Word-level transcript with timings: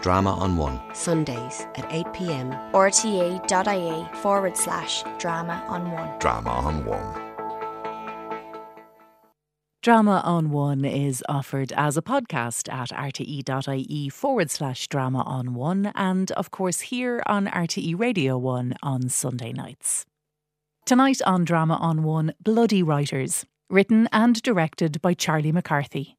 Drama 0.00 0.32
on 0.34 0.56
One. 0.56 0.80
Sundays 0.94 1.66
at 1.74 1.88
8pm. 1.90 2.70
rte.ie 2.72 4.18
forward 4.18 4.56
slash 4.56 5.02
drama 5.18 5.64
on 5.68 5.90
one. 5.90 6.18
Drama 6.20 6.50
on 6.50 6.84
One. 6.84 7.24
Drama 9.82 10.22
on 10.24 10.50
One 10.50 10.84
is 10.84 11.24
offered 11.28 11.72
as 11.72 11.96
a 11.96 12.02
podcast 12.02 12.72
at 12.72 12.90
rte.ie 12.90 14.08
forward 14.10 14.50
slash 14.50 14.86
drama 14.86 15.22
on 15.22 15.54
one, 15.54 15.90
and 15.96 16.30
of 16.32 16.50
course 16.50 16.80
here 16.80 17.22
on 17.26 17.46
RTE 17.46 17.98
Radio 17.98 18.38
1 18.38 18.74
on 18.82 19.08
Sunday 19.08 19.52
nights. 19.52 20.04
Tonight 20.86 21.20
on 21.26 21.44
Drama 21.44 21.74
on 21.74 22.02
One, 22.02 22.34
Bloody 22.42 22.82
Writers, 22.82 23.44
written 23.68 24.08
and 24.12 24.40
directed 24.42 25.02
by 25.02 25.14
Charlie 25.14 25.52
McCarthy. 25.52 26.17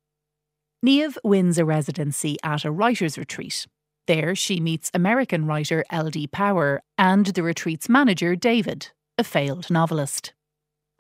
Niamh 0.85 1.17
wins 1.25 1.57
a 1.57 1.65
residency 1.65 2.37
at 2.41 2.63
a 2.63 2.71
writer's 2.71 3.17
retreat. 3.17 3.67
There, 4.07 4.33
she 4.33 4.61
meets 4.61 4.89
American 4.93 5.45
writer 5.45 5.83
L.D. 5.89 6.27
Power 6.27 6.81
and 6.97 7.25
the 7.25 7.43
retreat's 7.43 7.89
manager, 7.89 8.33
David, 8.35 8.91
a 9.17 9.25
failed 9.25 9.69
novelist. 9.69 10.33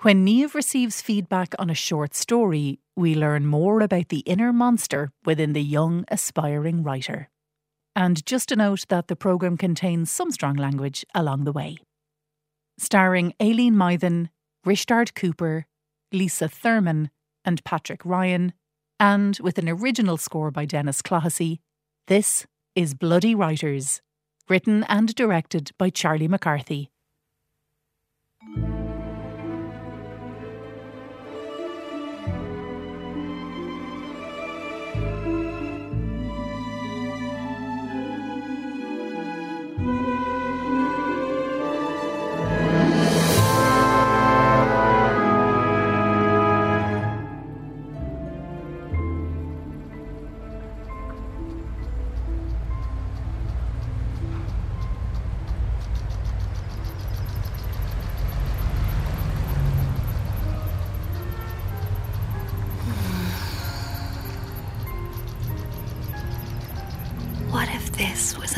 When 0.01 0.25
Niamh 0.25 0.53
receives 0.53 1.01
feedback 1.01 1.55
on 1.57 1.69
a 1.69 1.73
short 1.73 2.13
story, 2.13 2.79
we 2.97 3.15
learn 3.15 3.45
more 3.45 3.79
about 3.79 4.09
the 4.09 4.19
inner 4.19 4.51
monster 4.51 5.11
within 5.23 5.53
the 5.53 5.63
young, 5.63 6.03
aspiring 6.09 6.83
writer. 6.83 7.29
And 7.95 8.25
just 8.25 8.51
a 8.51 8.57
note 8.57 8.85
that 8.89 9.07
the 9.07 9.15
programme 9.15 9.57
contains 9.57 10.11
some 10.11 10.31
strong 10.31 10.55
language 10.55 11.05
along 11.15 11.45
the 11.45 11.53
way. 11.53 11.77
Starring 12.77 13.33
Aileen 13.41 13.75
Mythen, 13.75 14.29
Risteárd 14.65 15.15
Cooper, 15.15 15.67
Lisa 16.11 16.49
Thurman, 16.49 17.09
and 17.45 17.63
Patrick 17.63 18.03
Ryan, 18.03 18.53
and 18.99 19.37
with 19.41 19.57
an 19.57 19.69
original 19.69 20.17
score 20.17 20.51
by 20.51 20.65
Denis 20.65 21.01
Clohessy, 21.01 21.59
this 22.07 22.45
is 22.75 22.93
Bloody 22.93 23.33
Writers, 23.33 24.01
written 24.49 24.83
and 24.85 25.13
directed 25.15 25.71
by 25.77 25.89
Charlie 25.89 26.27
McCarthy. 26.27 26.91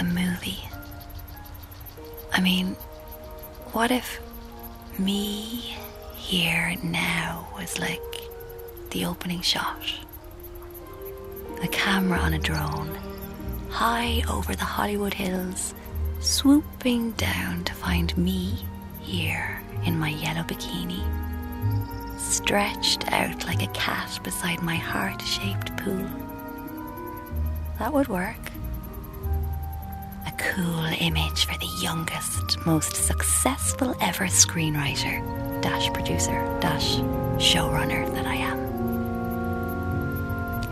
A 0.01 0.03
movie? 0.03 0.67
I 2.33 2.41
mean, 2.41 2.73
what 3.71 3.91
if 3.91 4.19
me 4.97 5.77
here 6.15 6.75
now 6.81 7.47
was 7.55 7.77
like 7.77 8.01
the 8.89 9.05
opening 9.05 9.41
shot? 9.41 9.79
A 11.61 11.67
camera 11.67 12.17
on 12.17 12.33
a 12.33 12.39
drone, 12.39 12.97
high 13.69 14.23
over 14.27 14.55
the 14.55 14.65
Hollywood 14.65 15.13
Hills, 15.13 15.75
swooping 16.19 17.11
down 17.11 17.63
to 17.65 17.73
find 17.75 18.17
me 18.17 18.65
here 19.01 19.61
in 19.85 19.99
my 19.99 20.09
yellow 20.09 20.41
bikini, 20.41 21.03
stretched 22.19 23.11
out 23.11 23.45
like 23.45 23.61
a 23.61 23.67
cat 23.73 24.19
beside 24.23 24.63
my 24.63 24.75
heart 24.75 25.21
shaped 25.21 25.77
pool. 25.77 26.09
That 27.77 27.93
would 27.93 28.07
work. 28.07 28.50
A 30.27 30.31
cool 30.37 30.85
image 30.99 31.45
for 31.45 31.57
the 31.57 31.69
youngest, 31.81 32.63
most 32.65 32.95
successful 32.95 33.95
ever 34.01 34.25
screenwriter, 34.25 35.21
dash 35.61 35.91
producer, 35.93 36.41
dash 36.59 36.97
showrunner 37.37 38.11
that 38.13 38.25
I 38.25 38.35
am. 38.35 38.59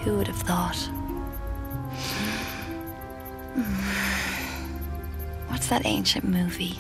Who 0.02 0.18
would 0.18 0.28
have 0.28 0.42
thought? 0.42 0.76
What's 5.50 5.68
that 5.68 5.86
ancient 5.86 6.26
movie? 6.26 6.80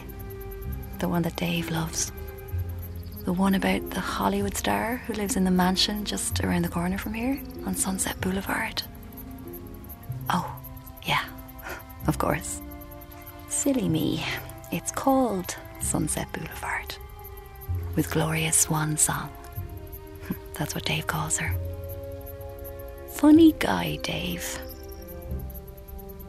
The 0.99 1.09
one 1.09 1.21
that 1.23 1.35
Dave 1.35 1.69
loves. 1.71 2.11
The 3.25 3.33
one 3.33 3.55
about 3.55 3.89
the 3.91 3.99
Hollywood 3.99 4.55
star 4.55 4.97
who 5.05 5.13
lives 5.13 5.35
in 5.35 5.43
the 5.43 5.51
mansion 5.51 6.05
just 6.05 6.39
around 6.41 6.63
the 6.63 6.69
corner 6.69 6.97
from 6.97 7.13
here 7.13 7.39
on 7.65 7.75
Sunset 7.75 8.19
Boulevard. 8.21 8.81
Oh, 10.29 10.49
yeah, 11.03 11.25
of 12.09 12.17
course. 12.17 12.61
Silly 13.47 13.87
me. 13.87 14.25
It's 14.71 14.91
called 14.91 15.55
Sunset 15.79 16.27
Boulevard. 16.33 16.95
With 17.95 18.09
Gloria 18.09 18.51
Swan 18.51 18.97
song. 18.97 19.29
That's 20.55 20.73
what 20.73 20.85
Dave 20.85 21.05
calls 21.05 21.37
her. 21.37 21.53
Funny 23.09 23.53
guy, 23.59 23.97
Dave. 24.01 24.43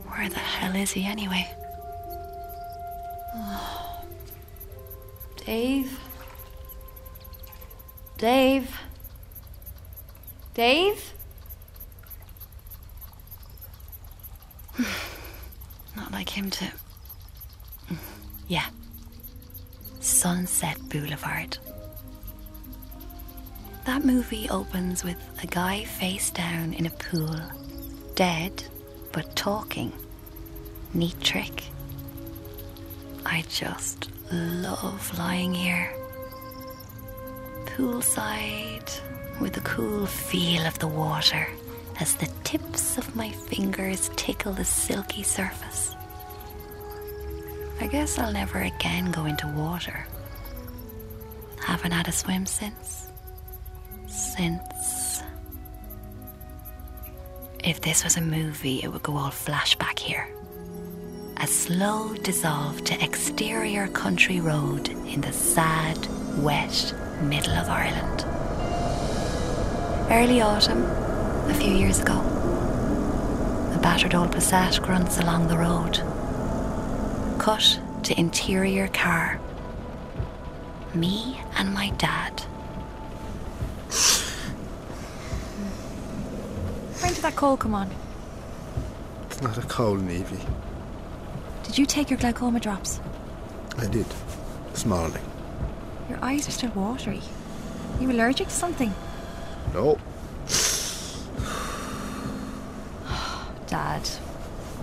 Where 0.07 0.29
the 0.29 0.39
hell 0.39 0.77
is 0.77 0.93
he 0.93 1.07
anyway? 1.07 1.51
Dave? 5.47 5.99
Dave? 8.19 8.79
Dave? 10.53 11.15
Not 15.97 16.10
like 16.21 16.29
him 16.29 16.51
to. 16.51 16.71
Yeah. 18.47 18.67
Sunset 20.01 20.77
Boulevard. 20.91 21.57
That 23.87 24.05
movie 24.05 24.47
opens 24.51 25.03
with 25.03 25.17
a 25.43 25.47
guy 25.47 25.85
face 25.85 26.31
down 26.31 26.75
in 26.75 26.85
a 26.85 26.91
pool, 26.91 27.41
dead 28.17 28.53
but 29.13 29.35
talking. 29.35 29.95
Neat 30.93 31.19
trick. 31.23 31.65
I 33.25 33.43
just 33.49 34.11
love 34.31 35.19
lying 35.19 35.55
here. 35.55 35.91
Poolside, 37.65 38.91
with 39.41 39.55
the 39.55 39.63
cool 39.63 40.05
feel 40.05 40.67
of 40.67 40.79
the 40.81 40.87
water 40.87 41.47
as 41.99 42.15
the 42.17 42.31
tips 42.45 42.99
of 42.99 43.17
my 43.17 43.31
fingers 43.31 44.11
tickle 44.17 44.53
the 44.53 44.67
silky 44.67 45.23
surface. 45.23 45.97
I 47.81 47.87
guess 47.87 48.19
I'll 48.19 48.33
never 48.33 48.59
again 48.59 49.11
go 49.11 49.25
into 49.25 49.47
water. 49.47 50.07
Haven't 51.65 51.93
had 51.93 52.09
a 52.09 52.13
swim 52.13 52.45
since. 52.45 53.09
Since. 54.07 55.23
If 57.65 57.81
this 57.81 58.05
was 58.05 58.19
a 58.19 58.21
movie, 58.21 58.83
it 58.83 58.93
would 58.93 59.03
go 59.03 59.17
all 59.17 59.31
flashback 59.31 59.99
here. 59.99 60.29
A 61.39 61.47
slow 61.47 62.13
dissolve 62.15 62.85
to 62.85 63.03
exterior 63.03 63.89
country 63.89 64.41
road 64.41 64.91
in 64.91 65.23
the 65.23 65.33
sad, 65.33 65.97
wet 66.37 66.95
middle 67.23 67.55
of 67.55 67.71
Ireland. 67.71 68.27
Early 70.11 70.43
autumn, 70.43 70.85
a 71.51 71.55
few 71.55 71.73
years 71.73 71.99
ago. 72.01 72.19
A 73.75 73.79
battered 73.81 74.15
old 74.15 74.33
Passat 74.33 74.83
grunts 74.83 75.19
along 75.19 75.49
the 75.49 75.57
road. 75.57 76.03
Cut 77.51 77.81
to 78.05 78.15
interior 78.17 78.87
car. 78.87 79.41
Me 80.95 81.41
and 81.57 81.75
my 81.75 81.91
dad. 81.99 82.43
When 87.01 87.13
did 87.13 87.25
that 87.25 87.35
call 87.35 87.57
come 87.57 87.75
on? 87.75 87.91
It's 89.27 89.43
not 89.43 89.59
a 89.59 89.63
cold, 89.63 90.01
Nevy. 90.01 90.39
Did 91.65 91.77
you 91.77 91.87
take 91.87 92.09
your 92.09 92.21
glaucoma 92.21 92.61
drops? 92.61 93.01
I 93.79 93.89
did. 93.89 94.07
This 94.71 94.87
morning. 94.87 95.25
Your 96.09 96.23
eyes 96.23 96.47
are 96.47 96.53
still 96.53 96.71
watery. 96.71 97.21
you 98.01 98.13
allergic 98.13 98.47
to 98.47 98.55
something? 98.55 98.95
No. 99.75 99.99
Dad. 103.67 104.09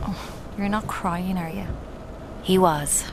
Oh, 0.02 0.34
you're 0.58 0.68
not 0.68 0.86
crying, 0.88 1.38
are 1.38 1.50
you? 1.50 1.66
He 2.48 2.58
was. 2.58 3.04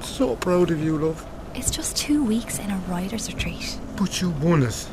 So 0.00 0.36
proud 0.36 0.70
of 0.70 0.80
you, 0.80 0.96
love. 0.96 1.26
It's 1.56 1.72
just 1.72 1.96
two 1.96 2.22
weeks 2.22 2.60
in 2.60 2.70
a 2.70 2.76
writer's 2.86 3.26
retreat. 3.26 3.76
But 3.96 4.20
you 4.20 4.30
won 4.30 4.62
it. 4.62 4.88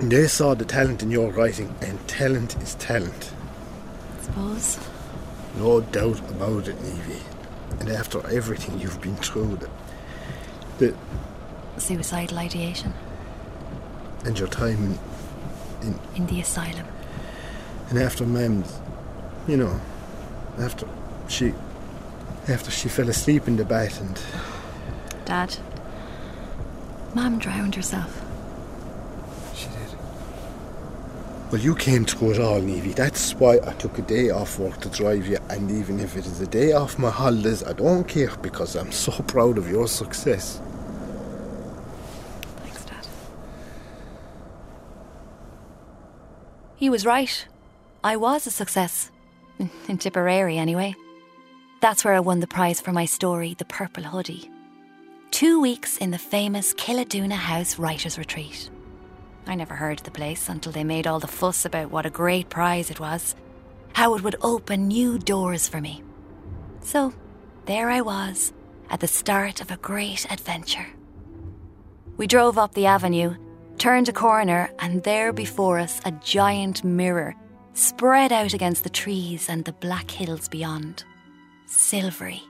They 0.00 0.26
saw 0.26 0.54
the 0.54 0.64
talent 0.64 1.00
in 1.00 1.12
your 1.12 1.30
writing, 1.30 1.72
and 1.80 1.96
talent 2.08 2.60
is 2.60 2.74
talent. 2.74 3.30
I 4.18 4.22
suppose. 4.24 4.78
No 5.56 5.82
doubt 5.82 6.18
about 6.30 6.66
it, 6.66 6.74
Evie. 6.84 7.22
And 7.78 7.90
after 7.90 8.26
everything 8.26 8.80
you've 8.80 9.00
been 9.00 9.14
through, 9.14 9.58
the, 9.58 9.70
the 10.78 10.96
Suicidal 11.80 12.38
ideation 12.38 12.92
and 14.24 14.36
your 14.36 14.48
time 14.48 14.98
in, 15.82 15.96
in 16.16 16.26
the 16.26 16.40
asylum. 16.40 16.88
and 17.88 18.00
after 18.00 18.26
Mam's, 18.26 18.80
you 19.46 19.56
know, 19.56 19.80
after 20.58 20.88
she, 21.28 21.54
after 22.48 22.70
she 22.70 22.88
fell 22.88 23.08
asleep 23.08 23.46
in 23.46 23.56
the 23.56 23.64
bath 23.64 24.00
and 24.00 24.20
Dad, 25.24 25.56
Mum 27.14 27.38
drowned 27.38 27.74
herself. 27.74 28.22
she 29.54 29.66
did. 29.66 29.94
Well, 31.50 31.60
you 31.60 31.74
came 31.74 32.04
through 32.04 32.32
it 32.32 32.40
all, 32.40 32.66
Evie. 32.66 32.92
That's 32.92 33.34
why 33.34 33.58
I 33.66 33.72
took 33.72 33.98
a 33.98 34.02
day 34.02 34.30
off 34.30 34.58
work 34.58 34.80
to 34.80 34.88
drive 34.88 35.26
you, 35.26 35.38
and 35.50 35.70
even 35.70 36.00
if 36.00 36.16
it 36.16 36.26
is 36.26 36.40
a 36.40 36.46
day 36.46 36.72
off 36.72 36.98
my 36.98 37.10
holidays, 37.10 37.62
I 37.62 37.72
don't 37.72 38.04
care 38.06 38.34
because 38.42 38.76
I'm 38.76 38.92
so 38.92 39.12
proud 39.26 39.58
of 39.58 39.68
your 39.70 39.88
success. 39.88 40.60
Thanks, 42.62 42.84
Dad. 42.84 43.06
He 46.76 46.88
was 46.88 47.04
right. 47.04 47.46
I 48.04 48.16
was 48.16 48.46
a 48.46 48.50
success. 48.50 49.10
In 49.88 49.98
Tipperary, 49.98 50.56
anyway. 50.56 50.94
That's 51.80 52.04
where 52.04 52.14
I 52.14 52.20
won 52.20 52.40
the 52.40 52.48
prize 52.48 52.80
for 52.80 52.90
my 52.90 53.04
story, 53.04 53.54
The 53.56 53.64
Purple 53.64 54.02
Hoodie. 54.02 54.50
Two 55.30 55.60
weeks 55.60 55.96
in 55.96 56.10
the 56.10 56.18
famous 56.18 56.74
Killaduna 56.74 57.34
House 57.34 57.78
Writers' 57.78 58.18
Retreat. 58.18 58.68
I 59.46 59.54
never 59.54 59.76
heard 59.76 60.00
of 60.00 60.04
the 60.04 60.10
place 60.10 60.48
until 60.48 60.72
they 60.72 60.82
made 60.82 61.06
all 61.06 61.20
the 61.20 61.28
fuss 61.28 61.64
about 61.64 61.92
what 61.92 62.04
a 62.04 62.10
great 62.10 62.50
prize 62.50 62.90
it 62.90 62.98
was, 62.98 63.36
how 63.92 64.16
it 64.16 64.24
would 64.24 64.34
open 64.42 64.88
new 64.88 65.20
doors 65.20 65.68
for 65.68 65.80
me. 65.80 66.02
So, 66.80 67.14
there 67.66 67.90
I 67.90 68.00
was, 68.00 68.52
at 68.90 68.98
the 68.98 69.06
start 69.06 69.60
of 69.60 69.70
a 69.70 69.76
great 69.76 70.26
adventure. 70.32 70.86
We 72.16 72.26
drove 72.26 72.58
up 72.58 72.74
the 72.74 72.86
avenue, 72.86 73.36
turned 73.78 74.08
a 74.08 74.12
corner, 74.12 74.68
and 74.80 75.04
there 75.04 75.32
before 75.32 75.78
us 75.78 76.00
a 76.04 76.10
giant 76.10 76.82
mirror 76.82 77.36
spread 77.74 78.32
out 78.32 78.52
against 78.52 78.82
the 78.82 78.90
trees 78.90 79.48
and 79.48 79.64
the 79.64 79.72
black 79.74 80.10
hills 80.10 80.48
beyond. 80.48 81.04
Silvery, 81.70 82.42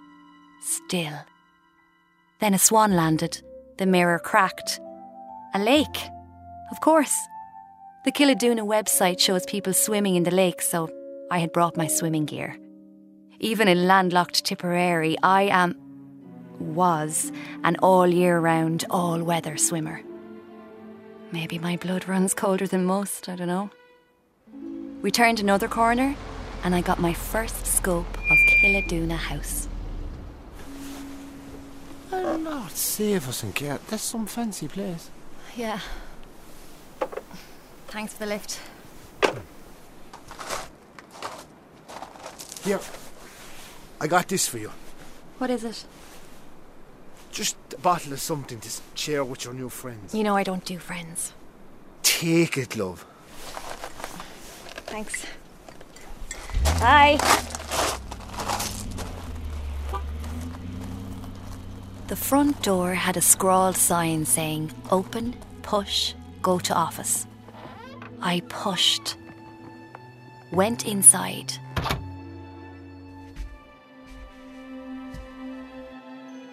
still. 0.61 1.19
Then 2.39 2.55
a 2.55 2.59
swan 2.59 2.95
landed, 2.95 3.43
the 3.77 3.85
mirror 3.85 4.21
cracked. 4.21 4.79
A 5.55 5.59
lake, 5.59 5.99
of 6.71 6.81
course. 6.81 7.17
The 8.05 8.13
Killaduna 8.13 8.61
website 8.61 9.19
shows 9.19 9.45
people 9.45 9.73
swimming 9.73 10.15
in 10.15 10.23
the 10.23 10.31
lake, 10.31 10.63
so 10.63 10.89
I 11.33 11.41
had 11.41 11.53
brought 11.53 11.77
my 11.77 11.89
swimming 11.89 12.27
gear. 12.27 12.57
Even 13.41 13.67
in 13.67 13.89
landlocked 13.89 14.45
Tipperary, 14.45 15.17
I 15.21 15.43
am 15.43 15.75
was 16.61 17.33
an 17.65 17.77
all 17.83 18.07
year 18.07 18.39
round, 18.39 18.85
all 18.89 19.21
weather 19.25 19.57
swimmer. 19.57 20.01
Maybe 21.33 21.59
my 21.59 21.77
blood 21.77 22.07
runs 22.07 22.35
colder 22.35 22.69
than 22.69 22.85
most, 22.85 23.29
I 23.29 23.35
don't 23.35 23.49
know. 23.49 23.71
We 25.03 25.11
turned 25.11 25.41
another 25.41 25.67
corner 25.67 26.15
and 26.65 26.75
I 26.75 26.81
got 26.81 27.01
my 27.01 27.13
first 27.13 27.67
scope 27.67 28.19
of 28.31 28.39
Killaduna 28.49 29.17
House. 29.17 29.69
Oh, 32.13 32.37
Lord, 32.43 32.71
save 32.73 33.29
us 33.29 33.43
and 33.43 33.55
get. 33.55 33.87
That's 33.89 34.03
some 34.03 34.27
fancy 34.27 34.69
place. 34.69 35.11
Yeah. 35.57 35.81
Thanks 37.89 38.13
for 38.15 38.21
the 38.21 38.27
lift. 38.27 38.61
Here, 42.65 42.81
I 44.01 44.07
got 44.07 44.29
this 44.29 44.49
for 44.49 44.59
you. 44.59 44.71
What 45.39 45.51
is 45.51 45.65
it? 45.65 45.85
Just 47.31 47.57
a 47.73 47.79
bottle 47.79 48.13
of 48.13 48.21
something 48.21 48.61
to 48.61 48.71
share 48.95 49.25
with 49.25 49.45
your 49.45 49.55
new 49.55 49.69
friends. 49.69 50.15
You 50.15 50.25
know 50.25 50.37
I 50.37 50.43
don't 50.43 50.65
do 50.65 50.79
friends. 50.79 51.33
Take 52.03 52.59
it, 52.59 52.77
love. 52.77 53.07
Thanks. 54.87 55.25
Bye. 56.81 57.19
The 62.09 62.17
front 62.17 62.63
door 62.63 62.95
had 62.95 63.17
a 63.17 63.21
scrawled 63.21 63.77
sign 63.77 64.25
saying, 64.25 64.73
Open, 64.91 65.37
push, 65.63 66.15
go 66.41 66.59
to 66.59 66.75
office. 66.75 67.27
I 68.23 68.41
pushed. 68.49 69.17
Went 70.51 70.87
inside. 70.87 71.53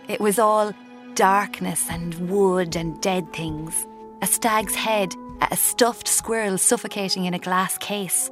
It 0.08 0.20
was 0.20 0.38
all 0.38 0.74
darkness 1.16 1.86
and 1.90 2.14
wood 2.30 2.76
and 2.76 3.00
dead 3.02 3.32
things. 3.32 3.88
A 4.22 4.28
stag's 4.28 4.76
head, 4.76 5.16
a 5.50 5.56
stuffed 5.56 6.08
squirrel 6.08 6.58
suffocating 6.58 7.26
in 7.26 7.34
a 7.34 7.40
glass 7.40 7.78
case. 7.78 8.30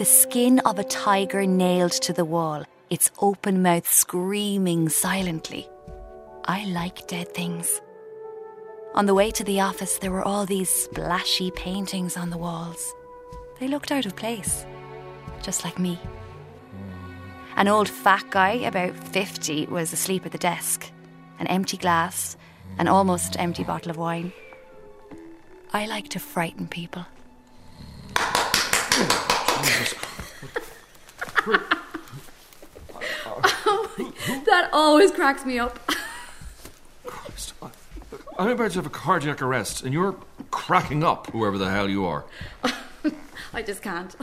The 0.00 0.06
skin 0.06 0.60
of 0.60 0.78
a 0.78 0.84
tiger 0.84 1.44
nailed 1.44 1.92
to 1.92 2.14
the 2.14 2.24
wall, 2.24 2.64
its 2.88 3.10
open 3.18 3.60
mouth 3.60 3.86
screaming 3.86 4.88
silently. 4.88 5.68
I 6.46 6.64
like 6.64 7.06
dead 7.06 7.34
things. 7.34 7.82
On 8.94 9.04
the 9.04 9.12
way 9.12 9.30
to 9.30 9.44
the 9.44 9.60
office, 9.60 9.98
there 9.98 10.10
were 10.10 10.22
all 10.22 10.46
these 10.46 10.70
splashy 10.70 11.50
paintings 11.50 12.16
on 12.16 12.30
the 12.30 12.38
walls. 12.38 12.94
They 13.58 13.68
looked 13.68 13.92
out 13.92 14.06
of 14.06 14.16
place, 14.16 14.64
just 15.42 15.66
like 15.66 15.78
me. 15.78 16.00
An 17.56 17.68
old 17.68 17.90
fat 17.90 18.24
guy, 18.30 18.52
about 18.52 18.96
50, 18.96 19.66
was 19.66 19.92
asleep 19.92 20.24
at 20.24 20.32
the 20.32 20.38
desk. 20.38 20.90
An 21.38 21.46
empty 21.48 21.76
glass, 21.76 22.38
an 22.78 22.88
almost 22.88 23.38
empty 23.38 23.64
bottle 23.64 23.90
of 23.90 23.98
wine. 23.98 24.32
I 25.74 25.84
like 25.84 26.08
to 26.08 26.18
frighten 26.18 26.68
people. 26.68 27.04
That 34.46 34.70
always 34.72 35.10
cracks 35.10 35.44
me 35.44 35.58
up. 35.58 35.78
I'm 38.38 38.48
about 38.48 38.70
to 38.72 38.78
have 38.78 38.86
a 38.86 38.90
cardiac 38.90 39.42
arrest, 39.42 39.82
and 39.84 39.92
you're 39.92 40.16
cracking 40.50 41.04
up, 41.04 41.30
whoever 41.30 41.58
the 41.58 41.70
hell 41.70 41.88
you 41.88 42.04
are. 42.06 42.24
I 43.52 43.62
just 43.62 43.82
can't. 43.82 44.14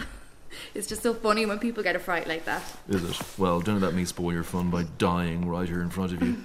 It's 0.73 0.87
just 0.87 1.03
so 1.03 1.13
funny 1.13 1.45
when 1.45 1.59
people 1.59 1.83
get 1.83 1.95
a 1.95 1.99
fright 1.99 2.27
like 2.27 2.45
that. 2.45 2.63
Is 2.87 3.03
it? 3.03 3.21
Well, 3.37 3.59
don't 3.61 3.79
let 3.79 3.93
me 3.93 4.05
spoil 4.05 4.33
your 4.33 4.43
fun 4.43 4.69
by 4.69 4.83
dying 4.97 5.47
right 5.47 5.67
here 5.67 5.81
in 5.81 5.89
front 5.89 6.13
of 6.13 6.21
you. 6.23 6.37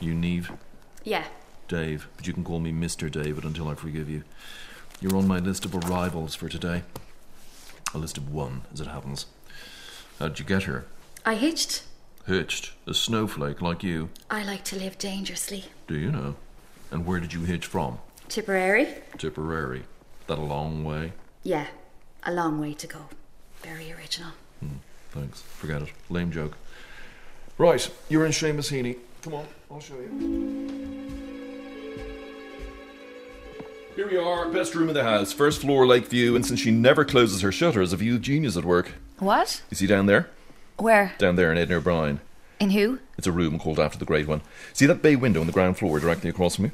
You, 0.00 0.14
Neve, 0.14 0.52
Yeah. 1.02 1.24
Dave, 1.66 2.08
but 2.16 2.26
you 2.26 2.32
can 2.32 2.44
call 2.44 2.60
me 2.60 2.72
Mr. 2.72 3.10
David 3.10 3.44
until 3.44 3.68
I 3.68 3.74
forgive 3.74 4.08
you. 4.08 4.22
You're 5.00 5.16
on 5.16 5.26
my 5.26 5.38
list 5.38 5.64
of 5.64 5.74
arrivals 5.74 6.34
for 6.34 6.48
today. 6.48 6.82
A 7.94 7.98
list 7.98 8.18
of 8.18 8.32
one, 8.32 8.62
as 8.72 8.80
it 8.80 8.88
happens. 8.88 9.26
How'd 10.18 10.38
you 10.38 10.44
get 10.44 10.64
here? 10.64 10.84
I 11.24 11.36
hitched. 11.36 11.84
Hitched. 12.26 12.72
A 12.86 12.94
snowflake 12.94 13.62
like 13.62 13.82
you. 13.82 14.10
I 14.28 14.42
like 14.42 14.64
to 14.64 14.76
live 14.76 14.98
dangerously. 14.98 15.66
Do 15.86 15.96
you 15.96 16.10
know? 16.10 16.34
And 16.90 17.06
where 17.06 17.20
did 17.20 17.32
you 17.32 17.44
hitch 17.44 17.66
from? 17.66 17.98
Tipperary? 18.28 18.88
Tipperary. 19.16 19.84
That 20.26 20.38
a 20.38 20.42
long 20.42 20.84
way? 20.84 21.12
Yeah. 21.42 21.66
A 22.24 22.32
long 22.32 22.60
way 22.60 22.74
to 22.74 22.86
go. 22.86 22.98
Very 23.62 23.92
original. 23.92 24.32
Hmm, 24.60 24.78
thanks. 25.10 25.40
Forget 25.42 25.82
it. 25.82 25.92
Lame 26.08 26.32
joke. 26.32 26.56
Right, 27.58 27.88
you're 28.08 28.26
in 28.26 28.32
Seamus 28.32 28.72
Heaney. 28.72 28.96
Come 29.22 29.34
on, 29.34 29.46
I'll 29.70 29.80
show 29.80 29.94
you. 29.94 31.13
Here 33.96 34.08
we 34.08 34.16
are, 34.16 34.48
best 34.48 34.74
room 34.74 34.88
in 34.88 34.94
the 34.94 35.04
house, 35.04 35.32
first 35.32 35.60
floor 35.60 35.86
lake 35.86 36.06
view, 36.06 36.34
and 36.34 36.44
since 36.44 36.58
she 36.58 36.72
never 36.72 37.04
closes 37.04 37.42
her 37.42 37.52
shutters, 37.52 37.92
a 37.92 37.96
view 37.96 38.16
of 38.16 38.22
genius 38.22 38.56
at 38.56 38.64
work. 38.64 38.94
What? 39.20 39.62
You 39.70 39.76
see 39.76 39.86
down 39.86 40.06
there? 40.06 40.28
Where? 40.78 41.14
Down 41.18 41.36
there 41.36 41.52
in 41.52 41.58
Edna 41.58 41.76
O'Brien. 41.76 42.20
In 42.58 42.70
who? 42.70 42.98
It's 43.16 43.28
a 43.28 43.32
room 43.32 43.56
called 43.56 43.78
after 43.78 43.96
the 43.96 44.04
great 44.04 44.26
one. 44.26 44.40
See 44.72 44.86
that 44.86 45.00
bay 45.00 45.14
window 45.14 45.40
on 45.40 45.46
the 45.46 45.52
ground 45.52 45.78
floor 45.78 46.00
directly 46.00 46.28
across 46.28 46.56
from 46.56 46.64
you? 46.66 46.70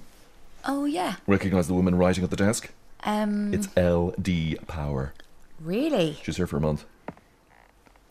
Oh, 0.65 0.87
yeah. 0.87 1.17
Recognise 1.27 1.69
the 1.69 1.75
woman 1.75 1.95
writing 1.95 2.25
at 2.25 2.31
the 2.31 2.37
desk? 2.37 2.71
Um. 3.05 3.53
It's 3.53 3.69
LD 3.77 4.67
Power. 4.67 5.13
Really? 5.61 6.19
She's 6.23 6.39
here 6.39 6.47
for 6.47 6.57
a 6.57 6.61
month. 6.61 6.87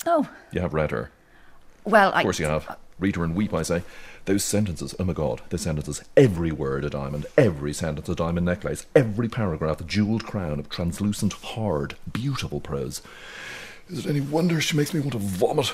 Oh. 0.06 0.30
You 0.52 0.62
have 0.62 0.76
read 0.76 0.92
her. 0.92 1.10
Well, 1.84 2.12
I. 2.14 2.20
Of 2.20 2.24
course 2.24 2.40
you 2.40 2.46
have. 2.46 2.78
Read 3.00 3.16
her 3.16 3.24
and 3.24 3.36
weep, 3.36 3.54
I 3.54 3.62
say. 3.64 3.84
Those 4.26 4.44
sentences, 4.44 4.94
oh 5.00 5.06
my 5.06 5.14
god, 5.14 5.42
those 5.50 5.62
sentences. 5.62 6.04
Every 6.18 6.52
word 6.52 6.84
a 6.86 6.90
diamond, 6.90 7.26
every 7.38 7.74
sentence 7.74 8.10
a 8.10 8.16
diamond 8.16 8.46
necklace, 8.46 8.86
every 8.96 9.30
paragraph 9.30 9.80
a 9.82 9.84
jewelled 9.86 10.26
crown 10.26 10.60
of 10.60 10.70
translucent, 10.70 11.34
hard, 11.34 11.96
beautiful 12.12 12.60
prose. 12.60 13.02
Is 13.90 14.06
it 14.06 14.10
any 14.10 14.22
wonder 14.22 14.60
she 14.62 14.76
makes 14.78 14.94
me 14.94 15.00
want 15.00 15.14
to 15.14 15.18
vomit? 15.20 15.74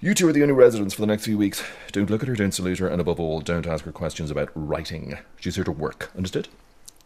You 0.00 0.14
two 0.14 0.28
are 0.28 0.32
the 0.32 0.42
only 0.42 0.54
residents 0.54 0.94
for 0.94 1.00
the 1.02 1.06
next 1.06 1.24
few 1.24 1.38
weeks. 1.38 1.62
Don't 1.92 2.10
look 2.10 2.22
at 2.22 2.28
her, 2.28 2.34
don't 2.34 2.52
salute 2.52 2.78
her, 2.78 2.88
and 2.88 3.00
above 3.00 3.20
all, 3.20 3.40
don't 3.40 3.66
ask 3.66 3.84
her 3.84 3.92
questions 3.92 4.30
about 4.30 4.50
writing. 4.54 5.18
She's 5.38 5.54
here 5.56 5.64
to 5.64 5.72
work, 5.72 6.10
understood? 6.16 6.48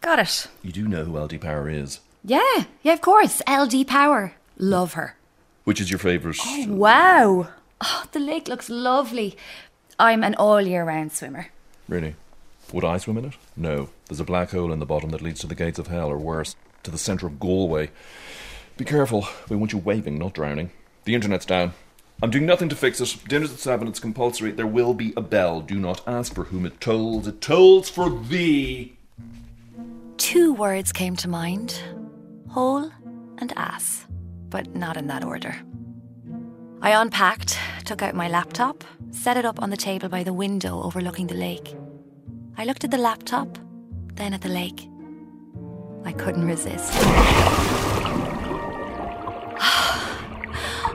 Got 0.01 0.19
it. 0.19 0.47
You 0.63 0.71
do 0.71 0.87
know 0.87 1.03
who 1.03 1.17
LD 1.19 1.39
Power 1.41 1.69
is. 1.69 1.99
Yeah. 2.23 2.63
Yeah, 2.83 2.93
of 2.93 3.01
course. 3.01 3.41
LD 3.49 3.85
Power. 3.87 4.33
Love 4.57 4.93
her. 4.93 5.15
Which 5.65 5.81
is 5.81 5.91
your 5.91 5.99
favourite? 5.99 6.37
Oh, 6.43 6.65
Wow. 6.69 7.47
Oh, 7.81 8.05
the 8.11 8.19
lake 8.19 8.47
looks 8.47 8.69
lovely. 8.69 9.37
I'm 9.99 10.23
an 10.23 10.35
all 10.35 10.61
year 10.61 10.83
round 10.83 11.11
swimmer. 11.11 11.47
Really? 11.87 12.15
Would 12.73 12.83
I 12.83 12.97
swim 12.97 13.17
in 13.17 13.25
it? 13.25 13.33
No. 13.55 13.89
There's 14.07 14.19
a 14.19 14.25
black 14.25 14.51
hole 14.51 14.71
in 14.71 14.79
the 14.79 14.85
bottom 14.85 15.11
that 15.11 15.21
leads 15.21 15.39
to 15.41 15.47
the 15.47 15.55
gates 15.55 15.79
of 15.79 15.87
hell, 15.87 16.09
or 16.09 16.17
worse, 16.17 16.55
to 16.83 16.91
the 16.91 16.97
centre 16.97 17.27
of 17.27 17.39
Galway. 17.39 17.91
Be 18.77 18.85
careful. 18.85 19.27
We 19.49 19.55
want 19.55 19.71
you 19.71 19.77
waving, 19.77 20.17
not 20.17 20.33
drowning. 20.33 20.71
The 21.05 21.15
internet's 21.15 21.45
down. 21.45 21.73
I'm 22.21 22.29
doing 22.29 22.45
nothing 22.45 22.69
to 22.69 22.75
fix 22.75 23.01
it. 23.01 23.17
Dinner's 23.27 23.51
at 23.53 23.59
seven. 23.59 23.87
It's 23.87 23.99
compulsory. 23.99 24.51
There 24.51 24.67
will 24.67 24.93
be 24.93 25.13
a 25.17 25.21
bell. 25.21 25.61
Do 25.61 25.75
not 25.75 26.01
ask 26.07 26.33
for 26.33 26.45
whom 26.45 26.65
it 26.65 26.79
tolls. 26.81 27.27
It 27.27 27.41
tolls 27.41 27.89
for 27.89 28.09
thee. 28.09 28.97
Two 30.17 30.53
words 30.53 30.91
came 30.91 31.15
to 31.17 31.27
mind 31.27 31.79
hole 32.49 32.89
and 33.37 33.51
ass, 33.57 34.05
but 34.49 34.73
not 34.75 34.95
in 34.95 35.07
that 35.07 35.25
order. 35.25 35.57
I 36.81 36.91
unpacked, 37.01 37.57
took 37.85 38.01
out 38.01 38.15
my 38.15 38.27
laptop, 38.27 38.83
set 39.11 39.37
it 39.37 39.45
up 39.45 39.61
on 39.61 39.69
the 39.69 39.77
table 39.77 40.09
by 40.09 40.23
the 40.23 40.33
window 40.33 40.81
overlooking 40.83 41.27
the 41.27 41.33
lake. 41.35 41.75
I 42.57 42.65
looked 42.65 42.83
at 42.83 42.91
the 42.91 42.97
laptop, 42.97 43.57
then 44.15 44.33
at 44.33 44.41
the 44.41 44.49
lake. 44.49 44.87
I 46.03 46.11
couldn't 46.11 46.45
resist. 46.45 46.91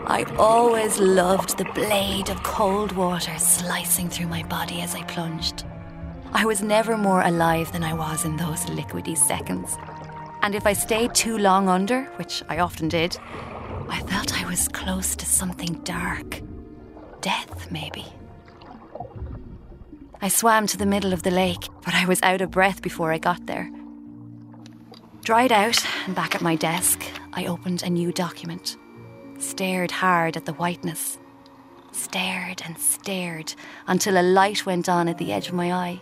I 0.07 0.25
always 0.39 0.99
loved 0.99 1.59
the 1.59 1.65
blade 1.75 2.29
of 2.31 2.43
cold 2.43 2.93
water 2.93 3.37
slicing 3.39 4.09
through 4.09 4.29
my 4.29 4.43
body 4.45 4.81
as 4.83 4.95
I 4.95 5.03
plunged. 5.05 5.65
I 6.33 6.45
was 6.45 6.63
never 6.63 6.97
more 6.97 7.23
alive 7.23 7.73
than 7.73 7.83
I 7.83 7.95
was 7.95 8.25
in 8.25 8.37
those 8.37 8.65
liquidy 8.67 9.17
seconds. 9.17 9.77
And 10.43 10.55
if 10.55 10.67
I 10.67 10.73
stayed 10.73 11.15
too 11.15 11.37
long 11.39 11.69
under, 11.69 12.05
which 12.17 12.43
I 12.49 12.59
often 12.59 12.89
did, 12.89 13.19
I 13.91 14.01
felt 14.03 14.41
I 14.41 14.49
was 14.49 14.69
close 14.69 15.17
to 15.17 15.27
something 15.27 15.75
dark. 15.83 16.41
Death, 17.21 17.71
maybe. 17.71 18.07
I 20.23 20.29
swam 20.29 20.67
to 20.69 20.77
the 20.77 20.87
middle 20.87 21.13
of 21.13 21.23
the 21.23 21.31
lake, 21.31 21.69
but 21.85 21.95
I 21.95 22.07
was 22.07 22.23
out 22.23 22.41
of 22.41 22.51
breath 22.51 22.83
before 22.83 23.13
I 23.13 23.19
got 23.19 23.47
there. 23.47 23.71
Dried 25.23 25.53
out 25.53 25.85
and 26.07 26.15
back 26.15 26.35
at 26.35 26.41
my 26.41 26.57
desk, 26.57 27.05
I 27.33 27.47
opened 27.47 27.83
a 27.83 27.91
new 27.91 28.13
document, 28.13 28.77
stared 29.39 29.91
hard 29.91 30.37
at 30.37 30.47
the 30.47 30.53
whiteness, 30.53 31.19
stared 31.93 32.63
and 32.65 32.79
stared 32.79 33.55
until 33.87 34.19
a 34.19 34.23
light 34.23 34.65
went 34.65 34.89
on 34.89 35.09
at 35.09 35.19
the 35.19 35.33
edge 35.33 35.49
of 35.49 35.55
my 35.55 35.73
eye. 35.73 36.01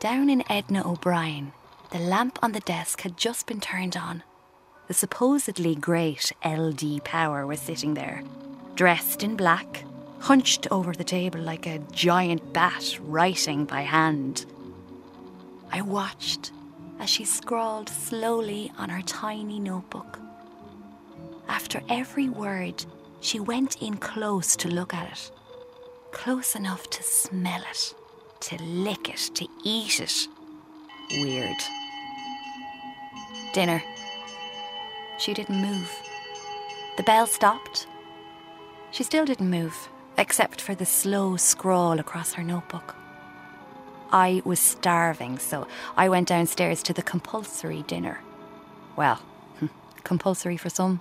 Down 0.00 0.28
in 0.28 0.42
Edna 0.50 0.88
O'Brien, 0.88 1.52
the 1.90 1.98
lamp 1.98 2.38
on 2.42 2.52
the 2.52 2.60
desk 2.60 3.02
had 3.02 3.16
just 3.16 3.46
been 3.46 3.60
turned 3.60 3.96
on. 3.96 4.22
The 4.88 4.94
supposedly 4.94 5.74
great 5.74 6.32
LD 6.44 7.02
Power 7.02 7.44
was 7.44 7.60
sitting 7.60 7.94
there, 7.94 8.22
dressed 8.76 9.24
in 9.24 9.36
black, 9.36 9.84
hunched 10.20 10.68
over 10.70 10.92
the 10.92 11.02
table 11.02 11.40
like 11.40 11.66
a 11.66 11.80
giant 11.90 12.52
bat 12.52 12.96
writing 13.02 13.64
by 13.64 13.80
hand. 13.80 14.46
I 15.72 15.80
watched 15.80 16.52
as 17.00 17.10
she 17.10 17.24
scrawled 17.24 17.88
slowly 17.88 18.72
on 18.78 18.88
her 18.88 19.02
tiny 19.02 19.58
notebook. 19.58 20.20
After 21.48 21.82
every 21.88 22.28
word, 22.28 22.84
she 23.20 23.40
went 23.40 23.82
in 23.82 23.96
close 23.96 24.54
to 24.56 24.68
look 24.68 24.94
at 24.94 25.10
it, 25.10 25.30
close 26.12 26.54
enough 26.54 26.88
to 26.90 27.02
smell 27.02 27.62
it, 27.68 27.94
to 28.40 28.62
lick 28.62 29.08
it, 29.08 29.30
to 29.34 29.48
eat 29.64 30.00
it. 30.00 30.28
Weird. 31.10 31.56
Dinner. 33.52 33.82
She 35.18 35.34
didn't 35.34 35.60
move. 35.60 35.90
The 36.96 37.02
bell 37.02 37.26
stopped. 37.26 37.86
She 38.90 39.02
still 39.02 39.24
didn't 39.24 39.50
move, 39.50 39.88
except 40.18 40.60
for 40.60 40.74
the 40.74 40.86
slow 40.86 41.36
scrawl 41.36 41.98
across 41.98 42.34
her 42.34 42.42
notebook. 42.42 42.94
I 44.12 44.40
was 44.44 44.60
starving, 44.60 45.38
so 45.38 45.66
I 45.96 46.08
went 46.08 46.28
downstairs 46.28 46.82
to 46.84 46.92
the 46.92 47.02
compulsory 47.02 47.82
dinner. 47.82 48.20
Well, 48.94 49.20
compulsory 50.04 50.56
for 50.56 50.70
some. 50.70 51.00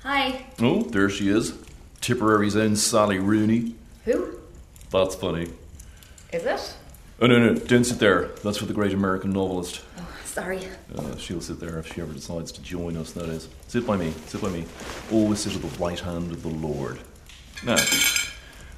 Hi. 0.00 0.46
Oh, 0.60 0.82
there 0.82 1.08
she 1.08 1.28
is. 1.28 1.54
Tipperary's 2.00 2.56
own 2.56 2.76
Sally 2.76 3.18
Rooney. 3.18 3.74
Who? 4.04 4.38
That's 4.90 5.14
funny. 5.14 5.50
Is 6.32 6.44
it? 6.44 6.74
Oh, 7.20 7.26
no, 7.26 7.38
no, 7.38 7.54
don't 7.54 7.84
sit 7.84 7.98
there. 7.98 8.28
That's 8.44 8.58
for 8.58 8.66
the 8.66 8.72
great 8.72 8.92
American 8.92 9.32
novelist. 9.32 9.82
Oh, 9.98 10.06
sorry. 10.24 10.60
Uh, 10.94 11.16
she'll 11.16 11.40
sit 11.40 11.58
there 11.58 11.78
if 11.80 11.92
she 11.92 12.00
ever 12.00 12.12
decides 12.12 12.52
to 12.52 12.62
join 12.62 12.96
us, 12.96 13.10
that 13.12 13.28
is. 13.28 13.48
Sit 13.66 13.84
by 13.84 13.96
me, 13.96 14.12
sit 14.26 14.40
by 14.40 14.50
me. 14.50 14.66
Always 15.10 15.40
sit 15.40 15.56
at 15.56 15.62
the 15.62 15.78
right 15.82 15.98
hand 15.98 16.30
of 16.30 16.42
the 16.44 16.48
Lord. 16.48 17.00
Now, 17.64 17.76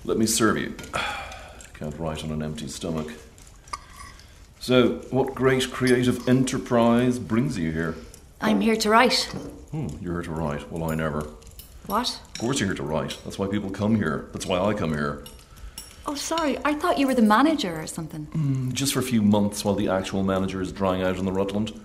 let 0.06 0.16
me 0.16 0.24
serve 0.24 0.56
you. 0.56 0.74
Can't 1.74 1.98
write 1.98 2.24
on 2.24 2.30
an 2.30 2.42
empty 2.42 2.68
stomach. 2.68 3.12
So, 4.58 5.02
what 5.10 5.34
great 5.34 5.70
creative 5.70 6.26
enterprise 6.26 7.18
brings 7.18 7.58
you 7.58 7.72
here? 7.72 7.94
I'm 8.40 8.62
here 8.62 8.76
to 8.76 8.88
write. 8.88 9.24
Hmm, 9.70 9.88
you're 10.00 10.14
here 10.14 10.22
to 10.22 10.30
write. 10.30 10.72
Well, 10.72 10.90
I 10.90 10.94
never. 10.94 11.26
What? 11.86 12.20
Of 12.34 12.40
course, 12.40 12.58
you're 12.58 12.68
here 12.68 12.76
to 12.76 12.82
write. 12.82 13.18
That's 13.24 13.38
why 13.38 13.48
people 13.48 13.68
come 13.68 13.96
here. 13.96 14.28
That's 14.32 14.46
why 14.46 14.58
I 14.58 14.72
come 14.72 14.94
here. 14.94 15.24
Oh, 16.10 16.16
sorry. 16.16 16.58
I 16.64 16.74
thought 16.74 16.98
you 16.98 17.06
were 17.06 17.14
the 17.14 17.22
manager 17.22 17.80
or 17.80 17.86
something. 17.86 18.72
Just 18.74 18.94
for 18.94 18.98
a 18.98 19.02
few 19.02 19.22
months 19.22 19.64
while 19.64 19.76
the 19.76 19.88
actual 19.88 20.24
manager 20.24 20.60
is 20.60 20.72
drying 20.72 21.02
out 21.02 21.18
in 21.18 21.24
the 21.24 21.30
Rutland. 21.30 21.80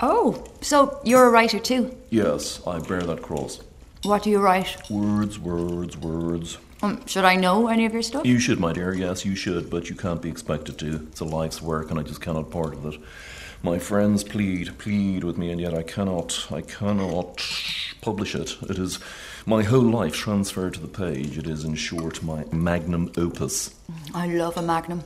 Oh, 0.00 0.44
so 0.60 1.00
you're 1.04 1.24
a 1.24 1.30
writer 1.30 1.58
too? 1.58 1.96
Yes, 2.10 2.60
I 2.66 2.80
bear 2.80 3.00
that 3.00 3.22
cross. 3.22 3.62
What 4.02 4.24
do 4.24 4.30
you 4.30 4.40
write? 4.40 4.76
Words, 4.90 5.38
words, 5.38 5.96
words. 5.96 6.58
Um, 6.82 7.06
should 7.06 7.24
I 7.24 7.36
know 7.36 7.68
any 7.68 7.86
of 7.86 7.94
your 7.94 8.02
stuff? 8.02 8.26
You 8.26 8.38
should, 8.38 8.60
my 8.60 8.74
dear, 8.74 8.92
yes, 8.92 9.24
you 9.24 9.34
should, 9.34 9.70
but 9.70 9.88
you 9.88 9.96
can't 9.96 10.20
be 10.20 10.28
expected 10.28 10.78
to. 10.80 11.06
It's 11.10 11.20
a 11.20 11.24
life's 11.24 11.62
work, 11.62 11.90
and 11.90 11.98
I 11.98 12.02
just 12.02 12.20
cannot 12.20 12.50
part 12.50 12.78
with 12.78 12.92
it. 12.96 13.00
My 13.64 13.78
friends 13.78 14.24
plead, 14.24 14.76
plead 14.78 15.22
with 15.22 15.38
me, 15.38 15.52
and 15.52 15.60
yet 15.60 15.72
I 15.72 15.84
cannot, 15.84 16.48
I 16.50 16.62
cannot 16.62 17.46
publish 18.00 18.34
it. 18.34 18.56
It 18.68 18.76
is 18.76 18.98
my 19.46 19.62
whole 19.62 19.82
life 19.82 20.14
transferred 20.14 20.74
to 20.74 20.80
the 20.80 20.88
page. 20.88 21.38
It 21.38 21.46
is, 21.46 21.62
in 21.62 21.76
short, 21.76 22.24
my 22.24 22.44
magnum 22.50 23.12
opus. 23.16 23.72
I 24.12 24.26
love 24.26 24.56
a 24.56 24.62
Magnum. 24.62 25.04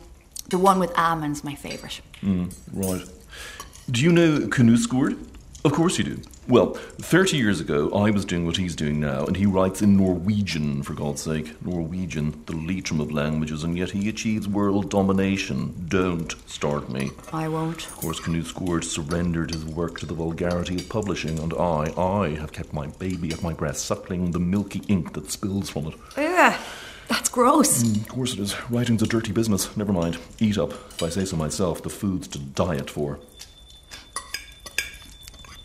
The 0.49 0.57
one 0.57 0.79
with 0.79 0.97
almonds, 0.97 1.45
my 1.45 1.55
favourite. 1.55 2.01
Mm, 2.23 2.55
right. 2.73 3.05
Do 3.91 4.03
you 4.03 4.11
know 4.11 4.39
Knausgård? 4.39 5.19
Of 5.65 5.73
course 5.73 5.99
you 5.99 6.05
do. 6.05 6.21
Well, 6.47 6.75
30 6.75 7.37
years 7.37 7.61
ago, 7.61 7.91
I 7.91 8.11
was 8.11 8.25
doing 8.25 8.47
what 8.47 8.57
he's 8.57 8.77
doing 8.77 9.01
now, 9.01 9.25
and 9.25 9.37
he 9.37 9.47
writes 9.47 9.83
in 9.83 9.97
Norwegian, 9.97 10.85
for 10.85 10.95
God's 10.95 11.23
sake. 11.23 11.61
Norwegian, 11.61 12.45
the 12.47 12.55
leitrim 12.55 13.01
of 13.01 13.11
languages, 13.11 13.65
and 13.65 13.77
yet 13.77 13.91
he 13.91 14.09
achieves 14.09 14.47
world 14.47 14.91
domination. 14.91 15.87
Don't 15.89 16.37
start 16.49 16.89
me. 16.89 17.11
I 17.33 17.49
won't. 17.49 17.85
Of 17.85 17.97
course, 17.97 18.21
Knut 18.21 18.45
Knausgård 18.45 18.85
surrendered 18.85 19.51
his 19.51 19.65
work 19.65 19.99
to 19.99 20.07
the 20.07 20.15
vulgarity 20.15 20.77
of 20.77 20.89
publishing, 20.89 21.41
and 21.41 21.53
I, 21.55 21.93
I 22.01 22.37
have 22.39 22.53
kept 22.53 22.73
my 22.73 22.87
baby 22.87 23.33
at 23.33 23.43
my 23.43 23.53
breast, 23.53 23.85
suckling 23.87 24.31
the 24.31 24.39
milky 24.39 24.83
ink 24.87 25.15
that 25.15 25.33
spills 25.33 25.69
from 25.69 25.89
it. 25.89 25.95
Ugh, 26.17 26.61
that's 27.09 27.29
gross. 27.29 27.83
Mm, 27.83 28.03
of 28.03 28.09
course 28.09 28.33
it 28.35 28.39
is. 28.39 28.55
Writing's 28.71 29.03
a 29.03 29.07
dirty 29.07 29.33
business. 29.33 29.77
Never 29.77 29.93
mind. 29.93 30.19
Eat 30.39 30.59
up. 30.59 30.71
If 30.71 31.03
I 31.03 31.09
say 31.09 31.25
so 31.25 31.37
myself, 31.37 31.83
the 31.83 31.91
food's 31.91 32.29
to 32.29 32.39
diet 32.39 32.89
for. 32.89 33.19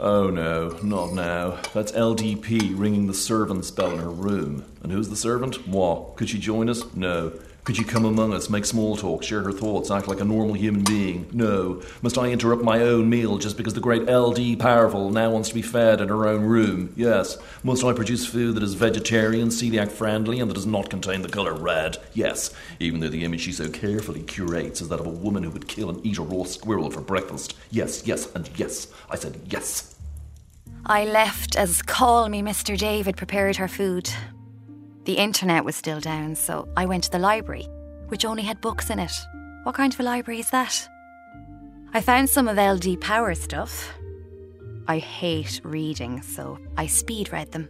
Oh 0.03 0.31
no, 0.31 0.79
not 0.81 1.13
now. 1.13 1.59
That's 1.75 1.91
LDP 1.91 2.73
ringing 2.75 3.05
the 3.05 3.13
servant's 3.13 3.69
bell 3.69 3.91
in 3.91 3.99
her 3.99 4.09
room. 4.09 4.65
And 4.81 4.91
who's 4.91 5.09
the 5.09 5.15
servant? 5.15 5.67
Moi. 5.67 6.05
Could 6.15 6.27
she 6.27 6.39
join 6.39 6.71
us? 6.71 6.91
No. 6.95 7.33
Could 7.63 7.75
she 7.75 7.83
come 7.83 8.05
among 8.05 8.33
us, 8.33 8.49
make 8.49 8.65
small 8.65 8.97
talk, 8.97 9.21
share 9.21 9.43
her 9.43 9.51
thoughts, 9.51 9.91
act 9.91 10.07
like 10.07 10.19
a 10.19 10.25
normal 10.25 10.55
human 10.55 10.83
being? 10.83 11.27
No. 11.31 11.83
Must 12.01 12.17
I 12.17 12.31
interrupt 12.31 12.63
my 12.63 12.81
own 12.81 13.07
meal 13.07 13.37
just 13.37 13.55
because 13.55 13.75
the 13.75 13.79
great 13.79 14.09
LD 14.09 14.59
Powerful 14.59 15.11
now 15.11 15.29
wants 15.29 15.49
to 15.49 15.55
be 15.55 15.61
fed 15.61 16.01
in 16.01 16.09
her 16.09 16.27
own 16.27 16.41
room? 16.41 16.91
Yes. 16.95 17.37
Must 17.63 17.83
I 17.83 17.93
produce 17.93 18.25
food 18.25 18.55
that 18.55 18.63
is 18.63 18.73
vegetarian, 18.73 19.49
celiac 19.49 19.91
friendly, 19.91 20.39
and 20.39 20.49
that 20.49 20.55
does 20.55 20.65
not 20.65 20.89
contain 20.89 21.21
the 21.21 21.29
colour 21.29 21.53
red? 21.53 21.97
Yes. 22.15 22.49
Even 22.79 22.99
though 22.99 23.09
the 23.09 23.23
image 23.23 23.41
she 23.41 23.51
so 23.51 23.69
carefully 23.69 24.23
curates 24.23 24.81
is 24.81 24.89
that 24.89 24.99
of 24.99 25.05
a 25.05 25.09
woman 25.09 25.43
who 25.43 25.51
would 25.51 25.67
kill 25.67 25.91
and 25.91 26.03
eat 26.03 26.17
a 26.17 26.23
raw 26.23 26.45
squirrel 26.45 26.89
for 26.89 27.01
breakfast. 27.01 27.55
Yes, 27.69 28.07
yes, 28.07 28.33
and 28.33 28.49
yes. 28.55 28.87
I 29.07 29.15
said 29.17 29.39
yes. 29.51 29.95
I 30.87 31.05
left 31.05 31.55
as 31.55 31.83
Call 31.83 32.27
Me 32.27 32.41
Mr. 32.41 32.75
David 32.75 33.17
prepared 33.17 33.57
her 33.57 33.67
food. 33.67 34.09
The 35.05 35.17
internet 35.17 35.65
was 35.65 35.75
still 35.75 35.99
down, 35.99 36.35
so 36.35 36.67
I 36.77 36.85
went 36.85 37.05
to 37.05 37.11
the 37.11 37.19
library, 37.19 37.67
which 38.07 38.25
only 38.25 38.43
had 38.43 38.61
books 38.61 38.89
in 38.89 38.99
it. 38.99 39.13
What 39.63 39.75
kind 39.75 39.93
of 39.93 39.99
a 39.99 40.03
library 40.03 40.39
is 40.39 40.49
that? 40.51 40.87
I 41.93 42.01
found 42.01 42.29
some 42.29 42.47
of 42.47 42.57
LD 42.57 43.01
Power 43.01 43.33
stuff. 43.35 43.93
I 44.87 44.99
hate 44.99 45.61
reading, 45.63 46.21
so 46.21 46.59
I 46.77 46.87
speed 46.87 47.31
read 47.31 47.51
them. 47.51 47.69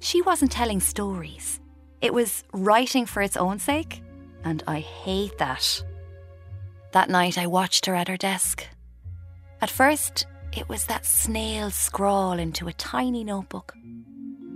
She 0.00 0.22
wasn't 0.22 0.52
telling 0.52 0.80
stories, 0.80 1.60
it 2.00 2.14
was 2.14 2.44
writing 2.52 3.04
for 3.06 3.20
its 3.20 3.36
own 3.36 3.58
sake, 3.58 4.02
and 4.42 4.62
I 4.66 4.80
hate 4.80 5.36
that. 5.38 5.84
That 6.92 7.10
night 7.10 7.36
I 7.36 7.46
watched 7.46 7.86
her 7.86 7.94
at 7.94 8.08
her 8.08 8.16
desk. 8.16 8.66
At 9.60 9.70
first, 9.70 10.26
it 10.56 10.68
was 10.68 10.86
that 10.86 11.04
snail 11.04 11.70
scrawl 11.70 12.38
into 12.38 12.68
a 12.68 12.72
tiny 12.72 13.22
notebook. 13.22 13.74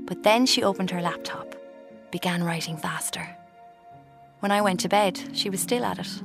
But 0.07 0.23
then 0.23 0.47
she 0.47 0.63
opened 0.63 0.91
her 0.91 1.01
laptop, 1.01 1.55
began 2.11 2.45
writing 2.45 2.77
faster. 2.77 3.27
When 4.41 4.53
I 4.53 4.61
went 4.61 4.81
to 4.81 4.89
bed, 4.89 5.19
she 5.33 5.49
was 5.49 5.61
still 5.61 5.85
at 5.85 5.99
it. 5.99 6.23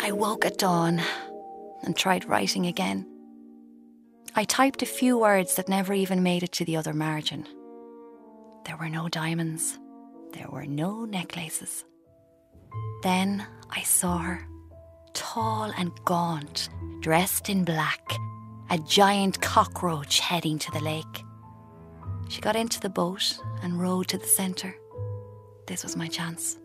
I 0.00 0.12
woke 0.12 0.44
at 0.44 0.58
dawn 0.58 1.02
and 1.82 1.96
tried 1.96 2.24
writing 2.24 2.66
again. 2.66 3.06
I 4.36 4.44
typed 4.44 4.82
a 4.82 4.86
few 4.86 5.18
words 5.18 5.56
that 5.56 5.68
never 5.68 5.92
even 5.92 6.22
made 6.22 6.44
it 6.44 6.52
to 6.52 6.64
the 6.64 6.76
other 6.76 6.94
margin. 6.94 7.44
There 8.64 8.76
were 8.76 8.88
no 8.88 9.08
diamonds. 9.08 9.78
There 10.32 10.48
were 10.50 10.66
no 10.66 11.04
necklaces. 11.04 11.84
Then 13.02 13.46
I 13.70 13.82
saw 13.82 14.18
her, 14.18 14.46
tall 15.14 15.72
and 15.78 15.90
gaunt, 16.04 16.68
dressed 17.00 17.48
in 17.48 17.64
black, 17.64 18.12
a 18.70 18.78
giant 18.78 19.40
cockroach 19.40 20.20
heading 20.20 20.58
to 20.58 20.70
the 20.72 20.80
lake. 20.80 21.24
She 22.28 22.42
got 22.42 22.56
into 22.56 22.78
the 22.80 22.90
boat 22.90 23.38
and 23.62 23.80
rowed 23.80 24.08
to 24.08 24.18
the 24.18 24.26
centre. 24.26 24.74
This 25.66 25.82
was 25.82 25.96
my 25.96 26.08
chance. 26.08 26.58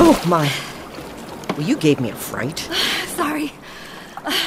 Oh, 0.00 0.22
my. 0.26 0.48
Well, 1.56 1.66
you 1.66 1.76
gave 1.76 2.00
me 2.00 2.10
a 2.10 2.14
fright. 2.14 2.68
Sorry. 3.18 3.52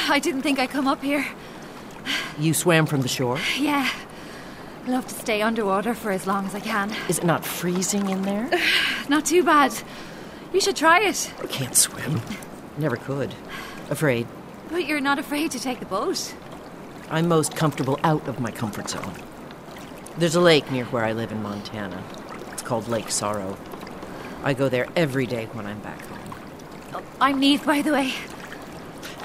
I 0.08 0.20
didn't 0.20 0.44
think 0.44 0.58
I'd 0.58 0.70
come 0.70 0.88
up 0.88 1.02
here. 1.04 1.28
You 2.40 2.54
swam 2.54 2.86
from 2.86 3.02
the 3.02 3.10
shore? 3.10 3.38
Yeah. 3.60 3.92
I 4.86 4.90
love 4.90 5.06
to 5.10 5.14
stay 5.14 5.42
underwater 5.42 5.94
for 5.94 6.10
as 6.10 6.26
long 6.26 6.46
as 6.46 6.56
I 6.56 6.62
can. 6.62 6.90
Is 7.10 7.18
it 7.18 7.26
not 7.26 7.44
freezing 7.44 8.10
in 8.10 8.22
there? 8.22 8.50
Not 9.10 9.26
too 9.26 9.44
bad. 9.44 9.74
You 10.54 10.62
should 10.62 10.78
try 10.78 11.02
it. 11.02 11.34
I 11.44 11.48
can't 11.48 11.76
swim. 11.76 12.22
Never 12.78 12.96
could. 12.96 13.36
Afraid. 13.90 14.26
But 14.70 14.86
you're 14.86 15.02
not 15.02 15.20
afraid 15.20 15.52
to 15.52 15.60
take 15.60 15.82
the 15.82 15.86
boat. 15.86 16.34
I'm 17.10 17.28
most 17.28 17.54
comfortable 17.54 18.00
out 18.06 18.26
of 18.30 18.40
my 18.40 18.52
comfort 18.52 18.90
zone. 18.90 19.16
There's 20.18 20.36
a 20.36 20.42
lake 20.42 20.72
near 20.72 20.86
where 20.86 21.04
I 21.04 21.12
live 21.12 21.34
in 21.34 21.44
Montana. 21.44 22.02
It's 22.54 22.62
called 22.62 22.88
Lake 22.88 23.12
Sorrow. 23.12 23.58
I 24.46 24.54
go 24.54 24.70
there 24.70 24.88
every 24.96 25.26
day 25.26 25.48
when 25.52 25.66
I'm 25.66 25.80
back 25.82 26.02
home. 26.06 26.36
Oh, 26.94 27.04
I'm 27.20 27.38
Neve, 27.38 27.66
by 27.66 27.82
the 27.82 27.92
way. 27.92 28.14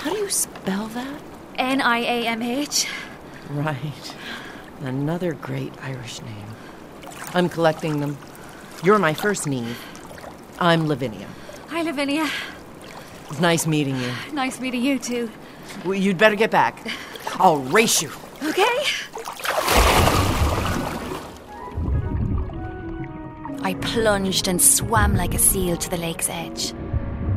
How 0.06 0.12
do 0.12 0.18
you 0.18 0.30
spell 0.30 0.86
that? 0.86 1.20
N 1.56 1.80
I 1.80 1.98
A 1.98 2.26
M 2.28 2.40
H. 2.40 2.86
Right. 3.50 4.14
Another 4.82 5.32
great 5.32 5.72
Irish 5.82 6.22
name. 6.22 6.46
I'm 7.34 7.48
collecting 7.48 7.98
them. 7.98 8.16
You're 8.84 9.00
my 9.00 9.14
first 9.14 9.48
Neve. 9.48 9.76
I'm 10.60 10.86
Lavinia. 10.86 11.26
Hi, 11.70 11.82
Lavinia. 11.82 12.30
It's 13.30 13.40
nice 13.40 13.66
meeting 13.66 14.00
you. 14.00 14.12
Nice 14.32 14.60
meeting 14.60 14.80
you, 14.80 15.00
too. 15.00 15.28
Well, 15.84 15.94
you'd 15.94 16.18
better 16.18 16.36
get 16.36 16.52
back. 16.52 16.88
I'll 17.40 17.58
race 17.58 18.00
you. 18.00 18.12
Okay? 18.44 18.78
I 23.60 23.75
plunged 23.80 24.46
and 24.46 24.62
swam 24.62 25.16
like 25.16 25.34
a 25.34 25.38
seal 25.38 25.76
to 25.76 25.90
the 25.90 25.96
lake's 25.96 26.28
edge. 26.28 26.75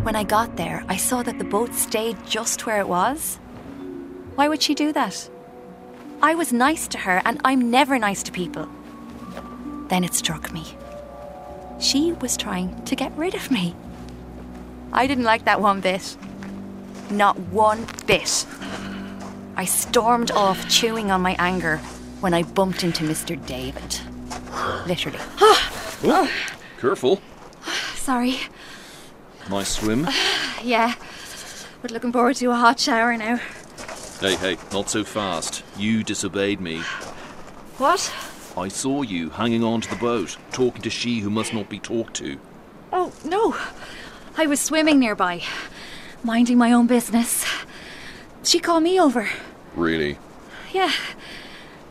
When 0.03 0.15
I 0.15 0.24
got 0.24 0.56
there, 0.56 0.84
I 0.88 0.96
saw 0.96 1.24
that 1.24 1.38
the 1.38 1.44
boat 1.44 1.74
stayed 1.74 2.18
just 2.25 2.65
where 2.65 2.79
it 2.79 2.88
was. 2.88 3.35
Why 4.35 4.48
would 4.48 4.62
she 4.62 4.74
do 4.74 4.94
that? 4.94 5.29
I 6.22 6.35
was 6.35 6.53
nice 6.53 6.88
to 6.90 6.98
her, 7.00 7.22
and 7.25 7.40
I'm 7.44 7.70
never 7.70 8.00
nice 8.00 8.24
to 8.24 8.31
people. 8.31 8.68
Then 9.90 10.03
it 10.03 10.14
struck 10.14 10.51
me. 10.53 10.66
She 11.79 12.14
was 12.14 12.38
trying 12.38 12.83
to 12.85 12.96
get 12.96 13.16
rid 13.18 13.35
of 13.35 13.51
me. 13.51 13.75
I 14.94 15.05
didn't 15.05 15.25
like 15.25 15.46
that 15.46 15.62
one 15.62 15.81
bit. 15.81 16.18
Not 17.09 17.38
one 17.38 17.85
bit. 18.07 18.46
I 19.55 19.66
stormed 19.66 20.31
off, 20.31 20.68
chewing 20.70 21.12
on 21.12 21.22
my 21.22 21.35
anger, 21.40 21.77
when 22.22 22.33
I 22.33 22.44
bumped 22.44 22.83
into 22.83 23.03
Mr. 23.03 23.35
David. 23.46 24.00
Literally. 24.88 25.20
Careful. 26.79 27.22
Sorry. 27.96 28.40
Nice 29.50 29.79
swim. 29.79 30.07
Yeah. 30.62 30.96
But 31.81 31.92
looking 31.92 32.12
forward 32.12 32.35
to 32.38 32.51
a 32.51 32.55
hot 32.55 32.81
shower 32.81 33.16
now. 33.16 33.38
Hey, 34.20 34.35
hey, 34.35 34.57
not 34.74 34.90
so 34.90 35.05
fast. 35.05 35.64
You 35.77 36.03
disobeyed 36.03 36.59
me. 36.59 36.79
What? 37.77 38.14
I 38.57 38.68
saw 38.68 39.03
you 39.03 39.29
hanging 39.29 39.64
on 39.64 39.79
to 39.79 39.90
the 39.90 39.96
boat, 39.96 40.35
talking 40.51 40.81
to 40.81 40.90
she 40.90 41.20
who 41.20 41.29
must 41.29 41.53
not 41.53 41.70
be 41.70 41.79
talked 41.79 42.16
to. 42.16 42.38
Oh, 42.92 43.14
no. 43.24 43.55
I 44.35 44.48
was 44.48 44.59
swimming 44.59 45.00
nearby, 45.00 45.44
minding 46.24 46.57
my 46.57 46.74
own 46.74 46.88
business. 46.88 47.46
She 48.44 48.59
called 48.59 48.83
me 48.83 49.00
over. 49.00 49.29
Really? 49.75 50.18
Yeah. 50.74 50.92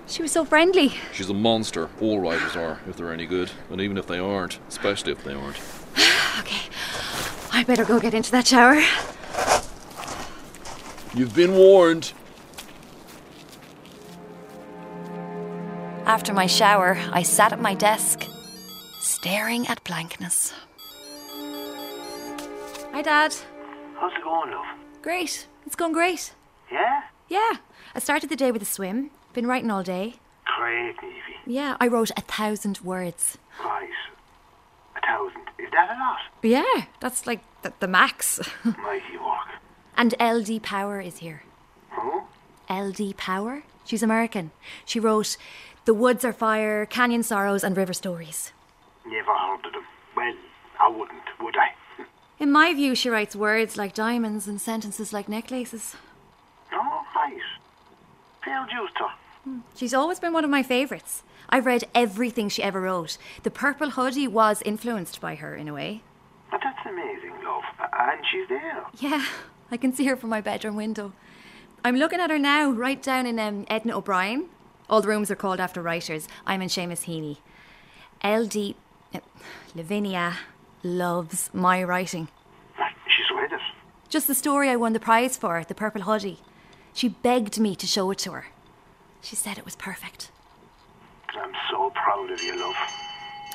She 0.07 0.21
was 0.21 0.33
so 0.33 0.44
friendly. 0.44 0.92
She's 1.14 1.31
a 1.31 1.35
monster. 1.35 1.88
All 2.03 2.21
writers 2.21 2.55
are, 2.55 2.81
if 2.87 2.97
they're 2.99 3.12
any 3.12 3.25
good. 3.25 3.51
And 3.71 3.81
even 3.81 3.97
if 3.97 4.07
they 4.07 4.18
aren't, 4.18 4.59
especially 4.68 5.12
if 5.12 5.25
they 5.25 5.33
aren't. 5.33 5.59
Okay. 6.40 6.68
I 7.59 7.64
better 7.64 7.85
go 7.85 7.99
get 7.99 8.14
into 8.14 8.31
that 8.31 8.47
shower. 8.47 8.81
You've 11.12 11.35
been 11.35 11.55
warned. 11.57 12.12
After 16.07 16.33
my 16.33 16.47
shower, 16.47 16.97
I 17.11 17.25
sat 17.25 17.53
at 17.53 17.61
my 17.61 17.75
desk, 17.75 18.29
staring 19.01 19.66
at 19.66 19.83
blankness. 19.83 20.55
Hi, 22.92 23.03
Dad. 23.03 23.35
How's 23.97 24.12
it 24.12 24.23
going, 24.23 24.53
love? 24.53 24.64
Great. 25.03 25.49
It's 25.66 25.75
going 25.75 25.92
great. 25.92 26.35
Yeah? 26.71 27.03
Yeah. 27.27 27.57
I 27.92 27.99
started 27.99 28.31
the 28.31 28.37
day 28.37 28.53
with 28.53 28.62
a 28.62 28.66
swim. 28.66 29.11
Been 29.33 29.49
writing 29.49 29.73
all 29.73 29.83
day. 29.83 30.14
Great, 30.57 30.97
Nevey. 30.99 31.35
Yeah, 31.44 31.77
I 31.81 31.88
wrote 31.88 32.12
a 32.16 32.21
thousand 32.21 32.79
words. 32.85 33.37
Right. 33.64 33.90
A 34.94 35.01
thousand. 35.05 35.47
Is 35.59 35.71
that 35.73 35.90
a 35.90 35.99
lot? 35.99 36.18
Yeah, 36.42 36.87
that's 37.01 37.27
like 37.27 37.40
the, 37.62 37.73
the 37.81 37.88
max. 37.88 38.40
Mighty 38.64 39.16
work. 39.18 39.49
And 39.97 40.14
LD 40.21 40.62
Power 40.62 41.01
is 41.01 41.18
here. 41.18 41.42
Who? 41.90 42.23
LD 42.71 43.16
Power? 43.16 43.64
She's 43.85 44.03
American. 44.03 44.51
She 44.85 45.01
wrote 45.01 45.37
The 45.85 45.94
Woods 45.94 46.25
Are 46.25 46.33
Fire, 46.33 46.87
Canyon 46.87 47.23
Sorrows, 47.23 47.64
and 47.64 47.77
River 47.77 47.92
Stories. 47.94 48.53
Never 49.07 49.35
heard 49.35 49.66
of 49.66 49.73
them. 49.73 49.85
Well, 50.16 50.35
I 50.79 50.88
wouldn't, 50.88 51.23
would 51.40 51.57
I? 51.57 51.75
In 52.38 52.53
my 52.53 52.73
view, 52.75 52.94
she 52.94 53.11
writes 53.11 53.35
words 53.35 53.77
like 53.77 53.94
diamonds 53.94 54.47
and 54.47 54.61
sentences 54.61 55.12
like 55.12 55.29
necklaces. 55.29 55.97
Oh, 56.73 57.03
right. 57.16 57.38
Fair 58.44 58.64
juice 58.71 58.90
to. 58.99 59.07
She's 59.74 59.94
always 59.94 60.20
been 60.20 60.32
one 60.32 60.44
of 60.44 60.50
my 60.50 60.62
favourites. 60.62 61.22
I've 61.48 61.66
read 61.66 61.84
everything 61.94 62.48
she 62.48 62.62
ever 62.62 62.80
wrote. 62.80 63.16
The 63.42 63.50
Purple 63.50 63.90
Hoodie 63.90 64.28
was 64.28 64.62
influenced 64.62 65.20
by 65.20 65.34
her 65.37 65.54
in 65.56 65.68
a 65.68 65.74
way. 65.74 66.02
But 66.50 66.61
that's 66.62 66.87
amazing, 66.87 67.32
love. 67.44 67.62
And 67.78 68.20
she's 68.30 68.48
there. 68.48 68.84
Yeah, 68.98 69.24
I 69.70 69.76
can 69.76 69.92
see 69.92 70.06
her 70.06 70.16
from 70.16 70.30
my 70.30 70.40
bedroom 70.40 70.76
window. 70.76 71.12
I'm 71.84 71.96
looking 71.96 72.20
at 72.20 72.30
her 72.30 72.38
now, 72.38 72.70
right 72.70 73.02
down 73.02 73.26
in 73.26 73.38
um, 73.38 73.64
Edna 73.68 73.96
O'Brien. 73.96 74.48
All 74.90 75.00
the 75.00 75.08
rooms 75.08 75.30
are 75.30 75.37
called 75.37 75.61
after 75.61 75.80
writers. 75.82 76.26
I'm 76.46 76.62
in 76.62 76.68
Seamus 76.68 77.04
Heaney. 77.04 77.38
LD. 78.24 78.74
Uh, 79.14 79.20
Lavinia 79.74 80.34
loves 80.82 81.50
my 81.52 81.82
writing. 81.82 82.28
She's 83.06 83.37
read 83.37 83.52
it. 83.52 83.61
Just 84.08 84.26
the 84.26 84.34
story 84.34 84.68
I 84.68 84.76
won 84.76 84.92
the 84.92 85.00
prize 85.00 85.37
for, 85.37 85.62
The 85.64 85.74
Purple 85.74 86.02
Hoodie. 86.02 86.40
She 86.92 87.08
begged 87.08 87.58
me 87.61 87.76
to 87.76 87.87
show 87.87 88.11
it 88.11 88.18
to 88.18 88.32
her. 88.32 88.46
She 89.22 89.37
said 89.37 89.59
it 89.59 89.64
was 89.64 89.76
perfect. 89.76 90.31
I'm 91.35 91.52
so 91.70 91.90
proud 91.90 92.31
of 92.31 92.40
you, 92.42 92.59
love. 92.59 92.74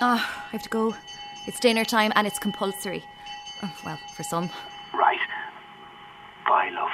Ah, 0.01 0.45
I 0.47 0.51
have 0.51 0.63
to 0.63 0.69
go. 0.69 0.95
It's 1.47 1.59
dinner 1.59 1.85
time 1.85 2.11
and 2.15 2.27
it's 2.27 2.39
compulsory. 2.39 3.03
Oh, 3.63 3.73
well, 3.85 3.99
for 4.15 4.23
some. 4.23 4.49
Right. 4.93 5.19
Bye, 6.47 6.69
love. 6.69 6.91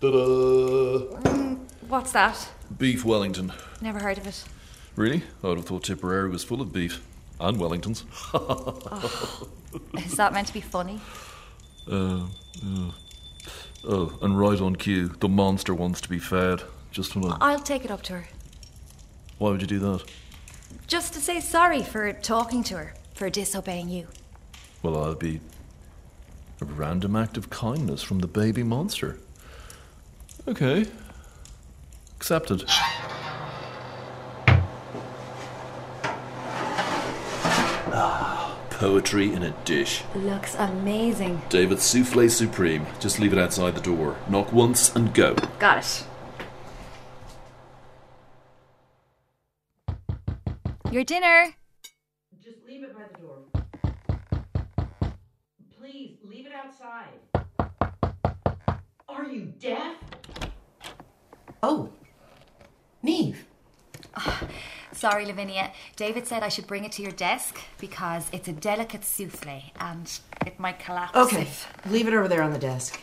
Ta-da! 0.00 1.56
What's 1.88 2.12
that? 2.12 2.48
Beef 2.78 3.04
Wellington. 3.04 3.52
Never 3.80 4.00
heard 4.00 4.18
of 4.18 4.26
it. 4.26 4.44
Really? 4.96 5.22
I 5.42 5.48
would 5.48 5.58
have 5.58 5.66
thought 5.66 5.84
Tipperary 5.84 6.28
was 6.30 6.42
full 6.44 6.60
of 6.60 6.72
beef. 6.72 7.06
And 7.38 7.58
Wellingtons. 7.58 8.04
Is 10.06 10.16
that 10.16 10.32
meant 10.32 10.48
to 10.48 10.52
be 10.52 10.60
funny? 10.60 11.00
Uh, 11.90 12.24
uh, 12.64 12.90
oh, 13.84 14.18
and 14.22 14.38
right 14.38 14.60
on 14.60 14.76
cue, 14.76 15.08
the 15.08 15.28
monster 15.28 15.74
wants 15.74 16.00
to 16.02 16.08
be 16.08 16.18
fed. 16.18 16.62
Just 16.90 17.16
when 17.16 17.32
I... 17.32 17.36
I'll 17.40 17.58
take 17.58 17.84
it 17.84 17.90
up 17.90 18.02
to 18.02 18.14
her. 18.14 18.28
Why 19.38 19.50
would 19.50 19.60
you 19.60 19.66
do 19.66 19.78
that? 19.78 20.04
Just 20.86 21.14
to 21.14 21.20
say 21.20 21.40
sorry 21.40 21.82
for 21.82 22.12
talking 22.12 22.62
to 22.64 22.76
her, 22.76 22.94
for 23.14 23.30
disobeying 23.30 23.88
you. 23.88 24.08
Well, 24.82 25.02
I'll 25.02 25.14
be 25.14 25.40
a 26.60 26.64
random 26.64 27.16
act 27.16 27.36
of 27.36 27.50
kindness 27.50 28.02
from 28.02 28.18
the 28.18 28.26
baby 28.26 28.62
monster. 28.62 29.18
Okay. 30.46 30.86
Accepted. 32.16 32.64
Poetry 38.82 39.32
in 39.32 39.44
a 39.44 39.50
dish. 39.64 40.02
Looks 40.12 40.56
amazing. 40.56 41.40
David 41.48 41.78
Souffle 41.78 42.28
Supreme. 42.28 42.84
Just 42.98 43.20
leave 43.20 43.32
it 43.32 43.38
outside 43.38 43.76
the 43.76 43.80
door. 43.80 44.16
Knock 44.28 44.52
once 44.52 44.92
and 44.96 45.14
go. 45.14 45.36
Got 45.60 45.78
it. 45.78 46.04
Your 50.90 51.04
dinner. 51.04 51.54
Just 52.42 52.66
leave 52.66 52.82
it 52.82 52.92
by 52.92 53.04
the 53.12 53.18
door. 53.20 53.38
Please, 55.78 56.18
leave 56.24 56.46
it 56.46 56.52
outside. 56.52 57.20
Are 59.08 59.24
you 59.26 59.52
deaf? 59.60 59.94
Oh. 61.62 61.88
Neve. 63.00 63.46
Ah, 64.16 64.42
Sorry, 65.02 65.26
Lavinia. 65.26 65.72
David 65.96 66.28
said 66.28 66.44
I 66.44 66.48
should 66.48 66.68
bring 66.68 66.84
it 66.84 66.92
to 66.92 67.02
your 67.02 67.10
desk 67.10 67.58
because 67.80 68.28
it's 68.30 68.46
a 68.46 68.52
delicate 68.52 69.02
souffle 69.04 69.60
and 69.80 70.08
it 70.46 70.60
might 70.60 70.78
collapse. 70.78 71.16
Okay, 71.16 71.42
if- 71.42 71.66
leave 71.86 72.06
it 72.06 72.14
over 72.14 72.28
there 72.28 72.40
on 72.40 72.52
the 72.52 72.58
desk. 72.60 73.00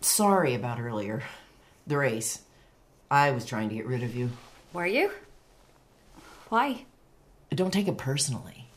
Sorry 0.00 0.54
about 0.54 0.80
earlier. 0.80 1.22
The 1.86 1.98
race. 1.98 2.40
I 3.10 3.30
was 3.32 3.44
trying 3.44 3.68
to 3.68 3.74
get 3.74 3.84
rid 3.84 4.02
of 4.02 4.16
you. 4.16 4.30
Were 4.72 4.86
you? 4.86 5.10
Why? 6.48 6.86
Don't 7.50 7.70
take 7.70 7.86
it 7.86 7.98
personally. 7.98 8.68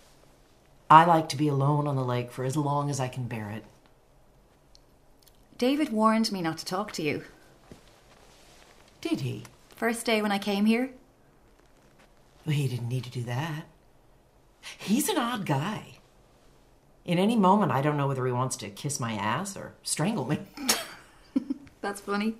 I 0.90 1.06
like 1.06 1.30
to 1.30 1.38
be 1.38 1.48
alone 1.48 1.88
on 1.88 1.96
the 1.96 2.04
lake 2.04 2.30
for 2.30 2.44
as 2.44 2.58
long 2.58 2.90
as 2.90 3.00
I 3.00 3.08
can 3.08 3.30
bear 3.30 3.50
it. 3.52 3.64
David 5.60 5.89
warned 5.91 6.32
me 6.32 6.41
not 6.41 6.58
to 6.60 6.65
talk 6.65 6.93
to 6.93 7.04
you. 7.04 7.24
Did 9.02 9.22
he? 9.22 9.43
First 9.76 10.06
day 10.06 10.22
when 10.22 10.32
I 10.32 10.39
came 10.39 10.65
here. 10.65 10.91
Well, 12.45 12.56
he 12.56 12.67
didn't 12.69 12.88
need 12.88 13.04
to 13.04 13.12
do 13.12 13.24
that. 13.24 13.65
He's 14.78 15.10
an 15.10 15.17
odd 15.17 15.45
guy. 15.45 15.98
In 17.04 17.19
any 17.19 17.36
moment, 17.36 17.74
I 17.74 17.82
don't 17.82 17.98
know 17.98 18.08
whether 18.08 18.26
he 18.26 18.32
wants 18.32 18.56
to 18.58 18.69
kiss 18.69 19.02
my 19.02 19.13
ass 19.13 19.58
or 19.58 19.74
strangle 19.84 20.26
me. 20.26 20.39
That's 21.82 22.00
funny. 22.02 22.36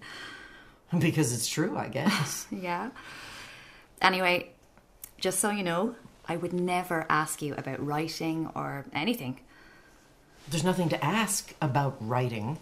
because 0.98 1.34
it's 1.34 1.48
true, 1.48 1.78
I 1.78 1.90
guess. 1.90 2.48
Yeah. 2.52 2.92
Anyway, 4.02 4.52
just 5.20 5.40
so 5.40 5.50
you 5.50 5.64
know, 5.64 5.96
I 6.26 6.38
would 6.38 6.54
never 6.54 7.06
ask 7.10 7.42
you 7.42 7.54
about 7.56 7.86
writing 7.86 8.50
or 8.56 8.86
anything. 8.94 9.42
There's 10.50 10.64
nothing 10.64 10.88
to 10.90 11.04
ask 11.04 11.54
about 11.62 11.98
writing. 12.00 12.58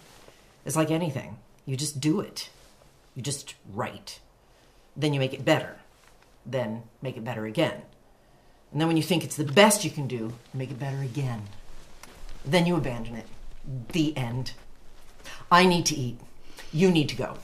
It's 0.68 0.76
like 0.76 0.92
anything. 0.92 1.38
You 1.66 1.78
just 1.78 2.02
do 2.02 2.20
it. 2.20 2.50
You 3.16 3.22
just 3.22 3.56
write. 3.74 4.20
Then 4.98 5.14
you 5.14 5.20
make 5.20 5.34
it 5.34 5.46
better. 5.46 5.78
Then 6.46 6.84
make 7.02 7.16
it 7.16 7.24
better 7.24 7.46
again. 7.46 7.84
And 8.74 8.82
then 8.82 8.90
when 8.90 8.98
you 8.98 9.04
think 9.04 9.24
it's 9.24 9.38
the 9.38 9.46
best 9.46 9.86
you 9.86 9.90
can 9.90 10.08
do, 10.08 10.34
make 10.54 10.70
it 10.70 10.78
better 10.78 11.00
again. 11.00 11.44
Then 12.46 12.66
you 12.66 12.76
abandon 12.76 13.16
it. 13.16 13.28
The 13.94 14.16
end. 14.18 14.52
I 15.50 15.66
need 15.66 15.86
to 15.86 15.96
eat. 15.96 16.20
You 16.74 16.92
need 16.92 17.08
to 17.10 17.16
go. 17.16 17.38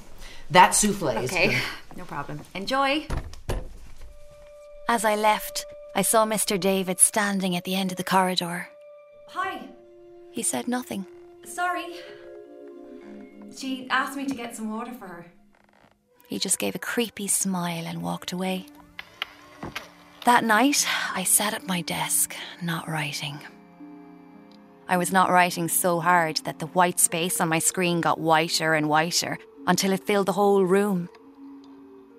That 0.51 0.75
souffle 0.75 1.07
is. 1.23 1.31
Okay, 1.31 1.57
no 1.95 2.03
problem. 2.03 2.41
Enjoy. 2.53 3.07
As 4.89 5.05
I 5.05 5.15
left, 5.15 5.65
I 5.95 6.01
saw 6.01 6.25
Mr. 6.25 6.59
David 6.59 6.99
standing 6.99 7.55
at 7.55 7.63
the 7.63 7.75
end 7.75 7.91
of 7.91 7.97
the 7.97 8.03
corridor. 8.03 8.67
Hi. 9.29 9.69
He 10.31 10.43
said 10.43 10.67
nothing. 10.67 11.05
Sorry. 11.45 11.85
She 13.55 13.87
asked 13.89 14.17
me 14.17 14.25
to 14.25 14.35
get 14.35 14.55
some 14.55 14.71
water 14.71 14.93
for 14.93 15.07
her. 15.07 15.25
He 16.27 16.39
just 16.39 16.59
gave 16.59 16.75
a 16.75 16.79
creepy 16.79 17.27
smile 17.27 17.85
and 17.85 18.01
walked 18.01 18.31
away. 18.31 18.65
That 20.25 20.43
night, 20.43 20.87
I 21.13 21.23
sat 21.23 21.53
at 21.53 21.67
my 21.67 21.81
desk, 21.81 22.35
not 22.61 22.87
writing. 22.87 23.39
I 24.87 24.97
was 24.97 25.11
not 25.11 25.29
writing 25.29 25.67
so 25.67 25.99
hard 25.99 26.37
that 26.37 26.59
the 26.59 26.67
white 26.67 26.99
space 26.99 27.39
on 27.39 27.49
my 27.49 27.59
screen 27.59 28.01
got 28.01 28.19
whiter 28.19 28.73
and 28.73 28.89
whiter 28.89 29.37
until 29.67 29.91
it 29.91 30.05
filled 30.05 30.27
the 30.27 30.33
whole 30.33 30.63
room. 30.63 31.09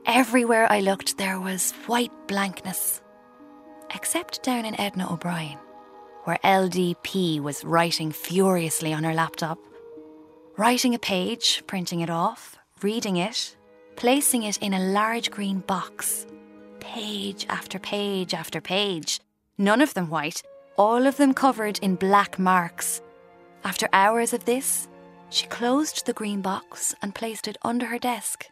Everywhere 0.07 0.71
I 0.71 0.81
looked, 0.81 1.17
there 1.17 1.41
was 1.41 1.73
white 1.87 2.13
blankness. 2.27 3.01
Except 3.95 4.43
down 4.43 4.65
in 4.65 4.79
Edna 4.79 5.13
O'Brien, 5.13 5.59
where 6.25 6.39
LDP 6.45 7.41
was 7.41 7.65
writing 7.65 8.13
furiously 8.13 8.93
on 8.93 9.05
her 9.05 9.15
laptop. 9.15 9.59
Writing 10.57 10.95
a 10.95 11.01
page, 11.01 11.65
printing 11.67 12.01
it 12.01 12.09
off, 12.09 12.57
reading 12.81 13.17
it, 13.17 13.57
placing 13.97 14.45
it 14.45 14.57
in 14.59 14.73
a 14.73 14.93
large 14.93 15.33
green 15.33 15.59
box. 15.59 16.29
Page 16.79 17.45
after 17.49 17.81
page 17.81 18.35
after 18.35 18.61
page. 18.61 19.21
None 19.59 19.81
of 19.81 19.95
them 19.95 20.09
white, 20.11 20.45
all 20.77 21.09
of 21.09 21.17
them 21.17 21.35
covered 21.35 21.81
in 21.81 21.97
black 21.97 22.39
marks. 22.39 23.03
After 23.65 23.89
hours 23.93 24.33
of 24.33 24.45
this, 24.45 24.87
she 25.29 25.49
closed 25.49 26.07
the 26.07 26.13
green 26.13 26.41
box 26.41 26.95
and 27.03 27.17
placed 27.17 27.49
it 27.49 27.57
under 27.63 27.87
her 27.87 27.99
desk, 27.99 28.47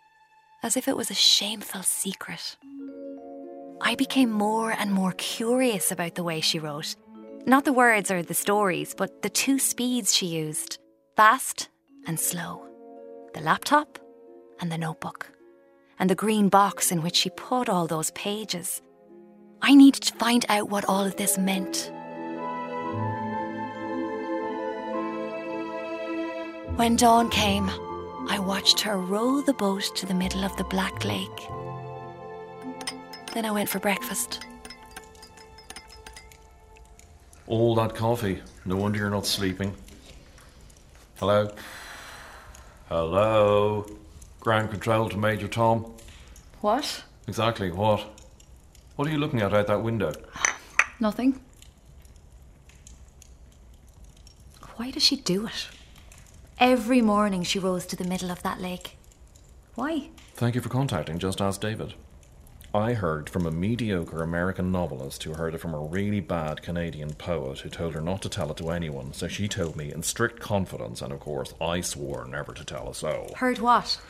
as 0.65 0.77
if 0.77 0.88
it 0.88 0.97
was 0.97 1.09
a 1.09 1.15
shameful 1.15 1.85
secret. 1.85 2.57
I 3.81 3.95
became 3.95 4.33
more 4.33 4.73
and 4.73 4.93
more 4.93 5.12
curious 5.12 5.93
about 5.93 6.17
the 6.17 6.25
way 6.25 6.41
she 6.41 6.59
wrote. 6.59 6.97
Not 7.47 7.65
the 7.65 7.73
words 7.73 8.11
or 8.11 8.25
the 8.25 8.35
stories, 8.35 8.93
but 8.93 9.23
the 9.23 9.31
two 9.31 9.61
speeds 9.61 10.12
she 10.12 10.27
used 10.27 10.81
fast 11.15 11.69
and 12.07 12.19
slow. 12.19 12.67
The 13.35 13.41
laptop 13.41 13.99
and 14.61 14.71
the 14.71 14.79
notebook. 14.79 15.31
And 15.99 16.11
the 16.11 16.15
green 16.15 16.49
box 16.49 16.91
in 16.91 17.03
which 17.03 17.17
she 17.17 17.31
put 17.31 17.69
all 17.69 17.87
those 17.87 18.11
pages. 18.12 18.83
I 19.61 19.75
needed 19.75 20.03
to 20.03 20.15
find 20.15 20.45
out 20.49 20.69
what 20.71 20.85
all 20.87 21.05
of 21.05 21.17
this 21.17 21.38
meant. 21.38 21.93
When 26.77 26.97
dawn 26.97 27.29
came, 27.31 27.71
I 28.29 28.38
watched 28.38 28.81
her 28.81 28.97
row 28.97 29.41
the 29.41 29.53
boat 29.53 29.85
to 29.97 30.07
the 30.07 30.15
middle 30.15 30.45
of 30.45 30.57
the 30.57 30.65
Black 30.65 31.05
Lake. 31.05 31.49
Then 33.35 33.45
I 33.45 33.51
went 33.51 33.69
for 33.69 33.79
breakfast. 33.79 34.45
All 37.47 37.75
that 37.77 37.95
coffee. 37.95 38.41
No 38.65 38.77
wonder 38.77 38.99
you're 38.99 39.11
not 39.11 39.27
sleeping. 39.27 39.75
Hello? 41.19 41.51
Hello? 42.92 43.87
Ground 44.40 44.70
control 44.70 45.09
to 45.09 45.16
Major 45.16 45.48
Tom. 45.48 45.94
What? 46.61 47.05
Exactly 47.26 47.72
what? 47.72 48.05
What 48.96 49.09
are 49.09 49.11
you 49.11 49.16
looking 49.16 49.40
at 49.40 49.55
out 49.55 49.66
that 49.68 49.83
window? 49.83 50.12
Nothing. 51.00 51.40
Why 54.76 54.90
does 54.90 55.02
she 55.02 55.16
do 55.16 55.46
it? 55.46 55.68
Every 56.59 57.00
morning 57.00 57.44
she 57.44 57.59
rows 57.59 57.87
to 57.87 57.96
the 57.96 58.05
middle 58.05 58.31
of 58.31 58.42
that 58.42 58.61
lake. 58.61 58.98
Why? 59.74 60.11
Thank 60.35 60.55
you 60.55 60.61
for 60.61 60.68
contacting 60.68 61.18
Just 61.18 61.40
Ask 61.40 61.62
David. 61.62 61.94
I 62.74 62.94
heard 62.94 63.28
from 63.28 63.44
a 63.44 63.50
mediocre 63.50 64.22
American 64.22 64.72
novelist 64.72 65.22
who 65.24 65.35
heard 65.35 65.54
it 65.54 65.58
from 65.58 65.74
a 65.74 65.80
really 65.80 66.20
bad 66.20 66.62
Canadian 66.62 67.12
poet 67.12 67.58
who 67.58 67.68
told 67.68 67.92
her 67.92 68.00
not 68.00 68.22
to 68.22 68.30
tell 68.30 68.50
it 68.50 68.56
to 68.56 68.70
anyone, 68.70 69.12
so 69.12 69.28
she 69.28 69.46
told 69.46 69.76
me 69.76 69.92
in 69.92 70.02
strict 70.02 70.40
confidence, 70.40 71.02
and 71.02 71.12
of 71.12 71.20
course 71.20 71.52
I 71.61 71.82
swore 71.82 72.24
never 72.26 72.54
to 72.54 72.64
tell 72.64 72.88
a 72.88 72.94
soul. 72.94 73.35
Heard 73.37 73.58
what? 73.58 74.00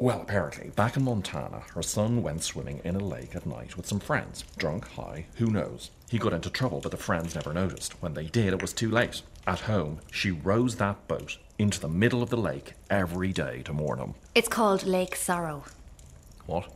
Well, 0.00 0.20
apparently, 0.20 0.70
back 0.70 0.96
in 0.96 1.04
Montana, 1.04 1.62
her 1.74 1.82
son 1.82 2.24
went 2.24 2.42
swimming 2.42 2.80
in 2.82 2.96
a 2.96 3.04
lake 3.04 3.36
at 3.36 3.46
night 3.46 3.76
with 3.76 3.86
some 3.86 4.00
friends. 4.00 4.42
Drunk, 4.58 4.88
high, 4.88 5.26
who 5.36 5.46
knows? 5.46 5.90
He 6.10 6.18
got 6.18 6.32
into 6.32 6.50
trouble, 6.50 6.80
but 6.80 6.90
the 6.90 6.96
friends 6.96 7.36
never 7.36 7.54
noticed. 7.54 8.02
When 8.02 8.14
they 8.14 8.26
did, 8.26 8.52
it 8.52 8.62
was 8.62 8.72
too 8.72 8.90
late. 8.90 9.22
At 9.46 9.60
home, 9.60 10.00
she 10.10 10.32
rows 10.32 10.74
that 10.76 11.06
boat 11.06 11.38
into 11.60 11.78
the 11.78 11.88
middle 11.88 12.20
of 12.20 12.30
the 12.30 12.36
lake 12.36 12.72
every 12.90 13.32
day 13.32 13.62
to 13.62 13.72
mourn 13.72 14.00
him. 14.00 14.14
It's 14.34 14.48
called 14.48 14.84
Lake 14.84 15.14
Sorrow. 15.14 15.62
What? 16.46 16.68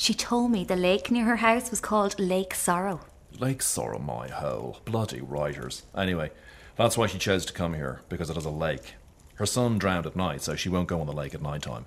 She 0.00 0.14
told 0.14 0.50
me 0.50 0.64
the 0.64 0.76
lake 0.76 1.10
near 1.10 1.26
her 1.26 1.36
house 1.36 1.70
was 1.70 1.78
called 1.78 2.18
Lake 2.18 2.54
Sorrow. 2.54 3.00
Lake 3.38 3.60
Sorrow, 3.60 3.98
my 3.98 4.28
hole. 4.28 4.78
Bloody 4.86 5.20
writers. 5.20 5.82
Anyway, 5.94 6.30
that's 6.76 6.96
why 6.96 7.06
she 7.06 7.18
chose 7.18 7.44
to 7.44 7.52
come 7.52 7.74
here, 7.74 8.00
because 8.08 8.30
it 8.30 8.36
has 8.36 8.46
a 8.46 8.50
lake. 8.50 8.94
Her 9.34 9.44
son 9.44 9.76
drowned 9.76 10.06
at 10.06 10.16
night, 10.16 10.40
so 10.40 10.56
she 10.56 10.70
won't 10.70 10.88
go 10.88 11.02
on 11.02 11.06
the 11.06 11.12
lake 11.12 11.34
at 11.34 11.42
night 11.42 11.60
time. 11.60 11.84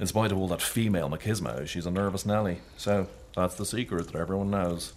In 0.00 0.06
spite 0.06 0.32
of 0.32 0.38
all 0.38 0.48
that 0.48 0.62
female 0.62 1.10
machismo, 1.10 1.68
she's 1.68 1.84
a 1.84 1.90
nervous 1.90 2.24
Nelly. 2.24 2.60
So, 2.78 3.08
that's 3.36 3.56
the 3.56 3.66
secret 3.66 4.06
that 4.06 4.18
everyone 4.18 4.50
knows. 4.50 4.94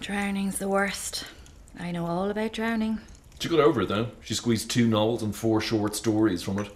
Drowning's 0.00 0.60
the 0.60 0.68
worst. 0.68 1.24
I 1.80 1.90
know 1.90 2.06
all 2.06 2.30
about 2.30 2.52
drowning. 2.52 3.00
She 3.40 3.48
got 3.48 3.58
over 3.58 3.82
it 3.82 3.88
though. 3.88 4.10
She 4.22 4.34
squeezed 4.34 4.70
two 4.70 4.86
novels 4.86 5.24
and 5.24 5.34
four 5.34 5.60
short 5.60 5.96
stories 5.96 6.44
from 6.44 6.60
it. 6.60 6.70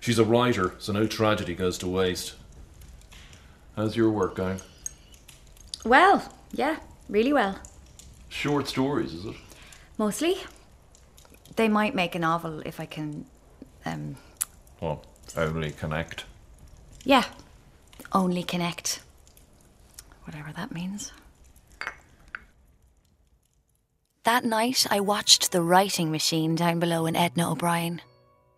She's 0.00 0.18
a 0.18 0.24
writer, 0.24 0.72
so 0.78 0.94
no 0.94 1.06
tragedy 1.06 1.54
goes 1.54 1.76
to 1.76 1.86
waste. 1.86 2.36
How's 3.80 3.96
your 3.96 4.10
work 4.10 4.34
going? 4.34 4.60
Well, 5.86 6.22
yeah, 6.52 6.80
really 7.08 7.32
well. 7.32 7.58
Short 8.28 8.68
stories, 8.68 9.14
is 9.14 9.24
it? 9.24 9.34
Mostly. 9.96 10.36
They 11.56 11.66
might 11.66 11.94
make 11.94 12.14
a 12.14 12.18
novel 12.18 12.60
if 12.66 12.78
I 12.78 12.84
can. 12.84 13.24
Um, 13.86 14.16
Well, 14.82 15.02
only 15.34 15.70
connect. 15.70 16.26
yeah, 17.04 17.24
only 18.12 18.42
connect. 18.42 19.00
Whatever 20.24 20.52
that 20.52 20.72
means. 20.72 21.12
That 24.24 24.44
night, 24.44 24.86
I 24.90 25.00
watched 25.00 25.52
the 25.52 25.62
writing 25.62 26.10
machine 26.10 26.54
down 26.54 26.80
below 26.80 27.06
in 27.06 27.16
Edna 27.16 27.50
O'Brien. 27.50 28.02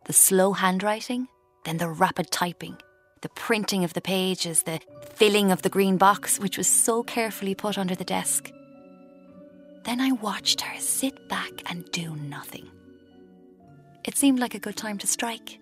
The 0.07 0.13
slow 0.13 0.53
handwriting, 0.55 1.29
then 1.65 1.77
the 1.77 1.89
rapid 1.89 2.33
typing, 2.33 2.77
the 3.23 3.29
printing 3.31 3.85
of 3.85 3.95
the 3.95 4.01
pages, 4.01 4.65
the 4.65 4.81
filling 5.15 5.51
of 5.51 5.63
the 5.63 5.69
green 5.69 5.97
box, 5.97 6.39
which 6.39 6.59
was 6.59 6.67
so 6.67 7.03
carefully 7.03 7.55
put 7.55 7.79
under 7.79 7.95
the 7.95 8.05
desk. 8.05 8.53
Then 9.85 10.01
I 10.01 10.13
watched 10.13 10.61
her 10.61 10.79
sit 10.79 11.29
back 11.29 11.51
and 11.67 11.91
do 11.93 12.15
nothing. 12.17 12.69
It 14.05 14.17
seemed 14.17 14.39
like 14.39 14.55
a 14.55 14.61
good 14.61 14.77
time 14.77 14.99
to 14.99 15.07
strike. 15.07 15.59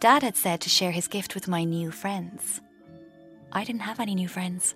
Dad 0.00 0.22
had 0.22 0.36
said 0.36 0.60
to 0.62 0.68
share 0.68 0.90
his 0.90 1.08
gift 1.08 1.34
with 1.34 1.48
my 1.48 1.64
new 1.64 1.90
friends. 1.90 2.60
I 3.52 3.64
didn't 3.64 3.82
have 3.82 4.00
any 4.00 4.14
new 4.14 4.28
friends. 4.28 4.74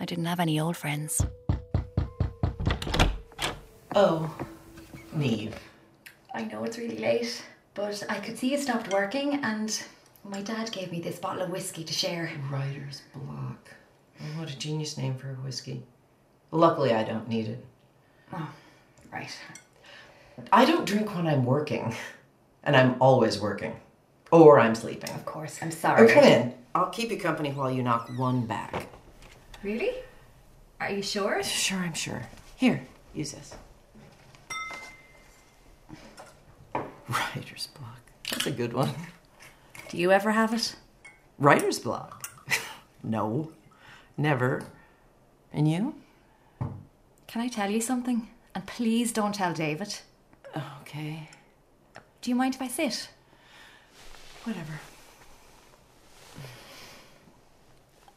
I 0.00 0.04
didn't 0.04 0.24
have 0.24 0.40
any 0.40 0.58
old 0.58 0.76
friends. 0.76 1.24
Oh, 3.94 4.34
Neve. 5.12 5.54
I 6.34 6.44
know 6.44 6.64
it's 6.64 6.78
really 6.78 6.98
late, 6.98 7.42
but 7.74 8.02
I 8.08 8.18
could 8.20 8.38
see 8.38 8.50
you 8.52 8.58
stopped 8.58 8.92
working, 8.92 9.40
and 9.44 9.82
my 10.24 10.40
dad 10.42 10.70
gave 10.72 10.90
me 10.92 11.00
this 11.00 11.18
bottle 11.18 11.42
of 11.42 11.50
whiskey 11.50 11.84
to 11.84 11.92
share. 11.92 12.30
Writer's 12.50 13.02
block. 13.14 13.70
Oh, 14.20 14.40
what 14.40 14.50
a 14.50 14.56
genius 14.58 14.96
name 14.96 15.16
for 15.16 15.30
a 15.30 15.34
whiskey. 15.34 15.82
Luckily, 16.50 16.92
I 16.92 17.02
don't 17.04 17.28
need 17.28 17.48
it. 17.48 17.64
Oh, 18.32 18.48
right. 19.12 19.30
I 20.52 20.64
don't 20.64 20.84
drink 20.86 21.14
when 21.14 21.26
I'm 21.26 21.44
working, 21.44 21.94
and 22.62 22.76
I'm 22.76 22.96
always 23.00 23.40
working. 23.40 23.74
Or 24.30 24.58
I'm 24.58 24.74
sleeping. 24.74 25.10
Of 25.10 25.24
course, 25.24 25.58
I'm 25.60 25.68
Oh, 25.68 25.72
sorry. 25.72 26.08
come 26.08 26.24
in. 26.24 26.54
I'll 26.74 26.88
keep 26.90 27.10
you 27.10 27.18
company 27.18 27.50
while 27.52 27.70
you 27.70 27.82
knock 27.82 28.08
one 28.16 28.46
back. 28.46 28.86
Really? 29.62 29.92
Are 30.80 30.90
you 30.90 31.02
sure? 31.02 31.42
Sure, 31.42 31.78
I'm 31.78 31.92
sure. 31.94 32.22
Here, 32.56 32.86
use 33.14 33.32
this. 33.32 33.54
Writer's 37.08 37.68
block. 37.78 38.00
That's 38.30 38.46
a 38.46 38.50
good 38.52 38.72
one. 38.72 38.90
Do 39.92 39.98
you 39.98 40.10
ever 40.10 40.30
have 40.30 40.54
it? 40.54 40.74
Writer's 41.38 41.78
block? 41.78 42.26
no, 43.02 43.52
never. 44.16 44.64
And 45.52 45.70
you? 45.70 45.94
Can 47.26 47.42
I 47.42 47.48
tell 47.48 47.70
you 47.70 47.82
something? 47.82 48.30
And 48.54 48.64
please 48.64 49.12
don't 49.12 49.34
tell 49.34 49.52
David. 49.52 49.94
Okay, 50.80 51.28
Do 52.22 52.30
you 52.30 52.34
mind 52.34 52.54
if 52.54 52.62
I 52.62 52.68
sit? 52.68 53.10
whatever. 54.44 54.80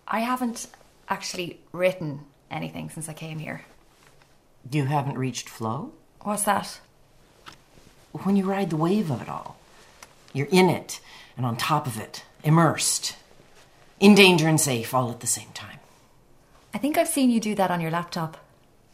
I 0.07 0.21
haven't 0.21 0.67
actually 1.09 1.59
written 1.73 2.21
anything 2.49 2.89
since 2.89 3.09
I 3.09 3.13
came 3.13 3.39
here. 3.39 3.65
You 4.71 4.85
haven't 4.85 5.17
reached 5.17 5.49
flow? 5.49 5.91
What's 6.21 6.43
that? 6.43 6.79
When 8.23 8.37
you 8.37 8.45
ride 8.45 8.69
the 8.69 8.77
wave 8.77 9.11
of 9.11 9.21
it 9.21 9.27
all, 9.27 9.57
you're 10.31 10.47
in 10.47 10.69
it 10.69 11.01
and 11.37 11.45
on 11.45 11.57
top 11.57 11.87
of 11.87 11.99
it, 11.99 12.23
immersed, 12.43 13.15
in 13.99 14.15
danger 14.15 14.47
and 14.47 14.59
safe 14.59 14.93
all 14.93 15.11
at 15.11 15.19
the 15.19 15.27
same 15.27 15.49
time. 15.53 15.79
I 16.73 16.77
think 16.77 16.97
I've 16.97 17.07
seen 17.07 17.29
you 17.29 17.39
do 17.39 17.55
that 17.55 17.71
on 17.71 17.81
your 17.81 17.91
laptop. 17.91 18.37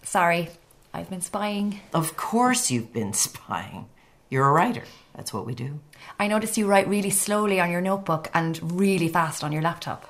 Sorry, 0.03 0.49
I've 0.93 1.09
been 1.09 1.21
spying. 1.21 1.79
Of 1.93 2.15
course, 2.17 2.69
you've 2.69 2.93
been 2.93 3.13
spying. 3.27 3.87
You're 4.29 4.47
a 4.47 4.51
writer. 4.51 4.83
That's 5.15 5.33
what 5.33 5.45
we 5.45 5.53
do. 5.55 5.79
I 6.19 6.27
noticed 6.27 6.57
you 6.57 6.67
write 6.67 6.87
really 6.87 7.09
slowly 7.09 7.59
on 7.59 7.69
your 7.69 7.81
notebook 7.81 8.29
and 8.33 8.79
really 8.79 9.07
fast 9.07 9.43
on 9.43 9.51
your 9.51 9.61
laptop. 9.61 10.07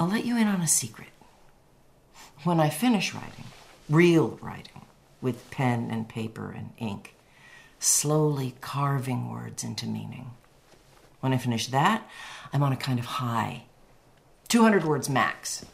I'll 0.00 0.08
let 0.08 0.24
you 0.24 0.36
in 0.36 0.46
on 0.46 0.60
a 0.60 0.66
secret. 0.66 1.08
When 2.44 2.60
I 2.60 2.70
finish 2.70 3.14
writing, 3.14 3.44
real 3.88 4.38
writing, 4.40 4.82
with 5.20 5.50
pen 5.50 5.88
and 5.90 6.08
paper 6.08 6.50
and 6.50 6.70
ink, 6.78 7.14
slowly 7.78 8.54
carving 8.60 9.30
words 9.30 9.64
into 9.64 9.86
meaning, 9.86 10.30
when 11.20 11.32
I 11.32 11.38
finish 11.38 11.66
that, 11.68 12.08
I'm 12.52 12.62
on 12.62 12.72
a 12.72 12.76
kind 12.76 12.98
of 12.98 13.04
high. 13.04 13.64
200 14.48 14.84
words 14.84 15.08
max. 15.08 15.64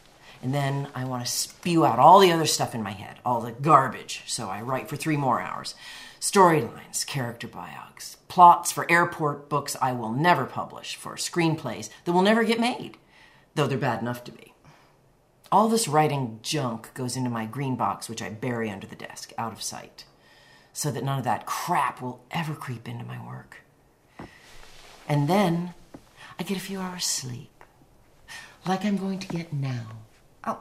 And 0.41 0.53
then 0.53 0.89
I 0.93 1.05
want 1.05 1.25
to 1.25 1.31
spew 1.31 1.85
out 1.85 1.97
all 1.97 2.19
the 2.19 2.31
other 2.31 2.45
stuff 2.45 2.75
in 2.75 2.83
my 2.83 2.91
head, 2.91 3.19
all 3.25 3.41
the 3.41 3.51
garbage. 3.51 4.23
So 4.27 4.49
I 4.49 4.61
write 4.61 4.89
for 4.89 4.95
three 4.95 5.17
more 5.17 5.41
hours. 5.41 5.75
Storylines, 6.19 7.05
character 7.05 7.47
biogs, 7.47 8.17
plots 8.27 8.71
for 8.71 8.89
airport 8.91 9.49
books 9.49 9.75
I 9.81 9.91
will 9.91 10.11
never 10.11 10.45
publish, 10.45 10.95
for 10.95 11.15
screenplays 11.15 11.89
that 12.03 12.11
will 12.11 12.21
never 12.21 12.43
get 12.43 12.59
made, 12.59 12.97
though 13.53 13.67
they're 13.67 13.77
bad 13.77 14.01
enough 14.01 14.23
to 14.25 14.31
be. 14.31 14.53
All 15.51 15.69
this 15.69 15.87
writing 15.87 16.39
junk 16.41 16.93
goes 16.93 17.15
into 17.15 17.29
my 17.29 17.45
green 17.45 17.75
box, 17.75 18.09
which 18.09 18.21
I 18.21 18.29
bury 18.29 18.69
under 18.69 18.87
the 18.87 18.95
desk, 18.95 19.33
out 19.37 19.53
of 19.53 19.61
sight, 19.61 20.05
so 20.73 20.91
that 20.91 21.03
none 21.03 21.19
of 21.19 21.25
that 21.25 21.45
crap 21.45 22.01
will 22.01 22.23
ever 22.31 22.55
creep 22.55 22.87
into 22.87 23.05
my 23.05 23.23
work. 23.25 23.64
And 25.07 25.27
then 25.27 25.73
I 26.39 26.43
get 26.43 26.57
a 26.57 26.61
few 26.61 26.79
hours 26.79 27.05
sleep, 27.05 27.51
like 28.65 28.83
I'm 28.83 28.97
going 28.97 29.19
to 29.19 29.27
get 29.27 29.53
now. 29.53 29.87
Oh. 30.43 30.59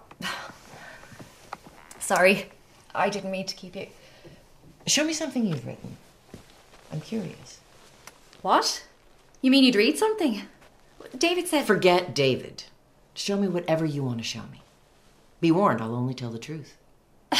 Sorry, 1.98 2.50
I 2.94 3.08
didn't 3.08 3.30
mean 3.30 3.46
to 3.46 3.54
keep 3.54 3.74
you. 3.74 3.86
Show 4.86 5.04
me 5.04 5.14
something 5.14 5.46
you've 5.46 5.66
written. 5.66 5.96
I'm 6.92 7.00
curious. 7.00 7.60
What? 8.42 8.86
You 9.40 9.50
mean 9.50 9.64
you'd 9.64 9.74
read 9.74 9.98
something? 9.98 10.42
David 11.16 11.48
said. 11.48 11.66
Forget 11.66 12.14
David. 12.14 12.64
Show 13.14 13.36
me 13.36 13.48
whatever 13.48 13.84
you 13.84 14.02
want 14.02 14.18
to 14.18 14.24
show 14.24 14.42
me. 14.52 14.62
Be 15.40 15.50
warned, 15.50 15.80
I'll 15.80 15.94
only 15.94 16.14
tell 16.14 16.30
the 16.30 16.38
truth. 16.38 16.76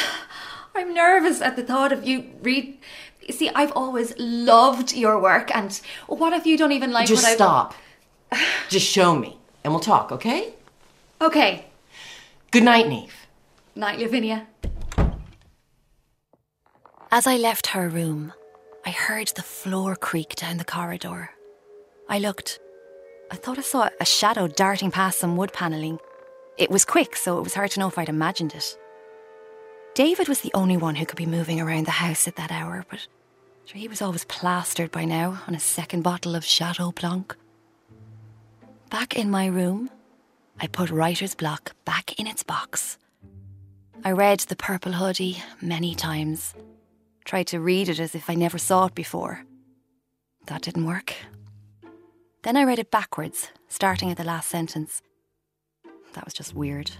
I'm 0.75 0.95
nervous 0.95 1.40
at 1.40 1.57
the 1.57 1.62
thought 1.62 1.93
of 1.93 2.07
you 2.07 2.33
read. 2.43 2.79
You 3.27 3.33
See, 3.33 3.51
I've 3.55 3.73
always 3.73 4.13
loved 4.19 4.95
your 4.95 5.19
work, 5.19 5.55
and 5.55 5.81
what 6.07 6.33
if 6.33 6.47
you 6.47 6.59
don't 6.59 6.73
even 6.73 6.93
like 6.93 7.09
Just 7.09 7.23
what 7.23 7.31
I 7.31 7.35
stop. 7.35 7.75
Just 8.69 8.87
show 8.87 9.17
me, 9.17 9.39
and 9.63 9.73
we'll 9.73 9.81
talk, 9.81 10.13
okay? 10.13 10.55
Okay. 11.21 11.65
Good 12.51 12.65
night, 12.65 12.87
Neve. 12.87 13.15
Night, 13.75 13.99
Lavinia. 13.99 14.47
As 17.11 17.27
I 17.27 17.37
left 17.37 17.69
her 17.69 17.89
room, 17.89 18.33
I 18.85 18.91
heard 18.91 19.29
the 19.29 19.43
floor 19.43 19.97
creak 19.97 20.35
down 20.35 20.59
the 20.59 20.65
corridor. 20.65 21.31
I 22.09 22.19
looked. 22.19 22.61
I 23.31 23.37
thought 23.37 23.59
I 23.59 23.63
saw 23.63 23.89
a 24.01 24.05
shadow 24.05 24.49
darting 24.49 24.91
past 24.91 25.19
some 25.19 25.37
wood 25.37 25.53
panelling. 25.53 25.99
It 26.59 26.71
was 26.71 26.85
quick, 26.85 27.17
so 27.17 27.39
it 27.39 27.43
was 27.43 27.55
hard 27.55 27.71
to 27.73 27.81
know 27.81 27.89
if 27.89 27.99
I'd 27.99 28.09
imagined 28.09 28.55
it. 28.55 28.77
David 29.95 30.29
was 30.29 30.41
the 30.41 30.53
only 30.55 30.77
one 30.77 30.97
who 30.97 31.07
could 31.07 31.17
be 31.17 31.25
moving 31.25 31.61
around 31.61 31.87
the 31.87 31.93
house 31.93 32.29
at 32.29 32.37
that 32.37 32.53
hour, 32.53 32.85
but 32.91 33.07
sure, 33.64 33.81
he 33.81 33.88
was 33.88 34.03
always 34.03 34.24
plastered 34.24 34.90
by 34.90 35.05
now 35.05 35.42
on 35.46 35.55
a 35.55 35.61
second 35.61 36.03
bottle 36.03 36.35
of 36.35 36.44
Chateau 36.44 36.92
Blanc. 36.92 37.35
Back 38.90 39.16
in 39.16 39.31
my 39.31 39.46
room, 39.46 39.90
I 40.61 40.66
put 40.66 40.90
writer's 40.90 41.35
block 41.35 41.74
back 41.85 42.18
in 42.18 42.27
its 42.27 42.42
box. 42.42 42.98
I 44.05 44.12
read 44.12 44.40
The 44.40 44.57
Purple 44.57 44.92
Hoodie 44.92 45.42
many 45.61 45.94
times, 45.94 46.55
tried 47.24 47.46
to 47.48 47.61
read 47.61 47.88
it 47.88 47.98
as 47.98 48.14
if 48.14 48.29
I 48.29 48.35
never 48.35 48.59
saw 48.59 48.87
it 48.87 48.94
before. 48.94 49.44
That 50.46 50.62
didn't 50.62 50.87
work. 50.87 51.14
Then 52.42 52.57
I 52.57 52.64
read 52.64 52.79
it 52.79 52.90
backwards, 52.90 53.48
starting 53.68 54.11
at 54.11 54.18
the 54.18 54.24
last 54.24 54.50
sentence. 54.50 55.00
That 56.12 56.24
was 56.24 56.35
just 56.35 56.55
weird. 56.55 56.90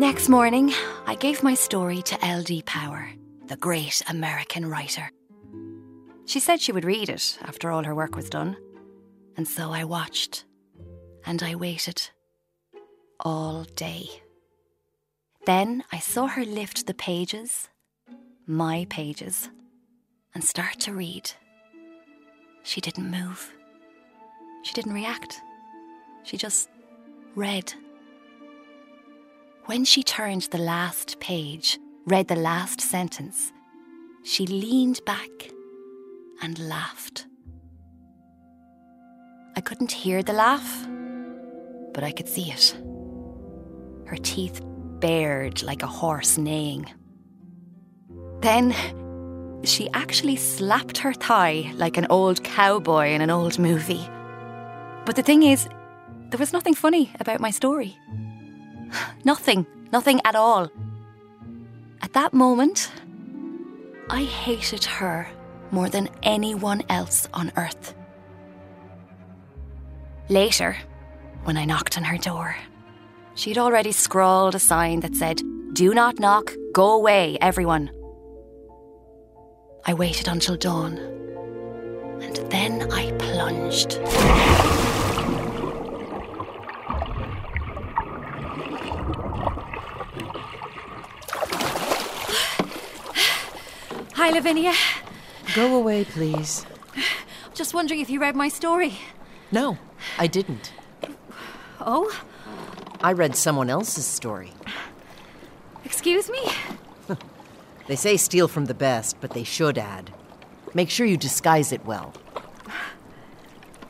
Next 0.00 0.30
morning, 0.30 0.72
I 1.04 1.14
gave 1.14 1.42
my 1.42 1.52
story 1.52 2.00
to 2.00 2.14
LD 2.26 2.64
Power, 2.64 3.10
the 3.48 3.56
great 3.58 4.00
American 4.08 4.64
writer. 4.64 5.10
She 6.24 6.40
said 6.40 6.58
she 6.58 6.72
would 6.72 6.86
read 6.86 7.10
it 7.10 7.38
after 7.42 7.70
all 7.70 7.84
her 7.84 7.94
work 7.94 8.16
was 8.16 8.30
done. 8.30 8.56
And 9.36 9.46
so 9.46 9.72
I 9.72 9.84
watched. 9.84 10.46
And 11.26 11.42
I 11.42 11.54
waited. 11.54 12.08
All 13.20 13.64
day. 13.76 14.08
Then 15.44 15.84
I 15.92 15.98
saw 15.98 16.28
her 16.28 16.46
lift 16.46 16.86
the 16.86 16.94
pages, 16.94 17.68
my 18.46 18.86
pages, 18.88 19.50
and 20.34 20.42
start 20.42 20.80
to 20.80 20.94
read. 20.94 21.30
She 22.62 22.80
didn't 22.80 23.10
move. 23.10 23.52
She 24.62 24.72
didn't 24.72 24.94
react. 24.94 25.42
She 26.22 26.38
just 26.38 26.70
read. 27.34 27.74
When 29.70 29.84
she 29.84 30.02
turned 30.02 30.42
the 30.50 30.58
last 30.58 31.20
page, 31.20 31.78
read 32.04 32.26
the 32.26 32.34
last 32.34 32.80
sentence, 32.80 33.52
she 34.24 34.44
leaned 34.44 34.98
back 35.06 35.30
and 36.42 36.58
laughed. 36.58 37.28
I 39.54 39.60
couldn't 39.60 39.92
hear 39.92 40.24
the 40.24 40.32
laugh, 40.32 40.88
but 41.94 42.02
I 42.02 42.10
could 42.10 42.26
see 42.26 42.50
it. 42.50 42.76
Her 44.06 44.16
teeth 44.16 44.60
bared 44.98 45.62
like 45.62 45.84
a 45.84 45.94
horse 46.00 46.36
neighing. 46.36 46.86
Then 48.40 48.74
she 49.62 49.88
actually 49.94 50.34
slapped 50.34 50.98
her 50.98 51.12
thigh 51.12 51.72
like 51.76 51.96
an 51.96 52.08
old 52.10 52.42
cowboy 52.42 53.10
in 53.10 53.20
an 53.20 53.30
old 53.30 53.56
movie. 53.56 54.10
But 55.06 55.14
the 55.14 55.22
thing 55.22 55.44
is, 55.44 55.68
there 56.30 56.40
was 56.40 56.52
nothing 56.52 56.74
funny 56.74 57.12
about 57.20 57.38
my 57.38 57.52
story. 57.52 57.96
Nothing, 59.24 59.66
nothing 59.92 60.20
at 60.24 60.34
all. 60.34 60.70
At 62.02 62.12
that 62.14 62.32
moment, 62.32 62.90
I 64.08 64.24
hated 64.24 64.84
her 64.84 65.28
more 65.70 65.88
than 65.88 66.08
anyone 66.22 66.82
else 66.88 67.28
on 67.32 67.52
earth. 67.56 67.94
Later, 70.28 70.76
when 71.44 71.56
I 71.56 71.64
knocked 71.64 71.96
on 71.96 72.04
her 72.04 72.18
door, 72.18 72.56
she'd 73.34 73.58
already 73.58 73.92
scrawled 73.92 74.54
a 74.54 74.58
sign 74.58 75.00
that 75.00 75.14
said, 75.14 75.42
Do 75.72 75.94
not 75.94 76.18
knock, 76.18 76.52
go 76.72 76.92
away, 76.94 77.38
everyone. 77.40 77.90
I 79.86 79.94
waited 79.94 80.28
until 80.28 80.56
dawn, 80.56 80.98
and 82.20 82.36
then 82.50 82.90
I 82.92 83.12
plunged. 83.12 84.00
Hi, 94.22 94.28
Lavinia. 94.28 94.74
Go 95.54 95.74
away, 95.76 96.04
please. 96.04 96.66
Just 97.54 97.72
wondering 97.72 98.00
if 98.00 98.10
you 98.10 98.20
read 98.20 98.36
my 98.36 98.48
story. 98.48 98.98
No, 99.50 99.78
I 100.18 100.26
didn't. 100.26 100.74
Oh? 101.80 102.14
I 103.00 103.12
read 103.12 103.34
someone 103.34 103.70
else's 103.70 104.04
story. 104.04 104.52
Excuse 105.86 106.28
me? 106.28 106.42
They 107.86 107.96
say 107.96 108.18
steal 108.18 108.46
from 108.46 108.66
the 108.66 108.74
best, 108.74 109.16
but 109.22 109.30
they 109.30 109.42
should 109.42 109.78
add. 109.78 110.12
Make 110.74 110.90
sure 110.90 111.06
you 111.06 111.16
disguise 111.16 111.72
it 111.72 111.86
well. 111.86 112.12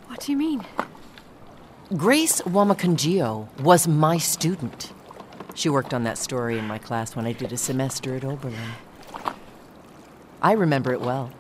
What 0.07 0.21
do 0.21 0.31
you 0.31 0.39
mean? 0.39 0.65
Grace 1.97 2.41
Wamakangio 2.43 3.49
was 3.63 3.89
my 3.89 4.17
student. 4.17 4.93
She 5.57 5.69
worked 5.69 5.93
on 5.93 6.05
that 6.05 6.19
story 6.19 6.57
in 6.57 6.69
my 6.69 6.79
class 6.79 7.17
when 7.17 7.27
I 7.27 7.33
did 7.33 7.53
a 7.53 7.57
semester 7.57 8.15
at 8.15 8.25
Oberlin. 8.25 8.71
I 10.43 10.53
remember 10.53 10.93
it 10.93 11.01
well. 11.01 11.31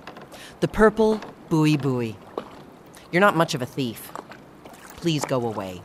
The 0.60 0.68
purple 0.68 1.20
buibui. 1.48 2.16
You're 3.10 3.20
not 3.20 3.36
much 3.36 3.54
of 3.54 3.62
a 3.62 3.66
thief. 3.66 4.12
Please 4.96 5.24
go 5.24 5.46
away. 5.46 5.80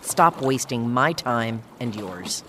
Stop 0.00 0.40
wasting 0.40 0.90
my 0.90 1.12
time 1.12 1.62
and 1.80 1.94
yours. 1.94 2.44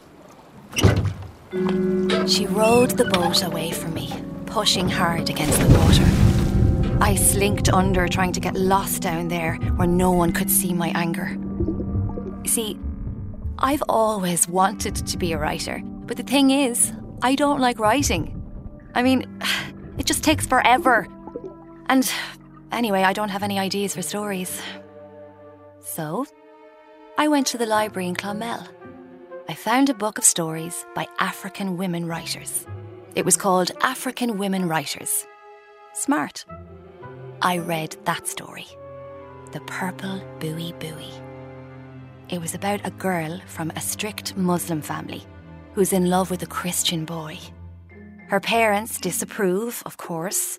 She 2.28 2.45
rowed 2.47 2.91
the 2.91 3.10
boat 3.12 3.43
away 3.43 3.71
from 3.71 3.93
me, 3.93 4.13
pushing 4.45 4.89
hard 4.89 5.30
against 5.30 5.60
the 5.60 5.67
water. 5.78 6.99
I 7.02 7.15
slinked 7.15 7.69
under, 7.69 8.08
trying 8.08 8.34
to 8.34 8.39
get 8.39 8.56
lost 8.56 9.02
down 9.02 9.28
there 9.28 9.56
where 9.76 9.88
no 9.88 10.12
one 10.12 10.32
could 10.32 10.49
see 10.49 10.73
my 10.73 10.89
anger. 10.95 11.38
See, 12.45 12.80
I've 13.60 13.84
always 13.89 14.47
wanted 14.47 14.95
to 14.95 15.17
be 15.17 15.34
a 15.34 15.38
writer, 15.38 15.82
but 15.84 16.17
the 16.17 16.23
thing 16.23 16.52
is, 16.52 16.93
I 17.21 17.36
don't 17.36 17.60
like 17.60 17.80
writing. 17.80 18.39
I 18.95 19.04
mean, 19.04 19.39
it 20.04 20.08
just 20.08 20.22
takes 20.22 20.46
forever. 20.46 21.08
And 21.88 22.12
anyway, 22.74 23.04
I 23.04 23.13
don't 23.13 23.30
have 23.30 23.42
any 23.42 23.58
ideas 23.58 23.96
for 23.96 24.02
stories. 24.02 24.62
So, 25.80 26.26
I 27.18 27.30
went 27.30 27.48
to 27.48 27.58
the 27.58 27.66
library 27.66 28.10
in 28.10 28.16
Clonmel. 28.16 28.68
I 29.48 29.54
found 29.54 29.89
a 29.89 29.94
book 29.94 30.18
of 30.18 30.26
stories 30.26 30.86
by 30.94 31.08
African 31.20 31.78
women 31.78 32.06
writers. 32.06 32.66
It 33.16 33.24
was 33.24 33.38
called 33.38 33.72
African 33.80 34.38
Women 34.38 34.68
Writers. 34.68 35.26
Smart. 35.94 36.44
I 37.42 37.60
read 37.60 37.96
that 38.04 38.28
story 38.28 38.68
The 39.54 39.62
Purple 39.62 40.22
Buibui. 40.39 41.13
It 42.28 42.42
was 42.42 42.54
about 42.54 42.86
a 42.86 42.92
girl 42.92 43.39
from 43.46 43.72
a 43.72 43.80
strict 43.80 44.36
Muslim 44.36 44.82
family 44.82 45.24
who's 45.76 45.94
in 45.94 46.10
love 46.10 46.30
with 46.30 46.44
a 46.44 46.48
Christian 46.60 47.06
boy. 47.06 47.39
Her 48.34 48.39
parents 48.39 49.00
disapprove, 49.00 49.84
of 49.86 49.98
course. 49.98 50.58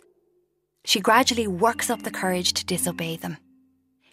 She 0.84 1.00
gradually 1.00 1.48
works 1.48 1.90
up 1.90 2.04
the 2.04 2.12
courage 2.12 2.52
to 2.52 2.64
disobey 2.64 3.16
them. 3.16 3.36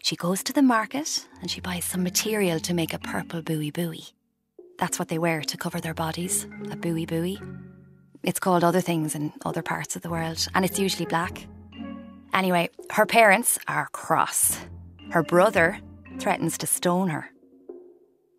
She 0.02 0.16
goes 0.16 0.42
to 0.42 0.52
the 0.52 0.62
market 0.62 1.28
and 1.40 1.48
she 1.48 1.60
buys 1.60 1.84
some 1.84 2.02
material 2.02 2.58
to 2.58 2.74
make 2.74 2.92
a 2.92 2.98
purple 2.98 3.40
buibui. 3.40 4.14
That's 4.80 4.98
what 4.98 5.06
they 5.06 5.18
wear 5.18 5.42
to 5.42 5.56
cover 5.56 5.80
their 5.80 5.94
bodies, 5.94 6.42
a 6.72 6.76
buibui. 6.76 7.38
It's 8.24 8.40
called 8.40 8.64
other 8.64 8.80
things 8.80 9.14
in 9.14 9.32
other 9.44 9.62
parts 9.62 9.94
of 9.94 10.02
the 10.02 10.10
world, 10.10 10.44
and 10.56 10.64
it's 10.64 10.80
usually 10.80 11.06
black. 11.06 11.46
Anyway, 12.34 12.68
her 12.90 13.06
parents 13.06 13.60
are 13.68 13.86
cross. 13.92 14.58
Her 15.10 15.22
brother 15.22 15.78
threatens 16.18 16.58
to 16.58 16.66
stone 16.66 17.10
her. 17.10 17.30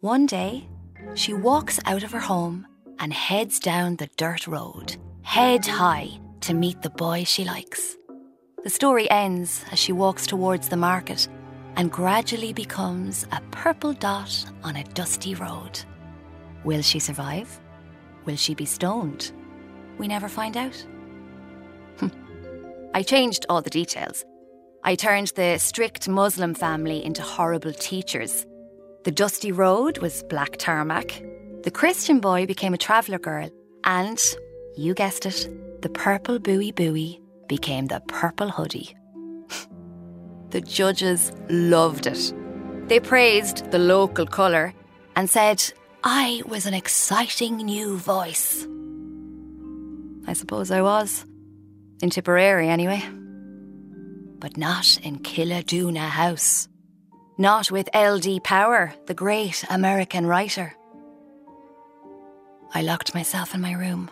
One 0.01 0.25
day, 0.25 0.67
she 1.15 1.33
walks 1.33 1.79
out 1.85 2.03
of 2.03 2.11
her 2.11 2.19
home 2.19 2.67
and 2.99 3.13
heads 3.13 3.57
down 3.57 3.95
the 3.95 4.09
dirt 4.17 4.47
road, 4.47 4.97
head 5.23 5.65
high, 5.65 6.09
to 6.41 6.53
meet 6.53 6.81
the 6.81 6.89
boy 6.89 7.23
she 7.23 7.43
likes. 7.43 7.97
The 8.63 8.69
story 8.69 9.09
ends 9.09 9.65
as 9.71 9.79
she 9.79 9.91
walks 9.91 10.27
towards 10.27 10.69
the 10.69 10.77
market 10.77 11.27
and 11.75 11.91
gradually 11.91 12.53
becomes 12.53 13.25
a 13.31 13.41
purple 13.51 13.93
dot 13.93 14.45
on 14.63 14.75
a 14.75 14.83
dusty 14.83 15.35
road. 15.35 15.79
Will 16.63 16.81
she 16.81 16.99
survive? 16.99 17.59
Will 18.25 18.35
she 18.35 18.53
be 18.53 18.65
stoned? 18.65 19.31
We 19.97 20.07
never 20.07 20.29
find 20.29 20.55
out. 20.55 20.85
I 22.93 23.03
changed 23.03 23.45
all 23.49 23.61
the 23.61 23.69
details. 23.69 24.23
I 24.83 24.95
turned 24.95 25.31
the 25.35 25.57
strict 25.57 26.07
Muslim 26.07 26.53
family 26.53 27.03
into 27.03 27.21
horrible 27.21 27.73
teachers. 27.73 28.45
The 29.03 29.11
dusty 29.11 29.51
road 29.51 29.97
was 29.97 30.23
black 30.23 30.57
tarmac. 30.57 31.21
The 31.63 31.71
Christian 31.71 32.19
boy 32.19 32.45
became 32.45 32.73
a 32.73 32.77
traveller 32.77 33.19
girl. 33.19 33.49
And, 33.85 34.21
you 34.75 34.93
guessed 34.93 35.25
it, 35.25 35.81
the 35.81 35.89
purple 35.89 36.39
buibui 36.39 37.19
became 37.47 37.87
the 37.87 38.01
purple 38.07 38.49
hoodie. 38.49 38.95
the 40.49 40.61
judges 40.61 41.31
loved 41.49 42.07
it. 42.07 42.33
They 42.87 42.99
praised 42.99 43.71
the 43.71 43.79
local 43.79 44.25
colour 44.25 44.73
and 45.15 45.29
said 45.29 45.73
I 46.03 46.41
was 46.45 46.65
an 46.65 46.73
exciting 46.73 47.57
new 47.57 47.97
voice. 47.97 48.67
I 50.27 50.33
suppose 50.33 50.71
I 50.71 50.81
was. 50.81 51.25
In 52.01 52.09
Tipperary, 52.09 52.67
anyway. 52.67 53.01
But 54.39 54.57
not 54.57 54.99
in 55.03 55.19
Killaduna 55.19 56.09
House. 56.09 56.67
Not 57.37 57.71
with 57.71 57.89
L.D. 57.93 58.41
Power, 58.41 58.93
the 59.05 59.13
great 59.13 59.63
American 59.69 60.25
writer. 60.25 60.73
I 62.73 62.81
locked 62.81 63.15
myself 63.15 63.55
in 63.55 63.61
my 63.61 63.73
room, 63.73 64.11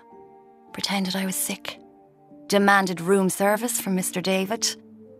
pretended 0.74 1.16
I 1.16 1.26
was 1.26 1.36
sick, 1.36 1.80
demanded 2.48 3.02
room 3.02 3.30
service 3.30 3.80
from 3.80 3.98
Mr. 3.98 4.22
David. 4.22 4.76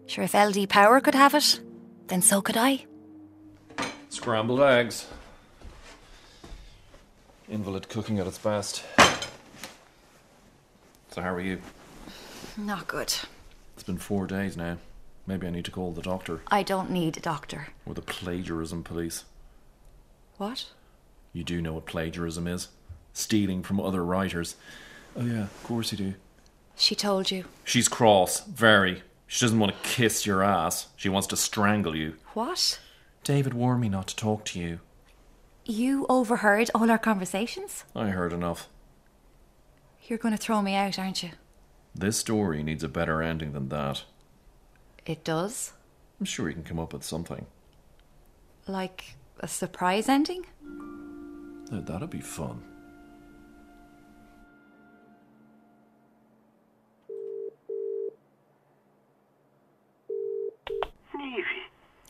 Sure, 0.08 0.24
if 0.24 0.36
L.D. 0.36 0.68
Power 0.68 1.00
could 1.00 1.16
have 1.16 1.34
it, 1.34 1.60
then 2.08 2.22
so 2.22 2.42
could 2.42 2.58
I. 2.58 2.86
Scrambled 4.10 4.62
eggs. 4.62 5.08
Invalid 7.50 7.90
cooking 7.90 8.20
at 8.20 8.28
its 8.28 8.38
best. 8.38 8.84
So, 11.12 11.22
how 11.22 11.34
are 11.34 11.42
you? 11.42 11.62
Not 12.58 12.88
good. 12.88 13.14
It's 13.74 13.84
been 13.84 13.98
four 13.98 14.28
days 14.28 14.56
now. 14.56 14.78
Maybe 15.28 15.48
I 15.48 15.50
need 15.50 15.66
to 15.66 15.72
call 15.72 15.92
the 15.92 16.02
doctor 16.02 16.42
I 16.48 16.64
don't 16.64 16.90
need 16.90 17.16
a 17.18 17.20
doctor. 17.20 17.68
or 17.86 17.94
the 17.94 18.02
plagiarism 18.02 18.84
police. 18.84 19.26
What? 20.38 20.66
You 21.34 21.44
do 21.44 21.62
know 21.62 21.74
what 21.74 21.86
plagiarism 21.86 22.48
is 22.48 22.70
stealing 23.14 23.62
from 23.64 23.80
other 23.80 24.04
writers. 24.04 24.56
Oh, 25.16 25.26
yeah, 25.26 25.44
of 25.44 25.64
course 25.64 25.92
you 25.92 25.98
do. 25.98 26.14
She 26.76 26.96
told 26.96 27.32
you. 27.32 27.46
She's 27.64 27.88
cross, 27.88 28.46
very. 28.46 29.04
She 29.28 29.46
doesn't 29.46 29.60
want 29.60 29.74
to 29.74 29.90
kiss 29.90 30.26
your 30.26 30.42
ass. 30.42 30.88
She 30.96 31.10
wants 31.10 31.28
to 31.28 31.38
strangle 31.38 31.96
you. 31.96 32.16
What? 32.34 32.80
David 33.24 33.54
warned 33.54 33.82
me 33.82 33.90
not 33.90 34.08
to 34.08 34.16
talk 34.16 34.46
to 34.46 34.60
you. 34.60 34.80
You 35.66 36.06
overheard 36.10 36.72
all 36.74 36.90
our 36.90 36.98
conversations? 36.98 37.84
I 37.96 38.08
heard 38.08 38.34
enough. 38.34 38.68
You're 40.04 40.18
going 40.18 40.36
to 40.36 40.42
throw 40.42 40.62
me 40.62 40.76
out, 40.76 40.98
aren't 40.98 41.24
you? 41.24 41.30
This 41.94 42.18
story 42.18 42.64
needs 42.64 42.84
a 42.84 42.90
better 42.90 43.22
ending 43.22 43.54
than 43.54 43.70
that. 43.70 44.04
It 45.06 45.24
does. 45.24 45.74
I'm 46.20 46.26
sure 46.26 46.48
you 46.48 46.56
can 46.56 46.64
come 46.64 46.80
up 46.80 46.94
with 46.94 47.04
something. 47.04 47.46
Like 48.68 49.16
a 49.40 49.48
surprise 49.48 50.10
ending? 50.10 50.46
That'd 51.72 52.10
be 52.10 52.22
fun. 52.22 52.64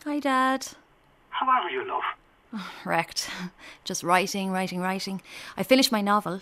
Hi, 0.06 0.20
Dad. 0.20 0.68
How 1.30 1.48
are 1.48 1.70
you, 1.70 1.88
love? 1.88 2.64
Wrecked. 2.86 3.30
Just 3.84 4.04
writing, 4.04 4.50
writing, 4.52 4.80
writing. 4.80 5.22
I 5.56 5.64
finished 5.64 5.92
my 5.92 6.02
novel, 6.02 6.42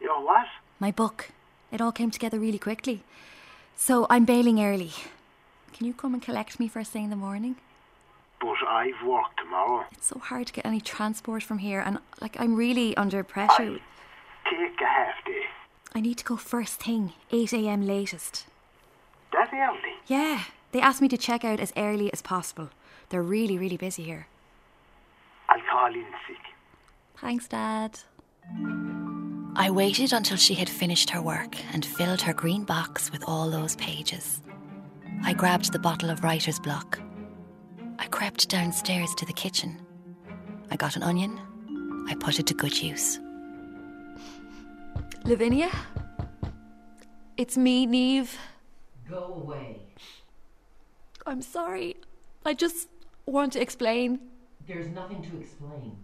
Your 0.00 0.22
what? 0.24 0.46
my 0.78 0.90
book. 0.90 1.30
It 1.72 1.80
all 1.80 1.92
came 1.92 2.10
together 2.10 2.38
really 2.38 2.58
quickly. 2.58 3.02
So 3.76 4.06
I'm 4.10 4.24
bailing 4.24 4.62
early. 4.62 4.92
Can 5.72 5.86
you 5.86 5.94
come 5.94 6.12
and 6.14 6.22
collect 6.22 6.60
me 6.60 6.68
first 6.68 6.90
thing 6.90 7.04
in 7.04 7.10
the 7.10 7.16
morning? 7.16 7.56
But 8.40 8.56
I've 8.68 9.02
work 9.06 9.36
tomorrow. 9.36 9.86
It's 9.92 10.08
so 10.08 10.18
hard 10.18 10.46
to 10.48 10.52
get 10.52 10.66
any 10.66 10.80
transport 10.80 11.42
from 11.42 11.58
here, 11.58 11.80
and 11.80 11.98
like 12.20 12.38
I'm 12.38 12.56
really 12.56 12.96
under 12.96 13.22
pressure. 13.24 13.78
Take 14.44 14.80
a 14.80 14.84
half 14.86 15.24
day. 15.24 15.42
I 15.94 16.00
need 16.00 16.18
to 16.18 16.24
go 16.24 16.36
first 16.36 16.80
thing, 16.80 17.12
8 17.32 17.52
a.m. 17.52 17.86
latest. 17.86 18.46
That 19.32 19.50
early? 19.52 19.94
Yeah, 20.06 20.44
they 20.72 20.80
asked 20.80 21.02
me 21.02 21.08
to 21.08 21.18
check 21.18 21.44
out 21.44 21.60
as 21.60 21.72
early 21.76 22.12
as 22.12 22.22
possible. 22.22 22.70
They're 23.08 23.22
really, 23.22 23.58
really 23.58 23.76
busy 23.76 24.04
here. 24.04 24.28
I'll 25.48 25.60
call 25.70 25.92
in 25.92 26.06
sick. 26.26 26.36
Thanks, 27.18 27.48
Dad. 27.48 27.98
I 29.56 29.70
waited 29.70 30.12
until 30.12 30.36
she 30.36 30.54
had 30.54 30.70
finished 30.70 31.10
her 31.10 31.20
work 31.20 31.56
and 31.72 31.84
filled 31.84 32.22
her 32.22 32.32
green 32.32 32.64
box 32.64 33.10
with 33.10 33.24
all 33.26 33.50
those 33.50 33.76
pages. 33.76 34.42
I 35.22 35.34
grabbed 35.34 35.72
the 35.72 35.78
bottle 35.78 36.10
of 36.10 36.22
writer's 36.22 36.58
block. 36.58 37.00
I 37.98 38.06
crept 38.06 38.48
downstairs 38.48 39.14
to 39.16 39.26
the 39.26 39.32
kitchen. 39.32 39.80
I 40.70 40.76
got 40.76 40.96
an 40.96 41.02
onion. 41.02 41.38
I 42.08 42.14
put 42.14 42.38
it 42.38 42.46
to 42.46 42.54
good 42.54 42.80
use. 42.80 43.18
Lavinia? 45.24 45.70
It's 47.36 47.56
me, 47.56 47.86
Neve. 47.86 48.38
Go 49.08 49.42
away. 49.44 49.80
I'm 51.30 51.42
sorry. 51.42 51.96
I 52.44 52.54
just 52.54 52.88
want 53.24 53.52
to 53.52 53.60
explain. 53.60 54.18
There's 54.66 54.88
nothing 54.88 55.22
to 55.22 55.40
explain. 55.40 55.96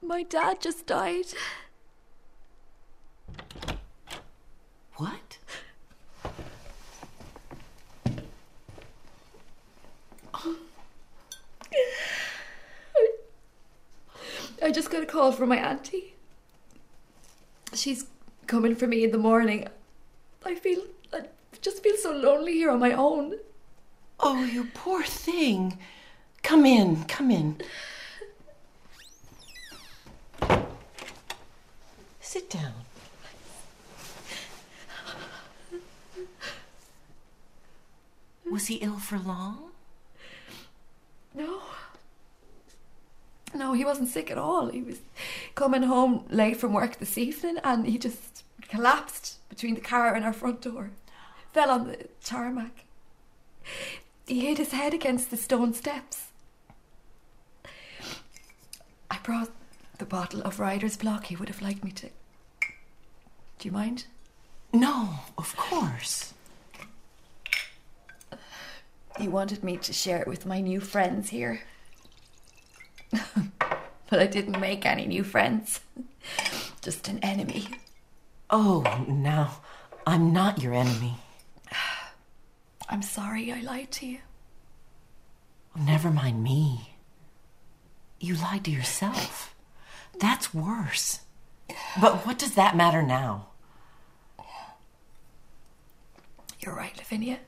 My 0.00 0.22
dad 0.22 0.62
just 0.62 0.86
died. 0.86 1.26
What? 4.94 5.36
I 14.62 14.70
just 14.72 14.90
got 14.90 15.02
a 15.02 15.06
call 15.06 15.32
from 15.32 15.50
my 15.50 15.58
auntie. 15.58 16.14
She's 17.74 18.06
coming 18.46 18.74
for 18.74 18.86
me 18.86 19.04
in 19.04 19.10
the 19.10 19.18
morning. 19.18 19.68
I 20.42 20.54
feel 20.54 20.80
just 21.60 21.82
feel 21.82 21.96
so 21.96 22.12
lonely 22.12 22.54
here 22.54 22.70
on 22.70 22.80
my 22.80 22.92
own. 22.92 23.34
Oh, 24.20 24.44
you 24.44 24.68
poor 24.74 25.02
thing. 25.02 25.78
Come 26.42 26.66
in, 26.66 27.04
come 27.04 27.30
in. 27.30 27.60
Sit 32.20 32.50
down. 32.50 32.72
Was 38.50 38.66
he 38.66 38.76
ill 38.76 38.98
for 38.98 39.18
long? 39.18 39.70
No. 41.34 41.60
No, 43.54 43.72
he 43.72 43.84
wasn't 43.84 44.08
sick 44.08 44.30
at 44.30 44.38
all. 44.38 44.68
He 44.68 44.82
was 44.82 45.00
coming 45.54 45.82
home 45.82 46.24
late 46.28 46.56
from 46.56 46.72
work 46.72 46.98
this 46.98 47.18
evening 47.18 47.58
and 47.64 47.86
he 47.86 47.98
just 47.98 48.44
collapsed 48.68 49.38
between 49.48 49.74
the 49.74 49.80
car 49.80 50.14
and 50.14 50.24
our 50.24 50.32
front 50.32 50.60
door. 50.60 50.90
Fell 51.52 51.70
on 51.70 51.88
the 51.88 52.08
tarmac. 52.24 52.84
He 54.26 54.40
hit 54.46 54.58
his 54.58 54.72
head 54.72 54.94
against 54.94 55.30
the 55.30 55.36
stone 55.36 55.72
steps. 55.72 56.28
I 59.10 59.18
brought 59.22 59.50
the 59.98 60.04
bottle 60.04 60.42
of 60.42 60.60
writer's 60.60 60.96
block 60.96 61.26
he 61.26 61.36
would 61.36 61.48
have 61.48 61.62
liked 61.62 61.84
me 61.84 61.90
to. 61.92 62.08
Do 63.58 63.68
you 63.68 63.72
mind? 63.72 64.04
No, 64.72 65.20
of 65.36 65.56
course. 65.56 66.34
He 69.18 69.26
wanted 69.26 69.64
me 69.64 69.76
to 69.78 69.92
share 69.92 70.20
it 70.20 70.28
with 70.28 70.46
my 70.46 70.60
new 70.60 70.78
friends 70.80 71.30
here. 71.30 71.62
but 73.10 74.20
I 74.20 74.26
didn't 74.26 74.60
make 74.60 74.86
any 74.86 75.06
new 75.06 75.24
friends. 75.24 75.80
Just 76.82 77.08
an 77.08 77.18
enemy. 77.20 77.68
Oh, 78.50 79.04
now, 79.08 79.60
I'm 80.06 80.32
not 80.32 80.62
your 80.62 80.74
enemy. 80.74 81.16
I'm 82.88 83.02
sorry 83.02 83.52
I 83.52 83.60
lied 83.60 83.90
to 83.92 84.06
you. 84.06 84.18
Never 85.76 86.10
mind 86.10 86.42
me. 86.42 86.94
You 88.18 88.34
lied 88.34 88.64
to 88.64 88.70
yourself. 88.70 89.54
That's 90.18 90.52
worse. 90.54 91.20
But 92.00 92.26
what 92.26 92.38
does 92.38 92.54
that 92.54 92.76
matter 92.76 93.02
now? 93.02 93.48
You're 96.60 96.74
right, 96.74 96.96
Lavinia. 96.96 97.38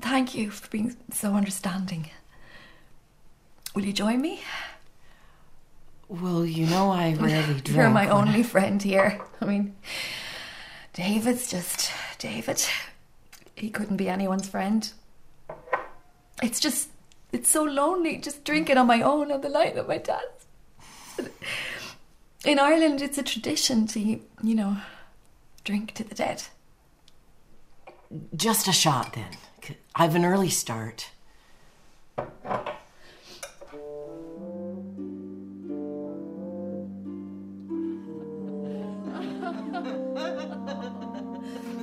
Thank 0.00 0.34
you 0.34 0.50
for 0.50 0.68
being 0.68 0.96
so 1.12 1.34
understanding. 1.34 2.10
Will 3.74 3.84
you 3.84 3.92
join 3.92 4.20
me? 4.20 4.42
Well, 6.08 6.44
you 6.44 6.66
know 6.66 6.90
I 6.90 7.14
rarely 7.18 7.54
drink. 7.60 7.68
You're 7.68 7.90
my 7.90 8.08
only 8.08 8.42
friend 8.42 8.82
here. 8.82 9.20
I 9.40 9.44
mean, 9.44 9.76
David's 10.92 11.50
just 11.50 11.90
David. 12.18 12.64
He 13.60 13.68
couldn't 13.70 13.98
be 13.98 14.08
anyone's 14.08 14.48
friend. 14.48 14.90
It's 16.42 16.58
just, 16.58 16.88
it's 17.30 17.50
so 17.50 17.62
lonely 17.62 18.16
just 18.16 18.42
drinking 18.42 18.78
on 18.78 18.86
my 18.86 19.02
own 19.02 19.30
on 19.30 19.42
the 19.42 19.50
night 19.50 19.76
of 19.76 19.86
my 19.86 19.98
dad's. 19.98 20.46
In 22.44 22.58
Ireland, 22.58 23.02
it's 23.02 23.18
a 23.18 23.22
tradition 23.22 23.86
to, 23.88 24.00
you 24.00 24.20
know, 24.42 24.78
drink 25.62 25.92
to 25.94 26.04
the 26.04 26.14
dead. 26.14 26.44
Just 28.34 28.66
a 28.66 28.72
shot 28.72 29.12
then. 29.12 29.76
I've 29.94 30.14
an 30.14 30.24
early 30.24 30.48
start. 30.48 31.10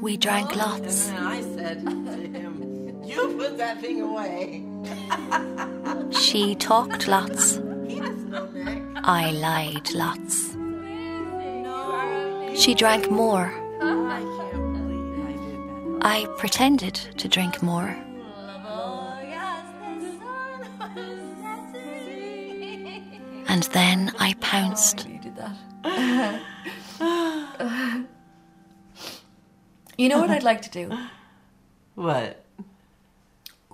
We 0.07 0.15
drank 0.15 0.55
oh, 0.55 0.59
lots. 0.59 1.09
I 1.09 1.41
said 1.41 1.85
to 1.85 1.91
him, 1.91 3.03
You 3.03 3.35
put 3.37 3.57
that 3.57 3.81
thing 3.81 4.01
away. 4.01 4.63
She 6.17 6.55
talked 6.55 7.09
lots. 7.09 7.59
He 7.89 7.97
has 7.97 8.23
no 8.23 8.45
neck. 8.51 8.81
I 9.03 9.31
lied 9.31 9.93
lots. 9.93 10.55
She 12.57 12.73
drank 12.73 13.11
more. 13.11 13.53
I 13.81 14.21
can't 14.37 14.73
believe 14.77 15.25
I 15.25 15.33
did 15.45 15.59
that. 16.01 16.05
I 16.05 16.25
pretended 16.37 16.95
to 17.17 17.27
drink 17.27 17.61
more. 17.61 17.93
And 23.49 23.63
then 23.73 24.13
I 24.19 24.35
pounced. 24.39 25.05
You 29.97 30.09
did 30.09 30.11
that. 30.11 30.15
you 30.15 30.21
know 30.21 30.21
what 30.21 30.29
I'd 30.29 30.37
uh-huh. 30.37 30.45
like 30.45 30.61
to 30.63 30.69
do? 30.69 30.97
What? 31.95 32.45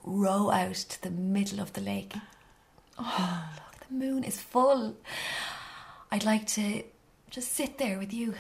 Row 0.06 0.50
out 0.50 0.76
to 0.76 1.02
the 1.02 1.10
middle 1.12 1.60
of 1.60 1.74
the 1.74 1.82
lake. 1.82 2.14
Oh, 2.98 3.50
look, 3.56 3.86
the 3.86 3.94
moon 3.94 4.24
is 4.24 4.40
full. 4.40 4.96
I'd 6.10 6.24
like 6.24 6.48
to 6.48 6.84
just 7.30 7.52
sit 7.52 7.78
there 7.78 8.00
with 8.00 8.14
you 8.14 8.36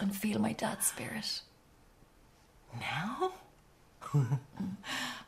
and 0.00 0.16
feel 0.16 0.40
my 0.40 0.52
dad's 0.52 0.86
spirit. 0.86 1.42
Now? 2.80 3.34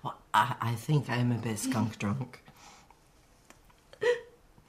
well, 0.03 0.19
I, 0.33 0.57
I 0.61 0.75
think 0.75 1.09
I'm 1.09 1.31
a 1.31 1.37
bit 1.37 1.61
skunk 1.61 1.97
drunk. 2.01 2.43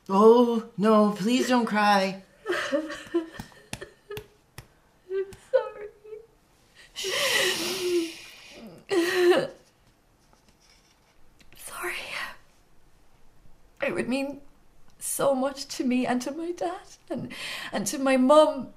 Oh, 0.07 0.65
no, 0.77 1.11
please 1.11 1.47
don't 1.47 1.65
cry. 1.65 2.21
Sorry. 11.55 11.95
It 13.86 13.93
would 13.93 14.09
mean 14.09 14.41
so 14.99 15.36
much 15.36 15.67
to 15.67 15.83
me 15.83 16.05
and 16.05 16.21
to 16.23 16.31
my 16.31 16.51
dad 16.51 16.88
and, 17.09 17.31
and 17.71 17.86
to 17.88 17.99
my 17.99 18.17
mum, 18.17 18.69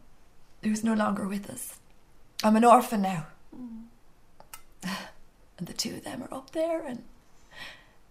who's 0.62 0.84
no 0.84 0.94
longer 0.94 1.26
with 1.26 1.48
us. 1.48 1.78
I'm 2.44 2.56
an 2.56 2.64
orphan 2.64 3.02
now. 3.02 3.26
And 5.59 5.66
the 5.66 5.72
two 5.72 5.94
of 5.94 6.04
them 6.04 6.22
are 6.22 6.32
up 6.32 6.52
there, 6.52 6.86
and 6.86 7.02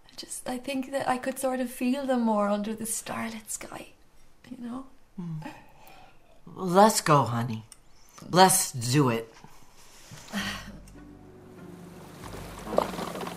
I 0.06 0.16
just, 0.18 0.50
I 0.50 0.58
think 0.58 0.92
that 0.92 1.08
I 1.08 1.18
could 1.18 1.40
sort 1.40 1.62
of 1.62 1.72
feel 1.72 2.06
them 2.06 2.20
more 2.20 2.50
under 2.50 2.74
the 2.74 2.86
starlit 2.86 3.50
sky, 3.50 3.88
you 4.52 4.58
know? 4.60 4.86
Well, 6.46 6.66
let's 6.66 7.00
go, 7.00 7.24
honey. 7.24 7.64
Let's 8.30 8.74
do 8.74 9.08
it. 9.08 9.34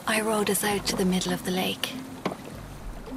I 0.09 0.21
rowed 0.23 0.51
us 0.51 0.65
out 0.65 0.87
to 0.87 0.97
the 0.97 1.05
middle 1.05 1.33
of 1.33 1.45
the 1.45 1.53
lake. 1.53 1.93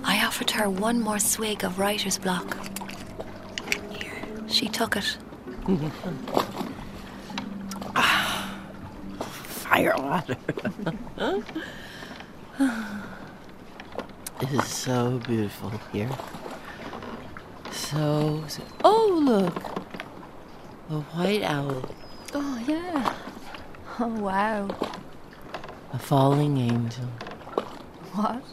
I 0.03 0.25
offered 0.25 0.51
her 0.51 0.69
one 0.69 0.99
more 0.99 1.19
swig 1.19 1.63
of 1.63 1.79
writer's 1.79 2.17
block. 2.17 2.57
Here, 3.91 4.21
she 4.47 4.67
took 4.67 4.95
it. 4.95 5.17
Fire 9.63 9.95
water. 9.97 10.35
it 14.41 14.51
is 14.51 14.65
so 14.67 15.19
beautiful 15.25 15.71
here. 15.91 16.09
So, 17.71 18.43
so. 18.47 18.61
Oh, 18.83 19.19
look! 19.23 19.55
A 20.89 20.99
white 21.15 21.43
owl. 21.43 21.89
Oh, 22.33 22.63
yeah. 22.67 23.15
Oh, 23.99 24.07
wow. 24.07 24.67
A 25.93 25.97
falling 25.97 26.57
angel. 26.57 27.05
What? 28.13 28.43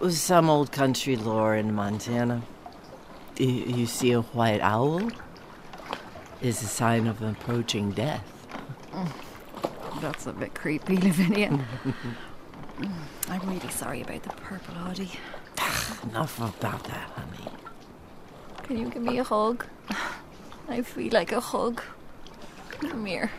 It 0.00 0.04
was 0.04 0.18
some 0.18 0.48
old 0.48 0.72
country 0.72 1.14
lore 1.14 1.54
in 1.54 1.74
Montana. 1.74 2.40
You, 3.36 3.48
you 3.48 3.86
see 3.86 4.12
a 4.12 4.22
white 4.22 4.62
owl 4.62 5.10
is 6.40 6.62
a 6.62 6.66
sign 6.66 7.06
of 7.06 7.20
approaching 7.20 7.90
death. 7.90 8.24
That's 10.00 10.26
a 10.26 10.32
bit 10.32 10.54
creepy, 10.54 10.96
Lavinia. 10.96 11.66
I'm 13.28 13.46
really 13.46 13.68
sorry 13.68 14.00
about 14.00 14.22
the 14.22 14.30
purple 14.30 14.74
Audi. 14.78 15.10
Enough 16.04 16.38
about 16.38 16.82
that, 16.84 17.10
honey. 17.10 17.52
Can 18.62 18.78
you 18.78 18.88
give 18.88 19.02
me 19.02 19.18
a 19.18 19.24
hug? 19.24 19.66
I 20.70 20.80
feel 20.80 21.12
like 21.12 21.32
a 21.32 21.40
hug. 21.40 21.82
Come 22.70 23.04
here. 23.04 23.30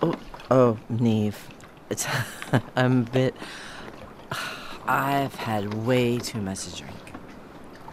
Oh, 0.00 0.18
oh 0.50 0.78
Neve. 0.88 1.46
It's, 1.90 2.06
I'm 2.74 3.02
a 3.02 3.10
bit. 3.10 3.36
I've 4.88 5.34
had 5.34 5.74
way 5.74 6.18
too 6.18 6.40
much 6.40 6.64
to 6.66 6.76
drink. 6.76 6.94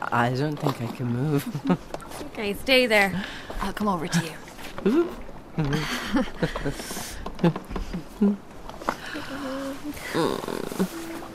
I 0.01 0.31
don't 0.31 0.57
think 0.57 0.81
I 0.81 0.87
can 0.95 1.07
move. 1.07 1.79
Okay, 2.33 2.53
stay 2.53 2.85
there. 2.85 3.23
I'll 3.61 3.73
come 3.73 3.87
over 3.87 4.07
to 4.07 4.23
you. 4.85 4.85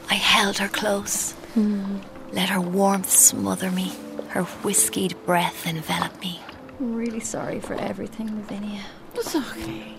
I 0.09 0.15
held 0.15 0.59
her 0.59 0.69
close. 0.69 1.33
Hmm. 1.55 1.99
Let 2.33 2.49
her 2.49 2.61
warmth 2.61 3.11
smother 3.11 3.71
me, 3.71 3.93
her 4.29 4.45
whiskied 4.45 5.17
breath 5.27 5.67
envelop 5.67 6.21
me. 6.21 6.41
I'm 6.79 6.95
really 6.95 7.21
sorry 7.21 7.61
for 7.61 7.75
everything, 7.75 8.27
Lavinia. 8.37 8.85
it's 9.15 9.35
okay. 9.35 9.95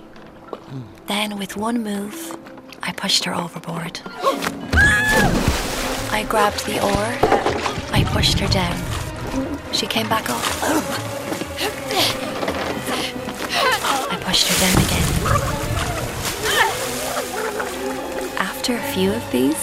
Mm. 0.51 0.83
Then, 1.07 1.37
with 1.37 1.57
one 1.57 1.83
move, 1.83 2.37
I 2.81 2.93
pushed 2.93 3.25
her 3.25 3.35
overboard. 3.35 3.99
I 6.11 6.25
grabbed 6.27 6.65
the 6.65 6.79
oar. 6.83 7.17
I 7.91 8.03
pushed 8.11 8.39
her 8.39 8.47
down. 8.47 8.77
She 9.71 9.85
came 9.87 10.09
back 10.09 10.29
up. 10.29 10.41
I 14.11 14.17
pushed 14.21 14.47
her 14.47 14.59
down 14.59 14.77
again. 14.85 15.07
After 18.37 18.75
a 18.75 18.81
few 18.93 19.11
of 19.13 19.31
these, 19.31 19.61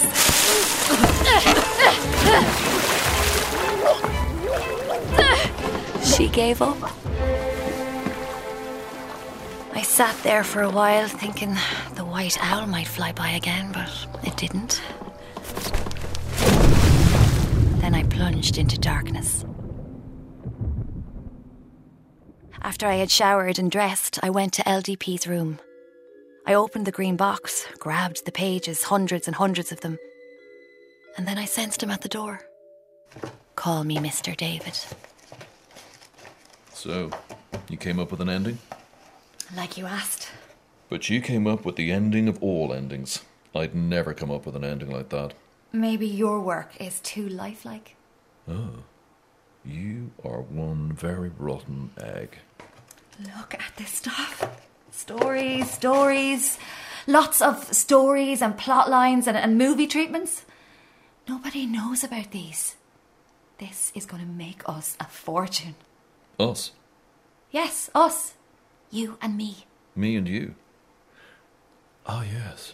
she 6.15 6.27
gave 6.29 6.61
up. 6.61 6.77
I 9.73 9.81
sat 9.81 10.15
there 10.23 10.43
for 10.43 10.61
a 10.61 10.69
while 10.69 11.07
thinking 11.07 11.55
the 11.95 12.05
white 12.05 12.37
owl 12.41 12.65
might 12.67 12.87
fly 12.87 13.11
by 13.11 13.29
again, 13.31 13.71
but 13.73 13.89
it 14.23 14.35
didn't. 14.37 14.81
Then 17.87 17.95
I 17.95 18.03
plunged 18.03 18.57
into 18.57 18.77
darkness. 18.77 19.45
After 22.61 22.85
I 22.85 22.95
had 22.95 23.09
showered 23.09 23.59
and 23.59 23.71
dressed, 23.71 24.19
I 24.21 24.29
went 24.29 24.51
to 24.55 24.63
LDP's 24.63 25.25
room. 25.25 25.59
I 26.45 26.53
opened 26.53 26.85
the 26.85 26.91
green 26.91 27.15
box, 27.15 27.65
grabbed 27.79 28.25
the 28.25 28.33
pages, 28.33 28.83
hundreds 28.83 29.25
and 29.25 29.37
hundreds 29.37 29.71
of 29.71 29.79
them, 29.79 29.99
and 31.15 31.25
then 31.25 31.37
I 31.37 31.45
sensed 31.45 31.81
him 31.81 31.89
at 31.89 32.01
the 32.01 32.09
door. 32.09 32.41
Call 33.55 33.85
me 33.85 33.95
Mr. 33.95 34.35
David. 34.35 34.77
So, 36.73 37.09
you 37.69 37.77
came 37.77 38.01
up 38.01 38.11
with 38.11 38.19
an 38.19 38.27
ending? 38.27 38.59
Like 39.55 39.77
you 39.77 39.85
asked. 39.85 40.27
But 40.89 41.09
you 41.09 41.21
came 41.21 41.47
up 41.47 41.63
with 41.63 41.77
the 41.77 41.93
ending 41.93 42.27
of 42.27 42.43
all 42.43 42.73
endings. 42.73 43.21
I'd 43.55 43.73
never 43.73 44.13
come 44.13 44.29
up 44.29 44.45
with 44.45 44.57
an 44.57 44.65
ending 44.65 44.91
like 44.91 45.07
that. 45.07 45.33
Maybe 45.71 46.07
your 46.07 46.39
work 46.41 46.79
is 46.79 46.99
too 47.01 47.27
lifelike. 47.27 47.95
Oh. 48.47 48.83
You 49.65 50.11
are 50.23 50.41
one 50.41 50.93
very 50.93 51.31
rotten 51.37 51.91
egg. 52.01 52.37
Look 53.19 53.53
at 53.55 53.75
this 53.75 53.89
stuff. 53.89 54.63
Stories, 54.91 55.69
stories. 55.69 56.57
Lots 57.05 57.41
of 57.41 57.73
stories 57.73 58.41
and 58.41 58.57
plot 58.57 58.89
lines 58.89 59.27
and, 59.27 59.35
and 59.35 59.57
movie 59.57 59.87
treatments. 59.87 60.45
Nobody 61.27 61.65
knows 61.65 62.03
about 62.03 62.31
these. 62.31 62.75
This 63.57 63.91
is 63.95 64.05
going 64.05 64.21
to 64.23 64.29
make 64.29 64.61
us 64.69 64.95
a 64.99 65.05
fortune. 65.05 65.75
Us. 66.39 66.71
Yes, 67.51 67.89
us. 67.93 68.35
You 68.89 69.17
and 69.21 69.35
me. 69.35 69.65
Me 69.95 70.15
and 70.15 70.27
you. 70.27 70.55
Ah, 72.05 72.23
yes. 72.23 72.73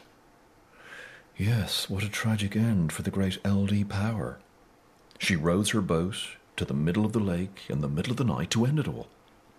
Yes, 1.37 1.89
what 1.89 2.03
a 2.03 2.09
tragic 2.09 2.55
end 2.55 2.91
for 2.91 3.01
the 3.01 3.11
great 3.11 3.43
LD 3.45 3.89
Power. 3.89 4.39
She 5.17 5.35
rows 5.35 5.71
her 5.71 5.81
boat 5.81 6.15
to 6.57 6.65
the 6.65 6.73
middle 6.73 7.05
of 7.05 7.13
the 7.13 7.19
lake 7.19 7.63
in 7.69 7.81
the 7.81 7.87
middle 7.87 8.11
of 8.11 8.17
the 8.17 8.23
night 8.23 8.51
to 8.51 8.65
end 8.65 8.79
it 8.79 8.87
all. 8.87 9.07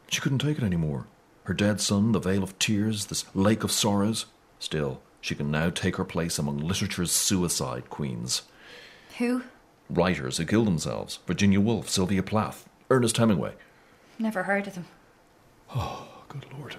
She 0.08 0.20
couldn't 0.20 0.38
take 0.38 0.58
it 0.58 0.64
any 0.64 0.76
more. 0.76 1.06
Her 1.44 1.54
dead 1.54 1.80
son, 1.80 2.12
the 2.12 2.20
Vale 2.20 2.42
of 2.44 2.58
Tears, 2.58 3.06
this 3.06 3.24
lake 3.34 3.64
of 3.64 3.72
sorrows. 3.72 4.26
Still, 4.58 5.00
she 5.20 5.34
can 5.34 5.50
now 5.50 5.70
take 5.70 5.96
her 5.96 6.04
place 6.04 6.38
among 6.38 6.58
literature's 6.58 7.10
suicide 7.10 7.90
queens. 7.90 8.42
Who? 9.18 9.42
Writers 9.90 10.38
who 10.38 10.46
kill 10.46 10.64
themselves. 10.64 11.18
Virginia 11.26 11.60
Woolf, 11.60 11.88
Sylvia 11.90 12.22
Plath, 12.22 12.68
Ernest 12.88 13.16
Hemingway. 13.16 13.54
Never 14.18 14.44
heard 14.44 14.66
of 14.68 14.74
them. 14.74 14.86
Oh, 15.74 16.06
good 16.28 16.46
Lord. 16.56 16.76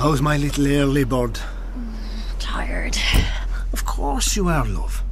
How's 0.00 0.22
my 0.22 0.38
little 0.38 0.66
early 0.66 1.04
bird? 1.04 1.38
Tired. 2.38 2.96
Of 3.70 3.84
course 3.84 4.34
you 4.34 4.48
are, 4.48 4.64
love. 4.64 5.02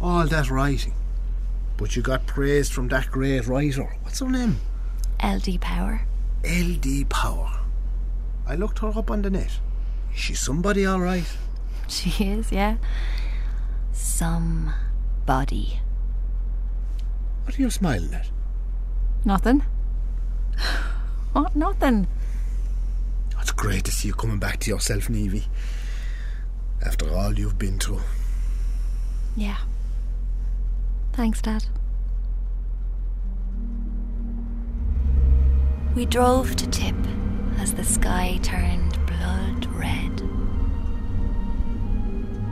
All 0.00 0.26
that 0.26 0.48
writing. 0.50 0.94
But 1.76 1.94
you 1.94 2.00
got 2.00 2.26
praise 2.26 2.70
from 2.70 2.88
that 2.88 3.10
great 3.10 3.46
writer. 3.46 3.94
What's 4.00 4.20
her 4.20 4.30
name? 4.30 4.56
LD 5.22 5.60
Power. 5.60 6.06
L.D. 6.46 7.04
Power. 7.10 7.60
I 8.46 8.54
looked 8.54 8.78
her 8.78 8.88
up 8.96 9.10
on 9.10 9.20
the 9.20 9.28
net. 9.28 9.60
Is 10.14 10.18
she 10.18 10.34
somebody 10.34 10.86
all 10.86 11.00
right? 11.00 11.30
She 11.86 12.24
is, 12.24 12.50
yeah. 12.50 12.78
Somebody. 13.92 15.80
What 17.44 17.58
are 17.58 17.60
you 17.60 17.68
smiling 17.68 18.14
at? 18.14 18.30
Nothing. 19.26 19.62
What? 21.34 21.54
Nothing. 21.54 22.06
It's 23.46 23.52
great 23.52 23.84
to 23.84 23.92
see 23.92 24.08
you 24.08 24.14
coming 24.14 24.40
back 24.40 24.58
to 24.58 24.70
yourself, 24.72 25.08
Nevy. 25.08 25.44
After 26.84 27.08
all 27.14 27.32
you've 27.32 27.56
been 27.56 27.78
through. 27.78 28.00
Yeah. 29.36 29.58
Thanks, 31.12 31.40
Dad. 31.40 31.64
We 35.94 36.06
drove 36.06 36.56
to 36.56 36.66
Tip 36.70 36.96
as 37.58 37.72
the 37.72 37.84
sky 37.84 38.40
turned 38.42 38.98
blood 39.06 39.66
red. 39.66 40.22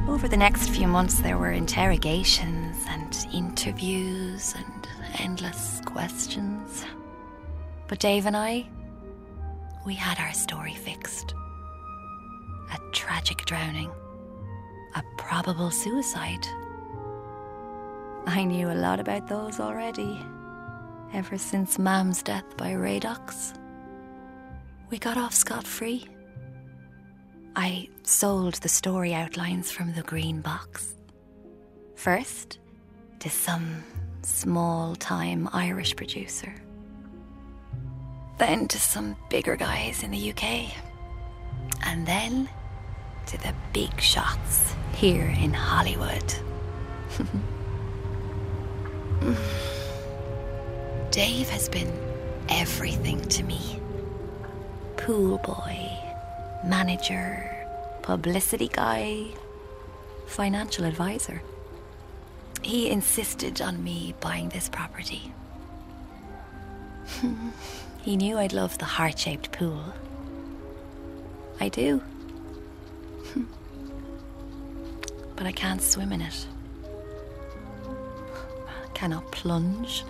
Over 0.09 0.28
the 0.28 0.36
next 0.36 0.68
few 0.68 0.86
months, 0.86 1.18
there 1.18 1.38
were 1.38 1.51
interrogations 1.51 2.76
and 2.86 3.26
interviews 3.34 4.55
and 4.57 4.88
endless 5.18 5.80
questions. 5.86 6.84
But 7.88 7.99
Dave 7.99 8.26
and 8.26 8.36
I, 8.36 8.68
we 9.85 9.95
had 9.95 10.18
our 10.18 10.32
story 10.32 10.74
fixed. 10.74 11.35
A 12.72 12.78
tragic 12.93 13.45
drowning, 13.45 13.91
a 14.95 15.03
probable 15.16 15.70
suicide. 15.70 16.47
I 18.26 18.45
knew 18.45 18.70
a 18.70 18.74
lot 18.74 19.01
about 19.01 19.28
those 19.28 19.61
already, 19.61 20.18
ever 21.12 21.37
since 21.37 21.78
Mam's 21.78 22.22
death 22.22 22.57
by 22.57 22.72
Radox. 22.72 23.55
We 24.91 24.99
got 24.99 25.18
off 25.18 25.35
scot 25.35 25.66
free. 25.66 26.07
I 27.57 27.89
sold 28.03 28.55
the 28.55 28.68
story 28.68 29.12
outlines 29.12 29.70
from 29.70 29.93
the 29.93 30.03
green 30.03 30.41
box. 30.41 30.95
First, 31.95 32.59
to 33.20 33.30
some 33.30 33.85
small 34.22 34.97
time 34.97 35.49
Irish 35.53 35.95
producer. 35.95 36.55
Then 38.39 38.66
to 38.68 38.78
some 38.78 39.16
bigger 39.28 39.57
guys 39.57 40.03
in 40.03 40.11
the 40.11 40.30
UK, 40.30 40.70
and 41.87 42.07
then 42.07 42.49
to 43.26 43.39
the 43.39 43.55
big 43.72 44.01
shots 44.01 44.74
here 44.95 45.35
in 45.39 45.53
Hollywood. 45.53 46.35
Dave 51.11 51.49
has 51.49 51.68
been 51.68 51.93
everything 52.49 53.20
to 53.20 53.43
me 53.45 53.80
pool 55.05 55.39
boy, 55.39 55.91
manager, 56.64 57.51
publicity 58.01 58.68
guy, 58.68 59.26
financial 60.26 60.87
advisor. 60.87 61.43
He 62.62 62.89
insisted 62.89 63.61
on 63.61 63.85
me 63.85 64.14
buying 64.20 64.49
this 64.49 64.70
property. 64.70 65.30
he 68.05 68.16
knew 68.18 68.36
I'd 68.36 68.52
love 68.52 68.76
the 68.76 68.84
heart 68.84 69.18
shaped 69.18 69.50
pool. 69.50 69.82
I 71.59 71.70
do. 71.70 72.02
but 75.36 75.46
I 75.46 75.52
can't 75.52 75.80
swim 75.80 76.12
in 76.12 76.20
it. 76.20 76.46
I 77.86 78.88
cannot 78.92 79.32
plunge. 79.32 80.05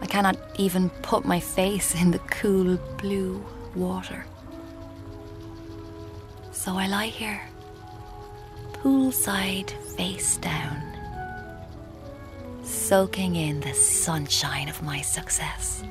I 0.00 0.06
cannot 0.06 0.36
even 0.58 0.90
put 1.02 1.24
my 1.24 1.40
face 1.40 2.00
in 2.00 2.12
the 2.12 2.20
cool 2.20 2.76
blue 2.98 3.44
water. 3.74 4.24
So 6.52 6.76
I 6.76 6.86
lie 6.86 7.06
here, 7.06 7.42
poolside 8.74 9.70
face 9.96 10.36
down, 10.36 10.80
soaking 12.62 13.34
in 13.34 13.58
the 13.60 13.74
sunshine 13.74 14.68
of 14.68 14.82
my 14.82 15.00
success. 15.00 15.82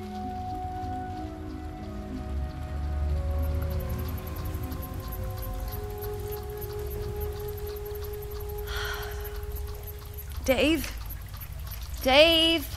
Dave? 10.45 10.91
Dave? 12.03 12.67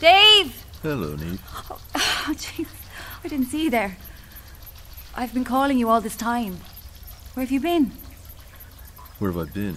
Dave! 0.00 0.64
Hello, 0.82 1.16
Neve. 1.16 1.42
Oh, 2.26 2.32
jeez. 2.32 2.66
I 3.22 3.28
didn't 3.28 3.46
see 3.48 3.64
you 3.64 3.70
there. 3.70 3.98
I've 5.14 5.34
been 5.34 5.44
calling 5.44 5.76
you 5.76 5.90
all 5.90 6.00
this 6.00 6.16
time. 6.16 6.56
Where 7.34 7.44
have 7.44 7.52
you 7.52 7.60
been? 7.60 7.92
Where 9.18 9.30
have 9.30 9.46
I 9.46 9.52
been? 9.52 9.76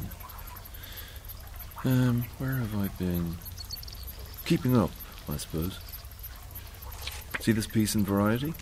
Um, 1.83 2.23
where 2.37 2.53
have 2.53 2.73
I 2.73 2.87
been? 2.97 3.35
Keeping 4.45 4.77
up, 4.77 4.91
I 5.27 5.35
suppose. 5.35 5.77
See 7.41 7.51
this 7.51 7.67
piece 7.67 7.95
in 7.95 8.05
Variety? 8.05 8.53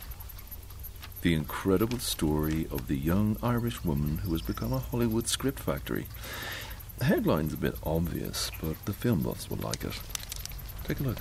The 1.21 1.35
incredible 1.35 1.99
story 1.99 2.67
of 2.71 2.87
the 2.87 2.97
young 2.97 3.37
Irish 3.43 3.85
woman 3.85 4.17
who 4.17 4.31
has 4.31 4.41
become 4.41 4.73
a 4.73 4.79
Hollywood 4.79 5.27
script 5.27 5.59
factory. 5.59 6.07
The 6.97 7.05
headline's 7.05 7.53
a 7.53 7.57
bit 7.57 7.75
obvious, 7.83 8.51
but 8.61 8.83
the 8.85 8.93
film 8.93 9.21
buffs 9.21 9.49
will 9.49 9.57
like 9.57 9.83
it. 9.83 9.99
Take 10.85 10.99
a 10.99 11.03
look. 11.03 11.17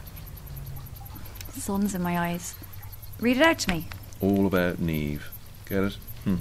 The 1.54 1.60
Sun's 1.60 1.94
in 1.94 2.02
my 2.02 2.18
eyes. 2.18 2.54
Read 3.20 3.36
it 3.38 3.42
out 3.42 3.58
to 3.60 3.70
me. 3.70 3.88
All 4.20 4.46
about 4.46 4.78
Neve. 4.78 5.30
Get 5.68 5.84
it? 5.84 5.98
Hmm. 6.24 6.36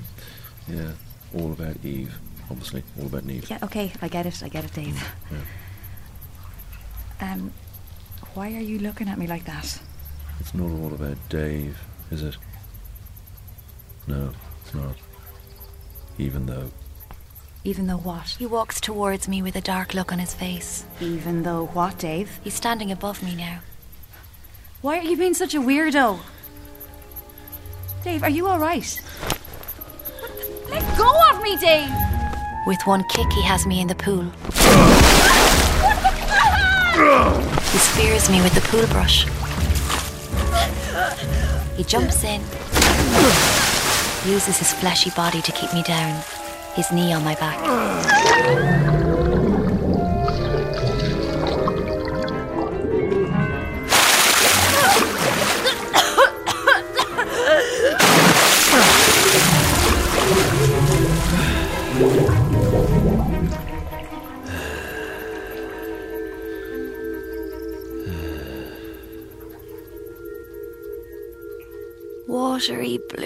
Yeah, 0.68 0.92
all 1.34 1.52
about 1.52 1.78
Eve. 1.84 2.14
Obviously, 2.50 2.84
all 3.00 3.08
about 3.08 3.26
Neve. 3.26 3.50
Yeah, 3.50 3.60
okay, 3.64 3.92
I 4.02 4.08
get 4.08 4.26
it, 4.26 4.42
I 4.44 4.50
get 4.50 4.66
it, 4.66 4.74
Dave. 4.74 4.96
Yeah. 5.32 5.38
Um, 7.22 7.54
why 8.34 8.48
are 8.54 8.60
you 8.60 8.80
looking 8.80 9.08
at 9.08 9.18
me 9.18 9.28
like 9.28 9.46
that? 9.46 9.80
It's 10.42 10.54
not 10.54 10.70
all 10.70 10.94
about 10.94 11.18
Dave, 11.30 11.80
is 12.12 12.22
it? 12.22 12.36
No, 14.08 14.32
it's 14.62 14.74
not. 14.74 14.98
Even 16.18 16.46
though. 16.46 16.70
Even 17.66 17.88
though 17.88 17.98
what? 17.98 18.28
He 18.40 18.46
walks 18.46 18.82
towards 18.82 19.30
me 19.30 19.42
with 19.42 19.56
a 19.56 19.62
dark 19.62 19.94
look 19.94 20.12
on 20.12 20.20
his 20.20 20.34
face. 20.34 20.84
Even 21.00 21.44
though 21.44 21.68
what, 21.68 21.98
Dave? 21.98 22.42
He's 22.44 22.56
standing 22.56 22.92
above 22.92 23.24
me 23.24 23.36
now. 23.36 23.60
Why 24.82 25.00
are 25.00 25.04
you 25.04 25.16
being 25.16 25.34
such 25.34 25.56
a 25.56 25.60
weirdo? 25.60 26.20
Dave, 28.04 28.22
are 28.22 28.30
you 28.30 28.50
alright? 28.50 29.02
Let 30.70 30.98
go 30.98 31.10
of 31.32 31.42
me, 31.42 31.56
Dave! 31.56 31.90
With 32.68 32.82
one 32.86 33.06
kick, 33.06 33.32
he 33.32 33.42
has 33.44 33.66
me 33.66 33.80
in 33.80 33.88
the 33.88 33.96
pool. 33.96 34.24
he 37.72 37.78
spears 37.78 38.30
me 38.30 38.42
with 38.42 38.54
the 38.56 38.62
pool 38.66 38.86
brush. 38.88 39.24
He 41.78 41.86
jumps 41.86 42.26
in, 42.26 42.42
uses 44.30 44.58
his 44.58 44.74
fleshy 44.74 45.12
body 45.12 45.42
to 45.42 45.52
keep 45.54 45.74
me 45.74 45.82
down, 45.84 46.22
his 46.74 46.92
knee 46.92 47.14
on 47.14 47.24
my 47.24 47.36
back. 47.36 47.60
Watery 72.26 72.98
blueness, 73.10 73.23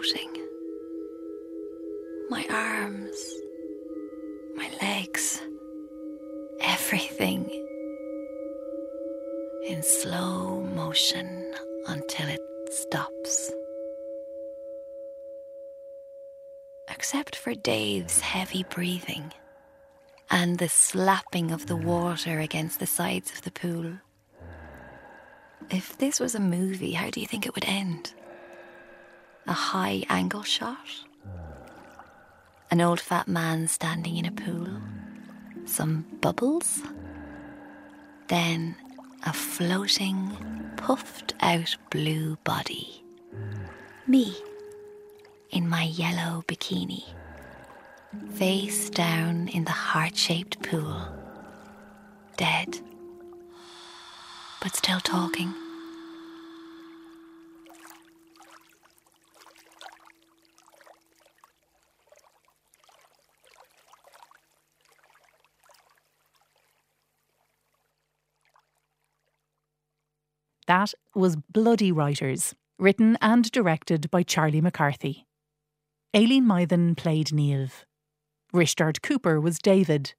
floating. 0.00 0.46
My 2.30 2.46
arms, 2.50 3.34
my 4.54 4.70
legs, 4.80 5.40
everything 6.62 7.48
in 9.66 9.82
slow 9.82 10.62
motion 10.62 11.54
until 11.86 12.28
it 12.28 12.40
stops. 12.70 13.52
Except 16.88 17.36
for 17.36 17.54
Dave's 17.54 18.20
heavy 18.20 18.64
breathing 18.70 19.32
and 20.30 20.58
the 20.58 20.68
slapping 20.68 21.50
of 21.50 21.66
the 21.66 21.76
water 21.76 22.40
against 22.40 22.80
the 22.80 22.86
sides 22.86 23.32
of 23.32 23.42
the 23.42 23.50
pool. 23.50 23.98
If 25.70 25.98
this 25.98 26.20
was 26.20 26.34
a 26.34 26.40
movie, 26.40 26.92
how 26.92 27.10
do 27.10 27.20
you 27.20 27.26
think 27.26 27.46
it 27.46 27.54
would 27.54 27.66
end? 27.66 28.14
A 29.46 29.52
high 29.52 30.04
angle 30.08 30.42
shot? 30.42 31.04
An 32.70 32.80
old 32.80 33.00
fat 33.00 33.26
man 33.26 33.68
standing 33.68 34.16
in 34.16 34.26
a 34.26 34.32
pool? 34.32 34.68
Some 35.64 36.06
bubbles? 36.20 36.82
Then 38.28 38.76
a 39.24 39.32
floating, 39.32 40.36
puffed 40.76 41.34
out 41.40 41.76
blue 41.90 42.36
body. 42.44 43.02
Me, 44.06 44.36
in 45.50 45.68
my 45.68 45.82
yellow 45.84 46.44
bikini, 46.46 47.04
face 48.34 48.88
down 48.90 49.48
in 49.48 49.64
the 49.64 49.70
heart 49.70 50.16
shaped 50.16 50.62
pool, 50.62 51.08
dead 52.36 52.80
but 54.60 54.76
still 54.76 55.00
talking. 55.00 55.54
That 70.70 70.94
was 71.16 71.34
Bloody 71.34 71.90
Writers, 71.90 72.54
written 72.78 73.18
and 73.20 73.50
directed 73.50 74.08
by 74.08 74.22
Charlie 74.22 74.60
McCarthy. 74.60 75.26
Aileen 76.16 76.44
Mythen 76.44 76.96
played 76.96 77.32
Neve. 77.32 77.84
Risteárd 78.54 79.02
Cooper 79.02 79.40
was 79.40 79.58
David. 79.58 80.14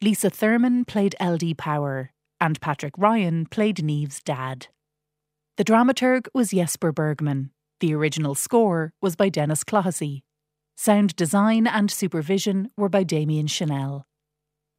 Lisa 0.00 0.30
Thurman 0.30 0.86
played 0.86 1.14
LD 1.20 1.58
Power, 1.58 2.12
and 2.40 2.58
Patrick 2.62 2.94
Ryan 2.96 3.44
played 3.44 3.84
Neve's 3.84 4.22
dad. 4.22 4.68
The 5.58 5.64
dramaturg 5.64 6.28
was 6.32 6.52
Jesper 6.52 6.90
Bergman. 6.90 7.50
The 7.80 7.94
original 7.94 8.34
score 8.34 8.94
was 9.02 9.16
by 9.16 9.28
Denis 9.28 9.64
Clohessy. 9.64 10.22
Sound 10.78 11.14
design 11.14 11.66
and 11.66 11.90
supervision 11.90 12.70
were 12.78 12.88
by 12.88 13.02
Damien 13.02 13.48
Chanel. 13.48 14.06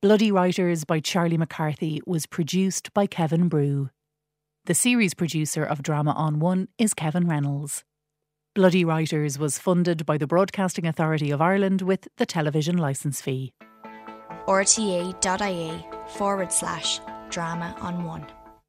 Bloody 0.01 0.32
Writers 0.32 0.84
by 0.84 0.99
Charlie 0.99 1.38
McCarthy 1.38 2.01
was 2.08 2.26
produced 2.26 2.91
by 2.95 3.06
Kevin 3.06 3.49
Brew. 3.49 3.91
The 4.66 4.74
series 4.74 5.13
producer 5.13 5.63
of 5.63 5.84
Drama 5.84 6.13
on 6.13 6.39
One 6.39 6.70
is 6.80 6.95
Kevin 6.95 7.28
Reynolds. 7.28 7.84
Bloody 8.55 8.84
Writers 8.84 9.38
was 9.38 9.59
funded 9.59 10.07
by 10.07 10.18
the 10.18 10.26
Broadcasting 10.26 10.88
Authority 10.88 11.30
of 11.30 11.39
Ireland 11.39 11.84
with 11.84 12.07
the 12.18 12.26
television 12.26 12.76
licence 12.76 13.22
fee. 13.22 13.53
rte.ie 14.47 15.86
forward 16.18 16.51
slash 16.51 16.99
Drama 17.30 17.76
on 17.80 18.05
One. 18.05 18.26